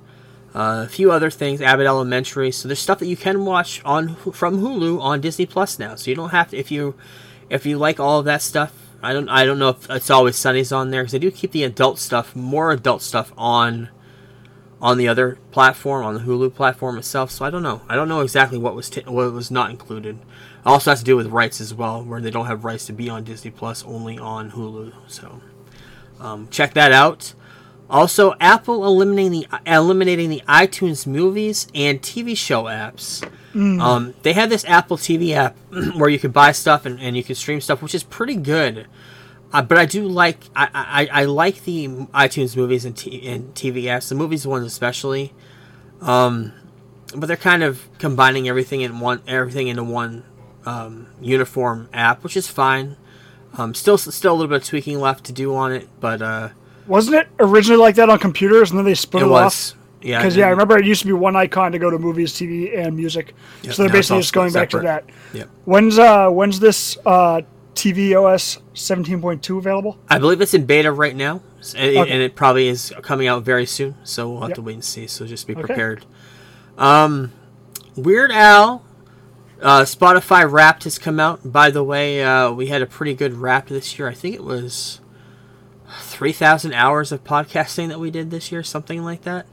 Uh, 0.56 0.86
a 0.88 0.90
few 0.90 1.12
other 1.12 1.30
things, 1.30 1.62
Abbott 1.62 1.86
Elementary. 1.86 2.52
So 2.52 2.68
there's 2.68 2.80
stuff 2.80 2.98
that 2.98 3.06
you 3.06 3.16
can 3.16 3.46
watch 3.46 3.84
on 3.86 4.16
from 4.16 4.62
Hulu 4.62 5.00
on 5.00 5.22
Disney 5.22 5.46
Plus 5.46 5.78
now. 5.78 5.94
So 5.94 6.10
you 6.10 6.16
don't 6.16 6.32
have 6.32 6.50
to 6.50 6.58
if 6.58 6.72
you 6.72 6.96
if 7.52 7.66
you 7.66 7.78
like 7.78 8.00
all 8.00 8.20
of 8.20 8.26
that 8.26 8.42
stuff. 8.42 8.74
I 9.04 9.14
don't 9.14 9.30
I 9.30 9.46
don't 9.46 9.60
know 9.60 9.70
if 9.70 9.90
it's 9.90 10.10
always 10.10 10.36
Sunny's 10.36 10.72
on 10.72 10.92
there 10.92 11.02
because 11.02 11.12
they 11.12 11.20
do 11.20 11.32
keep 11.32 11.52
the 11.52 11.64
adult 11.64 12.00
stuff, 12.00 12.36
more 12.36 12.72
adult 12.72 13.02
stuff 13.02 13.34
on 13.38 13.90
on 14.82 14.98
the 14.98 15.08
other 15.08 15.38
platform, 15.52 16.06
on 16.06 16.16
the 16.16 16.22
Hulu 16.22 16.56
platform 16.56 16.98
itself. 16.98 17.30
So 17.32 17.46
I 17.46 17.50
don't 17.50 17.64
know. 17.64 17.82
I 17.88 17.96
don't 17.96 18.10
know 18.10 18.22
exactly 18.22 18.58
what 18.58 18.74
was 18.74 18.90
t- 18.90 19.04
what 19.06 19.32
was 19.34 19.52
not 19.52 19.70
included. 19.70 20.18
It 20.18 20.68
also 20.68 20.92
has 20.92 21.00
to 21.00 21.06
do 21.06 21.18
with 21.18 21.28
rights 21.28 21.60
as 21.60 21.74
well, 21.74 22.04
where 22.04 22.22
they 22.22 22.32
don't 22.32 22.46
have 22.46 22.64
rights 22.64 22.86
to 22.88 22.94
be 22.94 23.10
on 23.10 23.24
Disney 23.24 23.52
Plus, 23.52 23.84
only 23.86 24.18
on 24.18 24.52
Hulu. 24.52 24.94
So 25.08 25.42
um, 26.20 26.48
check 26.50 26.74
that 26.76 26.92
out. 26.92 27.34
Also, 27.92 28.34
Apple 28.40 28.86
eliminating 28.86 29.32
the 29.32 29.48
eliminating 29.66 30.30
the 30.30 30.42
iTunes 30.48 31.06
movies 31.06 31.68
and 31.76 32.02
TV 32.02 32.38
show 32.38 32.64
apps. 32.64 33.22
Um, 33.82 34.14
they 34.24 34.32
have 34.32 34.50
this 34.50 34.64
Apple 34.64 34.96
TV 34.96 35.34
app 35.34 35.58
where 35.98 36.10
you 36.10 36.18
can 36.18 36.32
buy 36.32 36.54
stuff 36.54 36.86
and, 36.86 37.02
and 37.02 37.18
you 37.18 37.24
can 37.24 37.36
stream 37.36 37.60
stuff, 37.60 37.82
which 37.82 37.94
is 37.94 38.04
pretty 38.04 38.36
good. 38.36 38.88
Uh, 39.52 39.62
but 39.62 39.78
I 39.78 39.86
do 39.86 40.08
like 40.08 40.38
I, 40.56 40.70
I, 41.12 41.22
I 41.22 41.26
like 41.26 41.66
the 41.66 41.90
iTunes 42.14 42.56
movies 42.56 42.86
and, 42.86 42.96
t- 42.96 43.28
and 43.28 43.54
TV 43.54 43.84
apps, 43.84 44.08
the 44.08 44.16
movies 44.16 44.48
ones 44.48 44.66
especially. 44.66 45.34
Um, 46.00 46.54
but 47.14 47.28
they're 47.28 47.36
kind 47.36 47.62
of 47.62 47.90
combining 48.00 48.48
everything 48.48 48.80
in 48.80 49.02
one 49.02 49.22
everything 49.28 49.68
into 49.68 49.84
one 49.84 50.24
um, 50.66 51.08
uniform 51.20 51.90
app, 51.92 52.24
which 52.24 52.38
is 52.38 52.48
fine. 52.48 52.96
Um, 53.58 53.74
still, 53.74 53.98
still 53.98 54.32
a 54.32 54.36
little 54.36 54.48
bit 54.48 54.62
of 54.62 54.68
tweaking 54.68 55.00
left 55.02 55.26
to 55.26 55.34
do 55.34 55.54
on 55.54 55.74
it, 55.74 55.90
but 56.00 56.22
uh, 56.22 56.50
Wasn't 56.92 57.16
it 57.16 57.28
originally 57.40 57.80
like 57.80 57.96
that 57.96 58.10
on 58.10 58.20
computers, 58.20 58.70
and 58.72 58.78
then 58.78 58.86
they 58.86 58.96
split 58.96 59.24
it 59.24 59.28
it, 59.28 59.30
was. 59.30 59.72
off? 59.74 59.78
Yeah, 60.02 60.18
Because 60.20 60.36
yeah, 60.36 60.48
I 60.48 60.50
remember 60.50 60.78
it 60.78 60.86
used 60.86 61.02
to 61.02 61.08
be 61.08 61.14
one 61.14 61.36
icon 61.38 61.72
to 61.72 61.80
go 61.80 61.90
to 61.90 61.98
movies, 61.98 62.34
TV, 62.34 62.78
and 62.78 62.98
music. 62.98 63.34
Yep, 63.64 63.74
so 63.74 63.84
they're 63.84 63.92
basically 63.92 64.20
just 64.20 64.34
going 64.34 64.52
back 64.52 64.72
separate. 64.72 64.82
to 64.82 64.88
that. 64.88 65.38
Yep. 65.38 65.50
When's 65.66 65.98
uh 66.00 66.30
when's 66.30 66.60
this 66.60 66.98
uh 67.06 67.42
TV 67.76 68.14
OS 68.22 68.58
17.2 68.74 69.58
available? 69.58 69.98
I 70.10 70.18
believe 70.20 70.42
it's 70.42 70.54
in 70.54 70.66
beta 70.66 70.92
right 70.92 71.16
now, 71.16 71.42
and, 71.78 71.98
Okay. 71.98 72.12
and 72.12 72.22
it 72.22 72.36
probably 72.36 72.68
is 72.68 72.92
coming 73.04 73.28
out 73.28 73.44
very 73.44 73.66
soon. 73.66 73.96
So 74.04 74.30
we'll 74.30 74.42
have 74.42 74.50
Yep. 74.50 74.56
to 74.56 74.62
wait 74.62 74.74
and 74.74 74.84
see. 74.84 75.08
So 75.08 75.26
just 75.26 75.46
be 75.48 75.54
Okay. 75.54 75.62
prepared. 75.62 76.06
Um, 76.78 77.32
Weird 77.96 78.32
Al, 78.32 78.84
uh, 79.62 79.82
Spotify 79.82 80.50
Wrapped 80.52 80.86
has 80.86 80.98
come 80.98 81.20
out. 81.20 81.52
By 81.52 81.70
the 81.70 81.84
way, 81.84 82.24
uh, 82.24 82.52
we 82.52 82.68
had 82.68 82.82
a 82.82 82.86
pretty 82.88 83.14
good 83.14 83.36
Wrapped 83.36 83.70
this 83.70 84.00
year. 84.00 84.08
I 84.08 84.14
think 84.14 84.34
it 84.36 84.44
was 84.44 85.01
three 86.00 86.32
thousand 86.32 86.74
hours 86.74 87.12
of 87.12 87.24
podcasting 87.24 87.88
that 87.90 88.00
we 88.00 88.12
did 88.12 88.32
this 88.32 88.52
year, 88.52 88.64
something 88.64 89.04
like 89.04 89.22
that, 89.24 89.46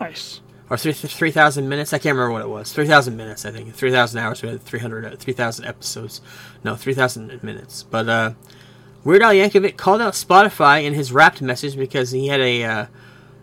Nice. 0.00 0.40
or 0.68 0.76
three 0.76 0.92
three 0.92 1.30
thousand 1.30 1.68
minutes. 1.68 1.92
I 1.92 1.98
can't 1.98 2.16
remember 2.16 2.32
what 2.32 2.42
it 2.42 2.48
was. 2.48 2.72
Three 2.72 2.86
thousand 2.86 3.16
minutes, 3.16 3.44
I 3.44 3.50
think. 3.50 3.74
Three 3.74 3.90
thousand 3.90 4.20
hours. 4.20 4.42
We 4.42 4.48
had 4.48 4.62
300, 4.62 5.18
3,000 5.18 5.64
episodes. 5.64 6.20
No, 6.64 6.76
three 6.76 6.94
thousand 6.94 7.42
minutes. 7.42 7.82
But 7.82 8.08
uh, 8.08 8.32
Weird 9.04 9.22
Al 9.22 9.32
Yankovic 9.32 9.76
called 9.76 10.00
out 10.00 10.12
Spotify 10.14 10.84
in 10.84 10.94
his 10.94 11.12
Wrapped 11.12 11.40
message 11.42 11.76
because 11.76 12.10
he 12.10 12.28
had 12.28 12.40
a 12.40 12.64
uh, 12.64 12.86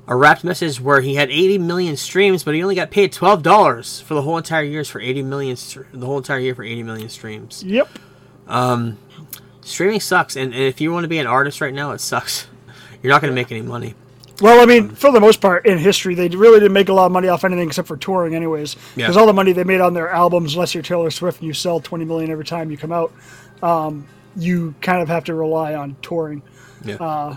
a 0.09 0.15
Wrapped 0.15 0.43
message 0.43 0.79
where 0.79 1.01
he 1.01 1.15
had 1.15 1.29
80 1.29 1.57
million 1.57 1.97
streams, 1.97 2.43
but 2.43 2.53
he 2.55 2.63
only 2.63 2.75
got 2.75 2.91
paid 2.91 3.11
twelve 3.11 3.43
dollars 3.43 3.99
for 4.01 4.13
the 4.13 4.21
whole 4.21 4.37
entire 4.37 4.63
year 4.63 4.83
for 4.85 5.01
80 5.01 5.23
million 5.23 5.57
the 5.93 6.05
whole 6.05 6.17
entire 6.17 6.39
year 6.39 6.55
for 6.55 6.63
80 6.63 6.83
million 6.83 7.09
streams. 7.09 7.63
Yep. 7.63 7.89
Streaming 9.67 9.99
sucks, 9.99 10.35
and, 10.35 10.53
and 10.53 10.63
if 10.63 10.79
you 10.79 10.91
want 10.93 11.03
to 11.03 11.09
be 11.09 11.19
an 11.19 11.27
artist 11.27 11.59
right 11.59 11.73
now, 11.73 11.91
it 11.91 11.99
sucks. 11.99 12.47
You're 13.03 13.11
not 13.11 13.21
going 13.21 13.31
to 13.31 13.35
make 13.35 13.51
any 13.51 13.61
money. 13.61 13.95
Well, 14.39 14.61
I 14.61 14.65
mean, 14.65 14.89
for 14.89 15.11
the 15.11 15.19
most 15.19 15.41
part, 15.41 15.65
in 15.65 15.77
history, 15.77 16.15
they 16.15 16.29
really 16.29 16.59
didn't 16.59 16.73
make 16.73 16.89
a 16.89 16.93
lot 16.93 17.07
of 17.07 17.11
money 17.11 17.27
off 17.27 17.43
anything 17.43 17.67
except 17.67 17.87
for 17.87 17.97
touring, 17.97 18.35
anyways. 18.35 18.75
Yeah. 18.95 19.07
Because 19.07 19.17
all 19.17 19.25
the 19.25 19.33
money 19.33 19.51
they 19.51 19.63
made 19.63 19.81
on 19.81 19.93
their 19.93 20.09
albums, 20.09 20.53
unless 20.53 20.73
you're 20.73 20.83
Taylor 20.83 21.11
Swift 21.11 21.39
and 21.39 21.47
you 21.47 21.53
sell 21.53 21.79
20 21.79 22.05
million 22.05 22.31
every 22.31 22.45
time 22.45 22.71
you 22.71 22.77
come 22.77 22.91
out, 22.91 23.11
um, 23.61 24.07
you 24.35 24.73
kind 24.81 25.01
of 25.01 25.09
have 25.09 25.25
to 25.25 25.33
rely 25.33 25.73
on 25.73 25.97
touring. 26.01 26.43
Yeah. 26.85 27.35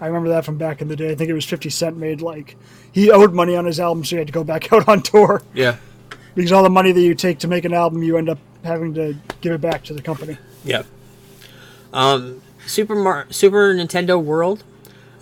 I 0.00 0.06
remember 0.06 0.30
that 0.30 0.44
from 0.44 0.58
back 0.58 0.80
in 0.80 0.88
the 0.88 0.96
day. 0.96 1.10
I 1.10 1.14
think 1.14 1.28
it 1.28 1.34
was 1.34 1.44
50 1.44 1.70
Cent 1.70 1.96
made 1.96 2.20
like 2.20 2.56
he 2.92 3.10
owed 3.10 3.34
money 3.34 3.56
on 3.56 3.64
his 3.64 3.80
album, 3.80 4.04
so 4.04 4.16
he 4.16 4.18
had 4.18 4.26
to 4.28 4.32
go 4.32 4.44
back 4.44 4.72
out 4.72 4.88
on 4.88 5.02
tour 5.02 5.42
yeah. 5.54 5.76
because 6.34 6.52
all 6.52 6.62
the 6.62 6.70
money 6.70 6.92
that 6.92 7.00
you 7.00 7.14
take 7.14 7.38
to 7.40 7.48
make 7.48 7.64
an 7.64 7.72
album, 7.72 8.02
you 8.02 8.16
end 8.16 8.28
up 8.28 8.38
having 8.64 8.94
to 8.94 9.16
give 9.40 9.52
it 9.52 9.60
back 9.60 9.84
to 9.84 9.94
the 9.94 10.02
company. 10.02 10.36
Yep. 10.64 10.86
Um, 11.92 12.42
Super 12.66 12.94
Mar- 12.94 13.26
Super 13.30 13.74
Nintendo 13.74 14.22
World. 14.22 14.64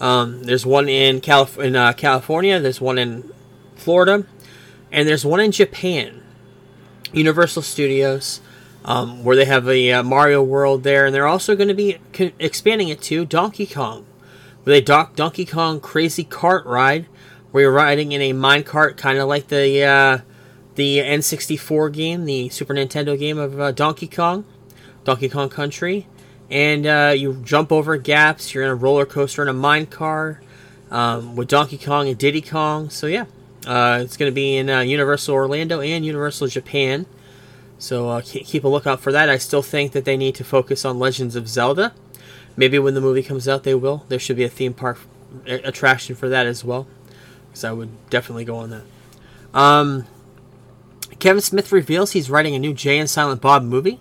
Um, 0.01 0.43
there's 0.43 0.67
one 0.67 0.89
in 0.89 1.21
Calif- 1.21 1.59
in 1.59 1.77
uh, 1.77 1.93
California. 1.93 2.61
There's 2.61 2.81
one 2.81 2.99
in 2.99 3.33
Florida, 3.77 4.27
and 4.93 5.09
there's 5.09 5.25
one 5.25 5.41
in 5.41 5.53
Japan. 5.53 6.23
Universal 7.13 7.63
Studios, 7.63 8.41
um, 8.85 9.25
where 9.25 9.37
they 9.37 9.45
have 9.45 9.69
a 9.69 9.93
uh, 9.93 10.03
Mario 10.03 10.43
World 10.43 10.83
there, 10.83 11.07
and 11.07 11.15
they're 11.15 11.27
also 11.27 11.57
going 11.57 11.69
to 11.69 11.75
be 11.75 11.99
co- 12.13 12.33
expanding 12.39 12.89
it 12.89 13.01
to 13.03 13.25
Donkey 13.25 13.67
Kong, 13.67 14.05
with 14.65 14.75
a 14.75 15.09
Donkey 15.15 15.47
Kong 15.47 15.81
Crazy 15.81 16.25
Cart 16.25 16.67
ride, 16.67 17.07
where 17.53 17.63
you're 17.63 17.73
riding 17.73 18.13
in 18.13 18.21
a 18.21 18.33
minecart, 18.33 18.97
kind 18.97 19.19
of 19.19 19.29
like 19.29 19.49
the 19.49 19.83
uh, 19.83 20.19
the 20.75 20.99
N64 20.99 21.93
game, 21.93 22.25
the 22.27 22.49
Super 22.51 22.75
Nintendo 22.75 23.19
game 23.19 23.39
of 23.39 23.59
uh, 23.59 23.73
Donkey 23.73 24.09
Kong. 24.09 24.45
Donkey 25.07 25.29
Kong 25.29 25.49
Country, 25.49 26.09
and 26.51 26.87
uh, 26.87 27.15
you 27.17 27.35
jump 27.45 27.73
over 27.73 27.97
gaps. 27.97 28.55
You're 28.55 28.65
in 28.65 28.71
a 28.71 28.75
roller 28.75 29.07
coaster 29.07 29.43
in 29.43 29.49
a 29.49 29.53
mine 29.53 29.87
car 29.87 30.41
um, 30.91 31.37
with 31.37 31.49
Donkey 31.49 31.79
Kong 31.79 32.09
and 32.09 32.19
Diddy 32.19 32.41
Kong. 32.41 32.91
So 32.91 33.07
yeah, 33.07 33.27
uh, 33.67 34.01
it's 34.03 34.17
going 34.17 34.31
to 34.31 34.35
be 34.35 34.57
in 34.57 34.71
uh, 34.71 34.81
Universal 34.81 35.35
Orlando 35.35 35.81
and 35.81 36.05
Universal 36.05 36.49
Japan. 36.49 37.07
So 37.79 38.09
uh, 38.09 38.23
keep 38.25 38.65
a 38.65 38.69
lookout 38.69 39.01
for 39.01 39.13
that. 39.13 39.29
I 39.29 39.39
still 39.39 39.63
think 39.63 39.93
that 39.93 40.05
they 40.05 40.17
need 40.17 40.35
to 40.37 40.45
focus 40.45 40.85
on 40.85 40.99
Legends 40.99 41.37
of 41.37 41.49
Zelda. 41.49 41.93
Maybe 42.57 42.79
when 42.79 42.95
the 42.95 43.03
movie 43.03 43.23
comes 43.23 43.47
out, 43.47 43.65
they 43.65 43.75
will. 43.75 44.05
There 44.09 44.19
should 44.19 44.37
be 44.37 44.45
a 44.45 44.49
theme 44.49 44.73
park 44.73 44.99
attraction 45.45 46.17
for 46.17 46.31
that 46.31 46.47
as 46.47 46.65
well, 46.65 46.87
because 47.49 47.65
I 47.65 47.73
would 47.73 48.09
definitely 48.09 48.47
go 48.47 48.57
on 48.57 48.71
that. 48.71 48.83
Um, 49.53 50.07
Kevin 51.19 51.43
Smith 51.43 51.71
reveals 51.73 52.13
he's 52.13 52.31
writing 52.31 52.55
a 52.55 52.59
new 52.59 52.73
Jay 52.73 52.99
and 52.99 53.11
Silent 53.11 53.43
Bob 53.43 53.63
movie. 53.63 54.01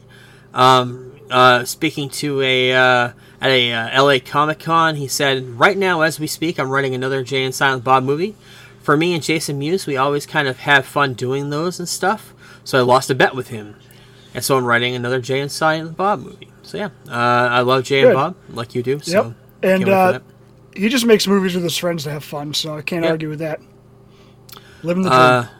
Um, 0.55 1.11
uh, 1.29 1.65
speaking 1.65 2.09
to 2.09 2.41
a 2.41 2.73
uh, 2.73 3.11
at 3.41 3.49
a 3.49 3.73
uh, 3.73 4.03
LA 4.03 4.17
Comic 4.23 4.59
Con, 4.59 4.95
he 4.95 5.07
said, 5.07 5.43
"Right 5.59 5.77
now, 5.77 6.01
as 6.01 6.19
we 6.19 6.27
speak, 6.27 6.57
I'm 6.59 6.69
writing 6.69 6.95
another 6.95 7.23
Jay 7.23 7.43
and 7.43 7.53
Silent 7.53 7.83
Bob 7.83 8.03
movie. 8.03 8.35
For 8.81 8.95
me 8.95 9.13
and 9.13 9.21
Jason 9.23 9.57
Mewes, 9.59 9.85
we 9.85 9.97
always 9.97 10.25
kind 10.25 10.47
of 10.47 10.59
have 10.59 10.85
fun 10.85 11.13
doing 11.15 11.49
those 11.49 11.79
and 11.79 11.89
stuff. 11.89 12.33
So 12.63 12.79
I 12.79 12.81
lost 12.83 13.09
a 13.09 13.15
bet 13.15 13.35
with 13.35 13.49
him, 13.49 13.75
and 14.33 14.43
so 14.43 14.57
I'm 14.57 14.65
writing 14.65 14.95
another 14.95 15.19
Jay 15.19 15.39
and 15.41 15.51
Silent 15.51 15.97
Bob 15.97 16.21
movie. 16.21 16.49
So 16.63 16.77
yeah, 16.77 16.89
uh, 17.09 17.11
I 17.51 17.61
love 17.61 17.83
Jay 17.83 18.01
Good. 18.01 18.07
and 18.09 18.15
Bob 18.15 18.35
like 18.49 18.73
you 18.75 18.81
do. 18.83 18.99
So 19.01 19.11
Yep. 19.11 19.23
can't 19.23 19.35
And 19.63 19.89
uh, 19.89 20.19
he 20.75 20.87
just 20.89 21.05
makes 21.05 21.27
movies 21.27 21.55
with 21.55 21.63
his 21.63 21.77
friends 21.77 22.03
to 22.03 22.11
have 22.11 22.23
fun, 22.23 22.53
so 22.53 22.77
I 22.77 22.81
can't 22.81 23.03
Yep. 23.03 23.11
argue 23.11 23.29
with 23.29 23.39
that. 23.39 23.59
Living 24.83 25.03
the 25.03 25.09
dream. 25.09 25.54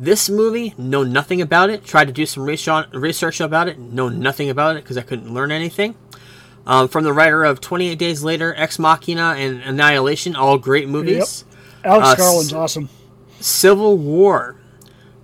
This 0.00 0.30
movie, 0.30 0.72
know 0.78 1.04
nothing 1.04 1.42
about 1.42 1.68
it. 1.68 1.84
Tried 1.84 2.06
to 2.06 2.12
do 2.12 2.24
some 2.24 2.44
research 2.44 3.38
about 3.38 3.68
it. 3.68 3.78
Know 3.78 4.08
nothing 4.08 4.48
about 4.48 4.76
it 4.76 4.82
because 4.82 4.96
I 4.96 5.02
couldn't 5.02 5.34
learn 5.34 5.52
anything. 5.52 5.94
Um, 6.66 6.88
from 6.88 7.04
the 7.04 7.12
writer 7.12 7.44
of 7.44 7.60
28 7.60 7.98
Days 7.98 8.24
Later, 8.24 8.54
Ex 8.56 8.78
Machina, 8.78 9.34
and 9.36 9.60
Annihilation, 9.60 10.34
all 10.34 10.56
great 10.56 10.88
movies. 10.88 11.44
Alex 11.84 12.08
uh, 12.08 12.14
Garland's 12.16 12.52
awesome. 12.54 12.88
Civil 13.40 13.98
War, 13.98 14.56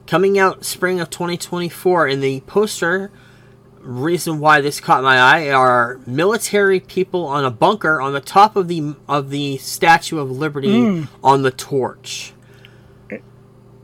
coming 0.07 0.39
out 0.39 0.63
spring 0.67 1.01
of 1.01 1.09
2024. 1.09 2.09
In 2.09 2.21
the 2.21 2.41
poster, 2.41 3.11
reason 3.81 4.41
why 4.41 4.61
this 4.61 4.79
caught 4.79 5.03
my 5.03 5.19
eye 5.19 5.51
are 5.51 6.01
military 6.07 6.81
people 6.81 7.25
on 7.27 7.47
a 7.47 7.51
bunker 7.51 7.99
on 7.99 8.13
the 8.13 8.21
top 8.21 8.57
of 8.57 8.69
the 8.69 8.95
of 9.09 9.31
the 9.31 9.57
Statue 9.57 10.19
of 10.19 10.31
Liberty 10.31 10.81
Hmm. 10.83 11.05
on 11.25 11.41
the 11.43 11.51
torch. 11.51 12.35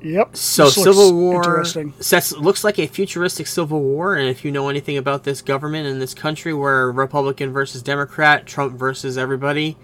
Yep. 0.03 0.36
So 0.36 0.68
Civil 0.68 1.14
War 1.14 1.36
Interesting. 1.42 1.94
sets 2.00 2.32
looks 2.32 2.64
like 2.64 2.78
a 2.78 2.86
futuristic 2.86 3.46
Civil 3.46 3.80
War, 3.80 4.16
and 4.16 4.28
if 4.28 4.44
you 4.44 4.50
know 4.50 4.68
anything 4.68 4.96
about 4.96 5.24
this 5.24 5.42
government 5.42 5.86
and 5.86 6.00
this 6.03 6.14
country, 6.14 6.53
where 6.53 6.90
Republican 6.90 7.53
versus 7.53 7.82
Democrat, 7.82 8.46
Trump 8.46 8.78
versus 8.78 9.16
everybody, 9.16 9.76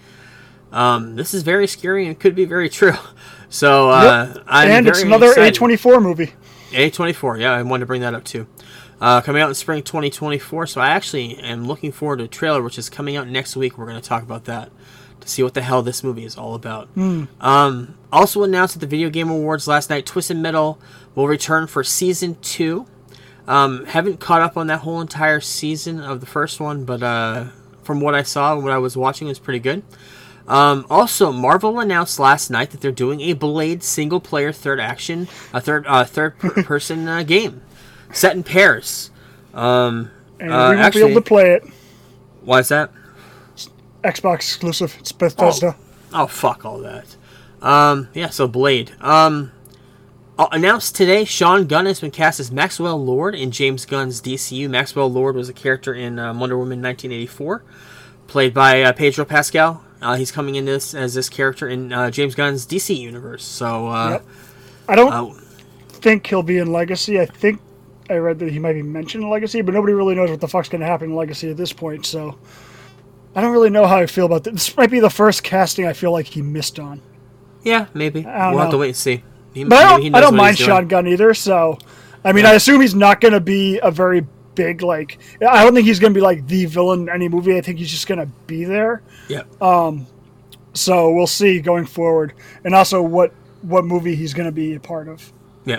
um, 0.73 1.17
this 1.17 1.33
is 1.35 1.43
very 1.43 1.67
scary 1.67 2.07
and 2.07 2.19
could 2.19 2.35
be 2.35 2.45
very 2.45 2.69
true. 2.69 2.93
So 3.51 3.89
uh, 3.89 4.33
Yep. 4.35 4.45
I'm 4.47 4.71
and 4.71 4.89
it's 4.89 5.01
another. 5.01 5.33
A24 5.33 6.03
movie. 6.03 6.35
A24, 6.73 7.41
yeah, 7.41 7.53
I 7.55 7.63
wanted 7.63 7.81
to 7.81 7.87
bring 7.87 8.03
that 8.03 8.13
up 8.13 8.23
too. 8.23 8.47
Uh, 9.01 9.23
coming 9.23 9.41
out 9.41 9.49
in 9.49 9.55
spring 9.55 9.83
2024, 9.83 10.67
so 10.67 10.83
I 10.83 10.89
actually 10.91 11.39
am 11.39 11.67
looking 11.67 11.91
forward 11.91 12.19
to 12.19 12.25
a 12.25 12.29
trailer, 12.29 12.63
which 12.63 12.79
is 12.79 12.91
coming 12.91 13.17
out 13.17 13.27
next 13.27 13.57
week. 13.57 13.79
We're 13.79 13.87
going 13.87 13.99
to 13.99 14.07
talk 14.07 14.23
about 14.23 14.45
that 14.45 14.71
see 15.29 15.43
what 15.43 15.55
the 15.55 15.63
hell 15.63 15.83
this 15.83 16.03
movie 16.03 16.25
is 16.25 16.37
all 16.37 16.55
about. 16.55 16.89
Um, 16.97 17.95
also 18.13 18.43
announced 18.43 18.77
at 18.77 18.81
the 18.81 18.87
Video 18.87 19.11
Game 19.11 19.31
Awards 19.31 19.67
last 19.69 19.91
night, 19.91 20.07
Twisted 20.07 20.37
Metal 20.37 20.79
will 21.15 21.29
return 21.29 21.67
for 21.67 21.85
season 21.85 22.37
two. 22.43 22.87
Um, 23.47 23.87
haven't 23.87 24.21
caught 24.21 24.43
up 24.43 24.57
on 24.57 24.67
that 24.67 24.81
whole 24.81 25.01
entire 25.01 25.41
season 25.41 26.01
of 26.01 26.21
the 26.21 26.27
first 26.27 26.61
one, 26.61 26.85
but 26.85 27.03
uh, 27.03 27.47
from 27.83 28.01
what 28.01 28.15
I 28.15 28.23
saw 28.23 28.55
and 28.55 28.63
what 28.63 28.73
I 28.73 28.79
was 28.79 28.97
watching, 28.97 29.29
it 29.29 29.31
was 29.31 29.39
pretty 29.39 29.61
good. 29.61 29.83
Um, 30.47 30.87
also, 30.89 31.31
Marvel 31.33 31.79
announced 31.81 32.19
last 32.19 32.51
night 32.51 32.71
that 32.71 32.81
they're 32.81 32.91
doing 32.93 33.21
a 33.21 33.35
Blade 33.35 33.83
single-player 33.83 34.53
third 34.53 34.81
action, 34.81 35.29
a 35.53 35.61
third 35.61 35.87
uh, 35.87 36.05
third-person 36.05 37.07
uh, 37.09 37.23
game 37.23 37.63
set 38.13 38.35
in 38.37 38.43
Paris. 38.43 39.11
Um, 39.55 40.11
And 40.41 40.51
Uh, 40.53 40.55
we 40.55 40.59
won't 40.77 40.79
actually- 40.79 41.03
be 41.05 41.11
able 41.11 41.21
to 41.23 41.29
play 41.29 41.51
it. 41.53 41.65
why 42.43 42.61
is 42.61 42.69
that? 42.69 42.91
Xbox 44.05 44.37
exclusive. 44.37 44.97
It's 45.01 45.13
Bethesda. 45.13 45.77
Oh, 46.13 46.27
fuck 46.27 46.65
all 46.65 46.79
that. 46.81 47.17
Um, 47.61 48.09
yeah, 48.15 48.29
so 48.29 48.47
Blade. 48.49 48.93
Um, 49.01 49.53
uh, 50.39 50.47
announced 50.53 50.95
today, 50.95 51.25
Sean 51.25 51.67
Gunn 51.67 51.87
has 51.87 52.01
been 52.01 52.13
cast 52.13 52.39
as 52.39 52.53
Maxwell 52.53 53.03
Lord 53.05 53.35
in 53.35 53.51
James 53.51 53.85
Gunn's 53.85 54.23
DCU. 54.23 54.71
Maxwell 54.71 55.11
Lord 55.11 55.35
was 55.35 55.49
a 55.49 55.53
character 55.53 55.93
in 55.93 56.19
uh, 56.19 56.33
Wonder 56.33 56.57
Woman 56.57 56.81
1984, 56.81 57.65
played 58.29 58.55
by 58.55 58.83
uh, 58.83 58.93
Pedro 58.93 59.25
Pascal. 59.25 59.83
Uh, 60.01 60.15
he's 60.15 60.31
coming 60.31 60.55
in 60.55 60.65
this 60.65 60.95
as 60.95 61.15
this 61.15 61.29
character 61.29 61.69
in 61.69 61.93
uh, 61.93 62.09
James 62.11 62.37
Gunn's 62.37 62.65
DC 62.67 62.97
universe. 62.97 63.45
So, 63.45 63.89
uh, 63.89 64.11
Yep. 64.11 64.25
I 64.91 64.95
don't 64.95 65.37
think 65.89 66.27
he'll 66.29 66.45
be 66.45 66.59
in 66.59 66.73
Legacy. 66.73 67.21
I 67.21 67.27
think 67.27 67.61
I 68.09 68.15
read 68.15 68.39
that 68.39 68.51
he 68.53 68.61
might 68.61 68.75
be 68.75 68.83
mentioned 68.83 69.25
in 69.25 69.31
Legacy, 69.31 69.61
but 69.61 69.75
nobody 69.75 69.93
really 69.93 70.15
knows 70.15 70.31
what 70.31 70.41
the 70.41 70.49
fuck's 70.49 70.69
going 70.69 70.81
to 70.81 70.87
happen 70.87 71.11
in 71.11 71.17
Legacy 71.17 71.51
at 71.51 71.57
this 71.57 71.73
point. 71.73 72.07
So 72.07 72.39
I 73.39 73.41
don't 73.41 73.53
really 73.53 73.71
know 73.71 73.87
how 73.87 73.99
I 73.99 74.07
feel 74.07 74.27
about 74.27 74.43
this. 74.43 74.53
This 74.55 74.77
might 74.77 74.91
be 74.91 74.99
the 74.99 75.09
first 75.11 75.45
casting 75.45 75.87
I 75.87 75.93
feel 75.93 76.11
like 76.11 76.27
he 76.27 76.43
missed 76.43 76.81
on. 76.81 77.01
yeah, 77.63 77.87
maybe 77.95 78.23
we'll 78.23 78.59
have 78.59 78.71
to 78.71 78.79
wait 78.79 78.89
and 78.89 78.97
see. 78.97 79.23
He, 79.55 79.63
But 79.63 79.79
I 79.79 79.97
don't, 79.97 80.15
I 80.17 80.21
don't 80.21 80.35
mind. 80.35 80.59
Sean 80.59 80.89
Gunn 80.89 81.07
either. 81.07 81.33
So, 81.35 81.79
I 82.25 82.33
mean, 82.33 82.45
I 82.47 82.55
assume 82.55 82.81
he's 82.81 82.97
not 82.97 83.21
going 83.21 83.35
to 83.35 83.41
be 83.41 83.79
a 83.81 83.93
very 83.93 84.27
big 84.57 84.83
like. 84.83 85.21
I 85.41 85.63
don't 85.63 85.73
think 85.73 85.87
he's 85.87 86.01
going 86.01 86.13
to 86.13 86.19
be 86.19 86.21
like 86.21 86.49
the 86.49 86.65
villain 86.67 87.03
in 87.03 87.09
any 87.11 87.29
movie. 87.29 87.57
I 87.57 87.61
think 87.61 87.79
he's 87.79 87.93
just 87.93 88.09
going 88.09 88.19
to 88.19 88.27
be 88.49 88.65
there. 88.65 89.03
Yeah. 89.29 89.45
Um. 89.61 90.09
So 90.75 91.13
we'll 91.13 91.29
see 91.29 91.61
going 91.61 91.87
forward, 91.87 92.35
and 92.65 92.75
also 92.75 93.01
what 93.03 93.33
what 93.63 93.85
movie 93.85 94.17
he's 94.17 94.35
going 94.35 94.47
to 94.47 94.53
be 94.53 94.75
a 94.75 94.81
part 94.81 95.07
of. 95.07 95.33
yeah. 95.65 95.79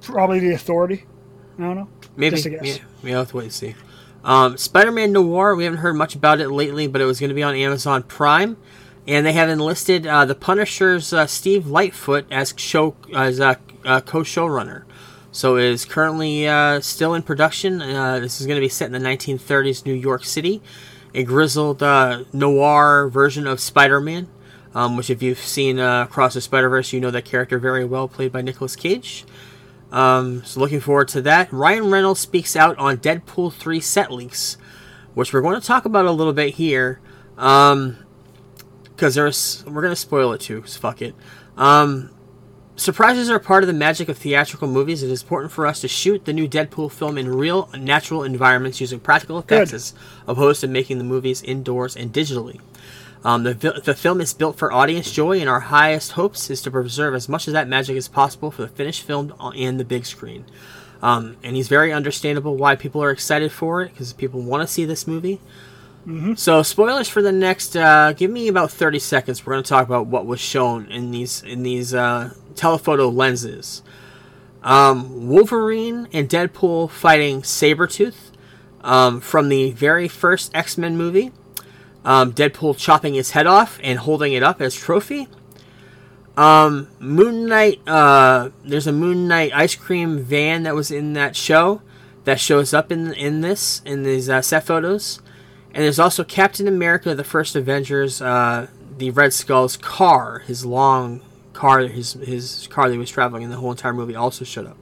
Probably 0.00 0.38
the 0.38 0.52
Authority. 0.54 1.06
I 1.58 1.62
don't 1.62 1.76
know. 1.76 1.88
Maybe. 2.16 2.36
Just 2.36 2.46
a 2.46 2.50
guess. 2.50 2.78
Yeah, 2.78 2.84
we'll 3.02 3.18
have 3.18 3.28
to 3.30 3.36
wait 3.36 3.44
and 3.44 3.52
see. 3.52 3.74
Um, 4.24 4.56
Spider-Man 4.56 5.12
Noir. 5.12 5.54
We 5.54 5.64
haven't 5.64 5.80
heard 5.80 5.96
much 5.96 6.14
about 6.14 6.40
it 6.40 6.50
lately, 6.50 6.86
but 6.86 7.00
it 7.00 7.06
was 7.06 7.20
going 7.20 7.28
to 7.28 7.34
be 7.34 7.42
on 7.42 7.54
Amazon 7.54 8.02
Prime, 8.02 8.56
and 9.06 9.24
they 9.24 9.32
have 9.32 9.48
enlisted 9.48 10.06
uh, 10.06 10.24
the 10.24 10.34
Punisher's 10.34 11.12
uh, 11.12 11.26
Steve 11.26 11.66
Lightfoot 11.66 12.26
as 12.30 12.52
show 12.56 12.96
as 13.14 13.40
a 13.40 13.58
uh, 13.84 14.00
co-showrunner. 14.00 14.84
So 15.32 15.56
it 15.56 15.64
is 15.64 15.84
currently 15.84 16.46
uh, 16.46 16.80
still 16.80 17.14
in 17.14 17.22
production. 17.22 17.80
Uh, 17.80 18.18
this 18.18 18.40
is 18.40 18.46
going 18.46 18.56
to 18.56 18.60
be 18.60 18.68
set 18.68 18.86
in 18.86 18.92
the 18.92 19.08
1930s 19.08 19.86
New 19.86 19.94
York 19.94 20.24
City, 20.24 20.60
a 21.14 21.22
grizzled 21.22 21.82
uh, 21.82 22.24
noir 22.32 23.08
version 23.08 23.46
of 23.46 23.60
Spider-Man. 23.60 24.28
Um, 24.72 24.96
which, 24.96 25.10
if 25.10 25.20
you've 25.20 25.40
seen 25.40 25.80
Across 25.80 26.34
the 26.34 26.40
Spider-Verse, 26.40 26.92
you 26.92 27.00
know 27.00 27.10
that 27.10 27.24
character 27.24 27.58
very 27.58 27.84
well, 27.84 28.06
played 28.06 28.30
by 28.30 28.40
Nicolas 28.40 28.76
Cage. 28.76 29.24
Um, 29.92 30.44
so 30.44 30.60
looking 30.60 30.80
forward 30.80 31.08
to 31.08 31.22
that. 31.22 31.52
Ryan 31.52 31.90
Reynolds 31.90 32.20
speaks 32.20 32.54
out 32.56 32.78
on 32.78 32.98
Deadpool 32.98 33.52
3 33.52 33.80
set 33.80 34.12
leaks, 34.12 34.56
which 35.14 35.32
we're 35.32 35.42
going 35.42 35.60
to 35.60 35.66
talk 35.66 35.84
about 35.84 36.06
a 36.06 36.12
little 36.12 36.32
bit 36.32 36.54
here. 36.54 37.00
Um, 37.36 37.98
because 39.00 39.14
there's 39.14 39.64
we're 39.66 39.80
going 39.80 39.92
to 39.92 39.96
spoil 39.96 40.32
it 40.34 40.42
too. 40.42 40.62
So 40.66 40.78
fuck 40.78 41.00
it. 41.00 41.14
Um, 41.56 42.10
surprises 42.76 43.30
are 43.30 43.38
part 43.38 43.62
of 43.62 43.66
the 43.66 43.72
magic 43.72 44.10
of 44.10 44.18
theatrical 44.18 44.68
movies. 44.68 45.02
It 45.02 45.10
is 45.10 45.22
important 45.22 45.52
for 45.52 45.66
us 45.66 45.80
to 45.80 45.88
shoot 45.88 46.26
the 46.26 46.34
new 46.34 46.46
Deadpool 46.46 46.92
film 46.92 47.16
in 47.16 47.26
real, 47.26 47.70
natural 47.78 48.22
environments 48.24 48.78
using 48.78 49.00
practical 49.00 49.38
effects 49.38 49.70
Good. 49.70 49.76
as 49.76 49.94
opposed 50.26 50.60
to 50.60 50.68
making 50.68 50.98
the 50.98 51.04
movies 51.04 51.42
indoors 51.42 51.96
and 51.96 52.12
digitally. 52.12 52.60
Um, 53.22 53.42
the, 53.42 53.80
the 53.84 53.94
film 53.94 54.20
is 54.20 54.32
built 54.32 54.56
for 54.56 54.72
audience 54.72 55.10
joy, 55.12 55.40
and 55.40 55.48
our 55.48 55.60
highest 55.60 56.12
hopes 56.12 56.48
is 56.48 56.62
to 56.62 56.70
preserve 56.70 57.14
as 57.14 57.28
much 57.28 57.46
of 57.46 57.52
that 57.52 57.68
magic 57.68 57.96
as 57.96 58.08
possible 58.08 58.50
for 58.50 58.62
the 58.62 58.68
finished 58.68 59.02
film 59.02 59.34
on- 59.38 59.54
and 59.56 59.78
the 59.78 59.84
big 59.84 60.06
screen. 60.06 60.46
Um, 61.02 61.36
and 61.42 61.56
he's 61.56 61.68
very 61.68 61.92
understandable 61.92 62.56
why 62.56 62.76
people 62.76 63.02
are 63.02 63.10
excited 63.10 63.52
for 63.52 63.82
it 63.82 63.92
because 63.92 64.12
people 64.12 64.40
want 64.40 64.62
to 64.62 64.66
see 64.66 64.84
this 64.84 65.06
movie. 65.06 65.40
So 66.34 66.62
spoilers 66.62 67.08
for 67.08 67.20
the 67.22 67.30
next. 67.30 67.76
Uh, 67.76 68.12
give 68.14 68.30
me 68.30 68.48
about 68.48 68.70
thirty 68.72 68.98
seconds. 68.98 69.46
We're 69.46 69.52
going 69.52 69.62
to 69.62 69.68
talk 69.68 69.86
about 69.86 70.06
what 70.06 70.26
was 70.26 70.40
shown 70.40 70.86
in 70.90 71.10
these 71.10 71.42
in 71.42 71.62
these 71.62 71.94
uh, 71.94 72.32
telephoto 72.56 73.08
lenses. 73.10 73.82
Um, 74.62 75.28
Wolverine 75.28 76.08
and 76.12 76.28
Deadpool 76.28 76.90
fighting 76.90 77.42
Sabretooth 77.42 78.32
um, 78.80 79.20
from 79.20 79.50
the 79.50 79.72
very 79.72 80.08
first 80.08 80.52
X 80.54 80.76
Men 80.76 80.96
movie. 80.96 81.32
Um, 82.04 82.32
Deadpool 82.32 82.78
chopping 82.78 83.14
his 83.14 83.32
head 83.32 83.46
off 83.46 83.78
and 83.82 83.98
holding 83.98 84.32
it 84.32 84.42
up 84.42 84.60
as 84.60 84.74
trophy. 84.74 85.28
Um, 86.36 86.88
Moon 86.98 87.46
Knight. 87.46 87.86
Uh, 87.86 88.50
there's 88.64 88.86
a 88.86 88.92
Moon 88.92 89.28
Knight 89.28 89.52
ice 89.54 89.74
cream 89.74 90.18
van 90.18 90.62
that 90.62 90.74
was 90.74 90.90
in 90.90 91.12
that 91.12 91.36
show 91.36 91.82
that 92.24 92.40
shows 92.40 92.72
up 92.72 92.90
in 92.90 93.12
in 93.14 93.40
this 93.42 93.82
in 93.84 94.02
these 94.02 94.28
uh, 94.30 94.40
set 94.40 94.64
photos. 94.64 95.20
And 95.72 95.84
there's 95.84 95.98
also 95.98 96.24
Captain 96.24 96.66
America: 96.66 97.14
The 97.14 97.24
First 97.24 97.54
Avengers. 97.56 98.22
Uh, 98.22 98.68
the 99.00 99.10
Red 99.10 99.32
Skull's 99.32 99.76
car, 99.78 100.40
his 100.40 100.64
long 100.64 101.22
car, 101.52 101.80
his 101.80 102.12
his 102.12 102.68
car 102.68 102.86
that 102.86 102.92
he 102.92 102.98
was 102.98 103.10
traveling 103.10 103.42
in 103.42 103.50
the 103.50 103.56
whole 103.56 103.70
entire 103.70 103.92
movie, 103.92 104.14
also 104.14 104.44
showed 104.44 104.66
up. 104.66 104.76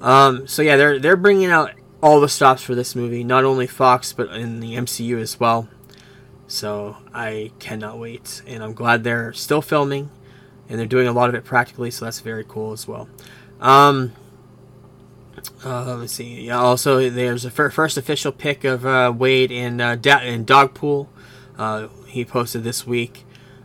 Um, 0.00 0.46
so 0.46 0.60
yeah, 0.60 0.76
they're 0.76 0.98
they're 0.98 1.16
bringing 1.16 1.50
out 1.50 1.70
all 2.02 2.20
the 2.20 2.28
stops 2.28 2.62
for 2.62 2.74
this 2.74 2.94
movie, 2.94 3.24
not 3.24 3.44
only 3.44 3.66
Fox 3.66 4.12
but 4.12 4.28
in 4.34 4.60
the 4.60 4.74
MCU 4.74 5.18
as 5.18 5.40
well. 5.40 5.68
So 6.48 6.96
I 7.12 7.50
cannot 7.58 7.98
wait, 7.98 8.42
and 8.46 8.62
I'm 8.62 8.72
glad 8.72 9.04
they're 9.04 9.32
still 9.32 9.62
filming, 9.62 10.10
and 10.68 10.78
they're 10.78 10.86
doing 10.86 11.08
a 11.08 11.12
lot 11.12 11.28
of 11.28 11.34
it 11.34 11.44
practically. 11.44 11.90
So 11.90 12.04
that's 12.04 12.20
very 12.20 12.44
cool 12.46 12.72
as 12.72 12.86
well. 12.86 13.08
Um, 13.60 14.12
uh, 15.64 15.96
let's 15.96 16.12
see. 16.12 16.42
Yeah, 16.42 16.58
also 16.58 17.10
there's 17.10 17.44
a 17.44 17.50
fir- 17.50 17.70
first 17.70 17.96
official 17.96 18.32
pic 18.32 18.64
of 18.64 18.86
uh, 18.86 19.12
Wade 19.16 19.50
in, 19.50 19.80
uh, 19.80 19.96
da- 19.96 20.18
and 20.20 20.46
Dogpool. 20.46 21.08
Uh, 21.58 21.88
he 22.06 22.24
posted 22.24 22.64
this 22.64 22.86
week. 22.86 23.24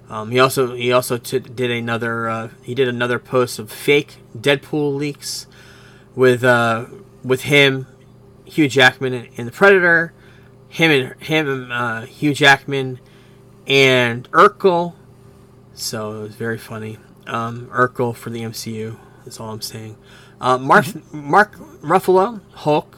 Um, 0.10 0.32
he 0.32 0.40
also 0.40 0.76
he 0.76 0.92
also 0.92 1.18
t- 1.18 1.40
did 1.40 1.72
another 1.72 2.28
uh, 2.28 2.50
he 2.64 2.76
did 2.76 2.90
another 2.90 3.18
post 3.18 3.60
of 3.60 3.72
fake 3.72 4.18
Deadpool 4.38 4.96
leaks 4.96 5.48
with 6.16 6.44
uh, 6.44 6.88
with 7.24 7.44
him, 7.44 7.88
Hugh 8.44 8.68
Jackman 8.68 9.14
and, 9.14 9.30
and 9.38 9.48
the 9.48 9.54
Predator, 9.54 10.12
him 10.72 10.90
and 10.90 11.22
him 11.22 11.70
uh, 11.70 12.06
Hugh 12.06 12.34
Jackman 12.34 13.00
and 13.68 14.32
Urkel. 14.32 14.94
So 15.74 16.20
it 16.20 16.22
was 16.22 16.36
very 16.36 16.58
funny. 16.58 16.98
Um, 17.28 17.68
Urkel 17.68 18.16
for 18.16 18.30
the 18.30 18.42
MCU. 18.42 18.98
That's 19.26 19.40
all 19.40 19.50
I'm 19.50 19.62
saying. 19.62 19.98
Uh, 20.40 20.58
Mark 20.58 20.86
Mark 21.14 21.56
Ruffalo 21.82 22.40
Hulk 22.54 22.98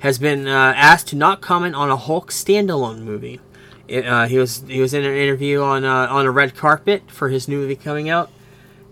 has 0.00 0.18
been 0.18 0.48
uh, 0.48 0.72
asked 0.74 1.08
to 1.08 1.16
not 1.16 1.42
comment 1.42 1.74
on 1.74 1.90
a 1.90 1.96
Hulk 1.96 2.30
standalone 2.30 3.00
movie. 3.00 3.38
It, 3.86 4.06
uh, 4.06 4.26
he 4.26 4.38
was 4.38 4.64
he 4.66 4.80
was 4.80 4.94
in 4.94 5.04
an 5.04 5.14
interview 5.14 5.60
on 5.60 5.84
uh, 5.84 6.06
on 6.10 6.24
a 6.24 6.30
red 6.30 6.56
carpet 6.56 7.10
for 7.10 7.28
his 7.28 7.48
new 7.48 7.58
movie 7.58 7.76
coming 7.76 8.08
out, 8.08 8.30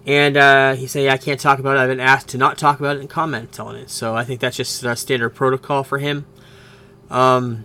and 0.06 0.36
uh, 0.36 0.74
he 0.74 0.86
said, 0.86 1.08
"I 1.08 1.16
can't 1.16 1.40
talk 1.40 1.58
about 1.58 1.76
it. 1.76 1.80
I've 1.80 1.88
been 1.88 1.98
asked 1.98 2.28
to 2.28 2.38
not 2.38 2.58
talk 2.58 2.78
about 2.78 2.96
it 2.96 3.00
and 3.00 3.08
comment 3.08 3.58
on 3.58 3.74
it." 3.74 3.88
So 3.88 4.14
I 4.14 4.24
think 4.24 4.40
that's 4.40 4.56
just 4.56 4.84
uh, 4.84 4.94
standard 4.94 5.30
protocol 5.30 5.82
for 5.82 5.98
him. 5.98 6.26
Um, 7.10 7.64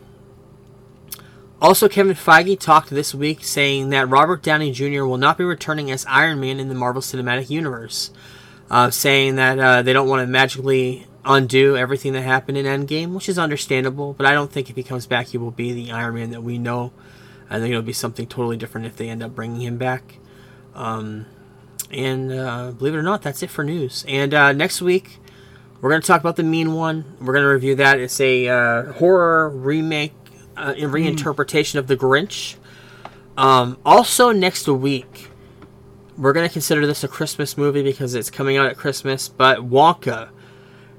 also, 1.63 1.87
Kevin 1.87 2.13
Feige 2.13 2.59
talked 2.59 2.89
this 2.89 3.15
week 3.15 3.41
saying 3.41 3.89
that 3.91 4.09
Robert 4.09 4.43
Downey 4.43 4.71
Jr. 4.71 5.05
will 5.05 5.17
not 5.17 5.37
be 5.37 5.45
returning 5.45 5.89
as 5.89 6.05
Iron 6.07 6.41
Man 6.41 6.59
in 6.59 6.67
the 6.67 6.75
Marvel 6.75 7.01
Cinematic 7.01 7.49
Universe, 7.49 8.11
uh, 8.69 8.89
saying 8.89 9.37
that 9.37 9.57
uh, 9.57 9.81
they 9.81 9.93
don't 9.93 10.09
want 10.09 10.21
to 10.21 10.27
magically 10.27 11.07
undo 11.23 11.77
everything 11.77 12.11
that 12.13 12.23
happened 12.23 12.57
in 12.57 12.65
Endgame, 12.65 13.13
which 13.13 13.29
is 13.29 13.39
understandable. 13.39 14.11
But 14.11 14.25
I 14.25 14.33
don't 14.33 14.51
think 14.51 14.69
if 14.69 14.75
he 14.75 14.83
comes 14.83 15.07
back, 15.07 15.27
he 15.27 15.37
will 15.37 15.51
be 15.51 15.71
the 15.71 15.93
Iron 15.93 16.15
Man 16.15 16.31
that 16.31 16.43
we 16.43 16.57
know. 16.57 16.91
I 17.49 17.59
think 17.59 17.69
it'll 17.69 17.81
be 17.81 17.93
something 17.93 18.27
totally 18.27 18.57
different 18.57 18.85
if 18.85 18.97
they 18.97 19.07
end 19.07 19.23
up 19.23 19.33
bringing 19.33 19.61
him 19.61 19.77
back. 19.77 20.17
Um, 20.75 21.27
and 21.91 22.29
uh, 22.29 22.71
believe 22.71 22.93
it 22.93 22.97
or 22.97 23.03
not, 23.03 23.21
that's 23.21 23.41
it 23.41 23.49
for 23.49 23.63
news. 23.63 24.03
And 24.05 24.33
uh, 24.33 24.51
next 24.51 24.81
week, 24.81 25.19
we're 25.79 25.89
going 25.89 26.01
to 26.01 26.07
talk 26.07 26.21
about 26.21 26.35
the 26.35 26.43
Mean 26.43 26.73
One. 26.73 27.03
We're 27.19 27.33
going 27.33 27.43
to 27.43 27.49
review 27.49 27.75
that. 27.75 27.99
It's 27.99 28.19
a 28.19 28.47
uh, 28.47 28.93
horror 28.93 29.49
remake, 29.49 30.13
uh, 30.57 30.73
and 30.77 30.91
reinterpretation 30.91 31.75
of 31.75 31.87
The 31.87 31.97
Grinch. 31.97 32.55
Um, 33.37 33.77
also, 33.85 34.31
next 34.31 34.67
week, 34.67 35.31
we're 36.17 36.33
going 36.33 36.47
to 36.47 36.53
consider 36.53 36.85
this 36.85 37.03
a 37.03 37.07
Christmas 37.07 37.57
movie 37.57 37.83
because 37.83 38.15
it's 38.15 38.29
coming 38.29 38.57
out 38.57 38.67
at 38.67 38.77
Christmas. 38.77 39.27
But 39.27 39.59
Wonka, 39.69 40.29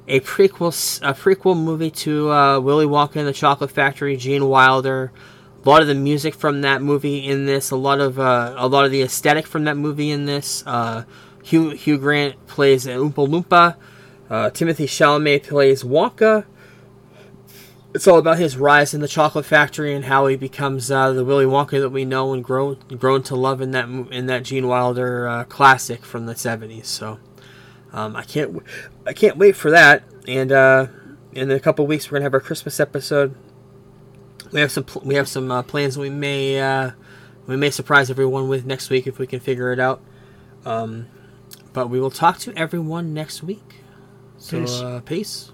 a 0.08 0.20
prequel, 0.20 1.00
a 1.02 1.14
prequel 1.14 1.56
movie 1.56 1.90
to 1.90 2.30
uh, 2.30 2.60
Willy 2.60 2.86
Wonka 2.86 3.16
and 3.16 3.28
the 3.28 3.32
Chocolate 3.32 3.70
Factory, 3.70 4.16
Gene 4.16 4.48
Wilder. 4.48 5.12
A 5.64 5.68
lot 5.68 5.80
of 5.80 5.88
the 5.88 5.94
music 5.94 6.34
from 6.34 6.60
that 6.60 6.82
movie 6.82 7.26
in 7.26 7.46
this, 7.46 7.70
a 7.70 7.76
lot 7.76 7.98
of 7.98 8.18
uh, 8.18 8.54
a 8.58 8.68
lot 8.68 8.84
of 8.84 8.90
the 8.90 9.00
aesthetic 9.00 9.46
from 9.46 9.64
that 9.64 9.78
movie 9.78 10.10
in 10.10 10.26
this. 10.26 10.62
Uh, 10.66 11.04
Hugh 11.42 11.70
Hugh 11.70 11.96
Grant 11.96 12.46
plays 12.46 12.86
an 12.86 12.98
Oompa 12.98 13.26
Loompa. 13.26 13.76
Uh, 14.28 14.50
Timothée 14.50 14.84
Chalamet 14.84 15.44
plays 15.44 15.82
Wonka. 15.82 16.44
It's 17.94 18.08
all 18.08 18.18
about 18.18 18.38
his 18.38 18.56
rise 18.56 18.92
in 18.92 19.00
the 19.00 19.06
chocolate 19.08 19.46
factory 19.46 19.94
and 19.94 20.04
how 20.06 20.26
he 20.26 20.34
becomes 20.36 20.90
uh, 20.90 21.12
the 21.12 21.24
Willy 21.24 21.44
Wonka 21.44 21.80
that 21.80 21.90
we 21.90 22.04
know 22.04 22.32
and 22.32 22.42
grow 22.42 22.74
grown 22.74 23.22
to 23.24 23.36
love 23.36 23.60
in 23.60 23.70
that 23.70 23.88
in 24.10 24.26
that 24.26 24.42
Gene 24.42 24.66
Wilder 24.66 25.28
uh, 25.28 25.44
classic 25.44 26.04
from 26.04 26.26
the 26.26 26.34
'70s. 26.34 26.86
So 26.86 27.20
um, 27.92 28.16
I 28.16 28.24
can't 28.24 28.52
w- 28.54 28.66
I 29.06 29.12
can't 29.12 29.36
wait 29.36 29.54
for 29.54 29.70
that. 29.70 30.02
And 30.26 30.50
uh, 30.50 30.86
in 31.32 31.50
a 31.52 31.60
couple 31.60 31.86
weeks, 31.86 32.10
we're 32.10 32.16
gonna 32.16 32.24
have 32.24 32.34
our 32.34 32.40
Christmas 32.40 32.80
episode. 32.80 33.36
We 34.50 34.58
have 34.60 34.72
some 34.72 34.84
pl- 34.84 35.02
we 35.04 35.14
have 35.14 35.28
some 35.28 35.50
uh, 35.52 35.62
plans 35.62 35.96
we 35.96 36.10
may 36.10 36.60
uh, 36.60 36.90
we 37.46 37.56
may 37.56 37.70
surprise 37.70 38.10
everyone 38.10 38.48
with 38.48 38.66
next 38.66 38.90
week 38.90 39.06
if 39.06 39.20
we 39.20 39.28
can 39.28 39.38
figure 39.38 39.72
it 39.72 39.78
out. 39.78 40.00
Um, 40.64 41.06
but 41.72 41.88
we 41.90 42.00
will 42.00 42.10
talk 42.10 42.38
to 42.38 42.52
everyone 42.58 43.14
next 43.14 43.44
week. 43.44 43.82
So 44.38 44.60
Peace. 44.60 44.80
uh, 44.80 45.00
peace. 45.04 45.52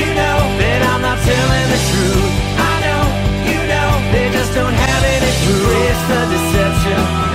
you 0.00 0.08
know 0.16 0.38
that 0.60 0.80
I'm 0.90 1.02
not 1.02 1.18
telling 1.20 1.66
the 1.74 1.80
truth. 1.90 2.32
I 2.56 2.74
know 2.84 3.02
you 3.52 3.60
know 3.72 3.88
they 4.12 4.26
just 4.32 4.52
don't 4.54 4.72
have 4.72 5.02
any 5.04 5.32
proof. 5.44 5.68
It's 5.88 6.02
the 6.08 6.20
deception. 6.32 7.29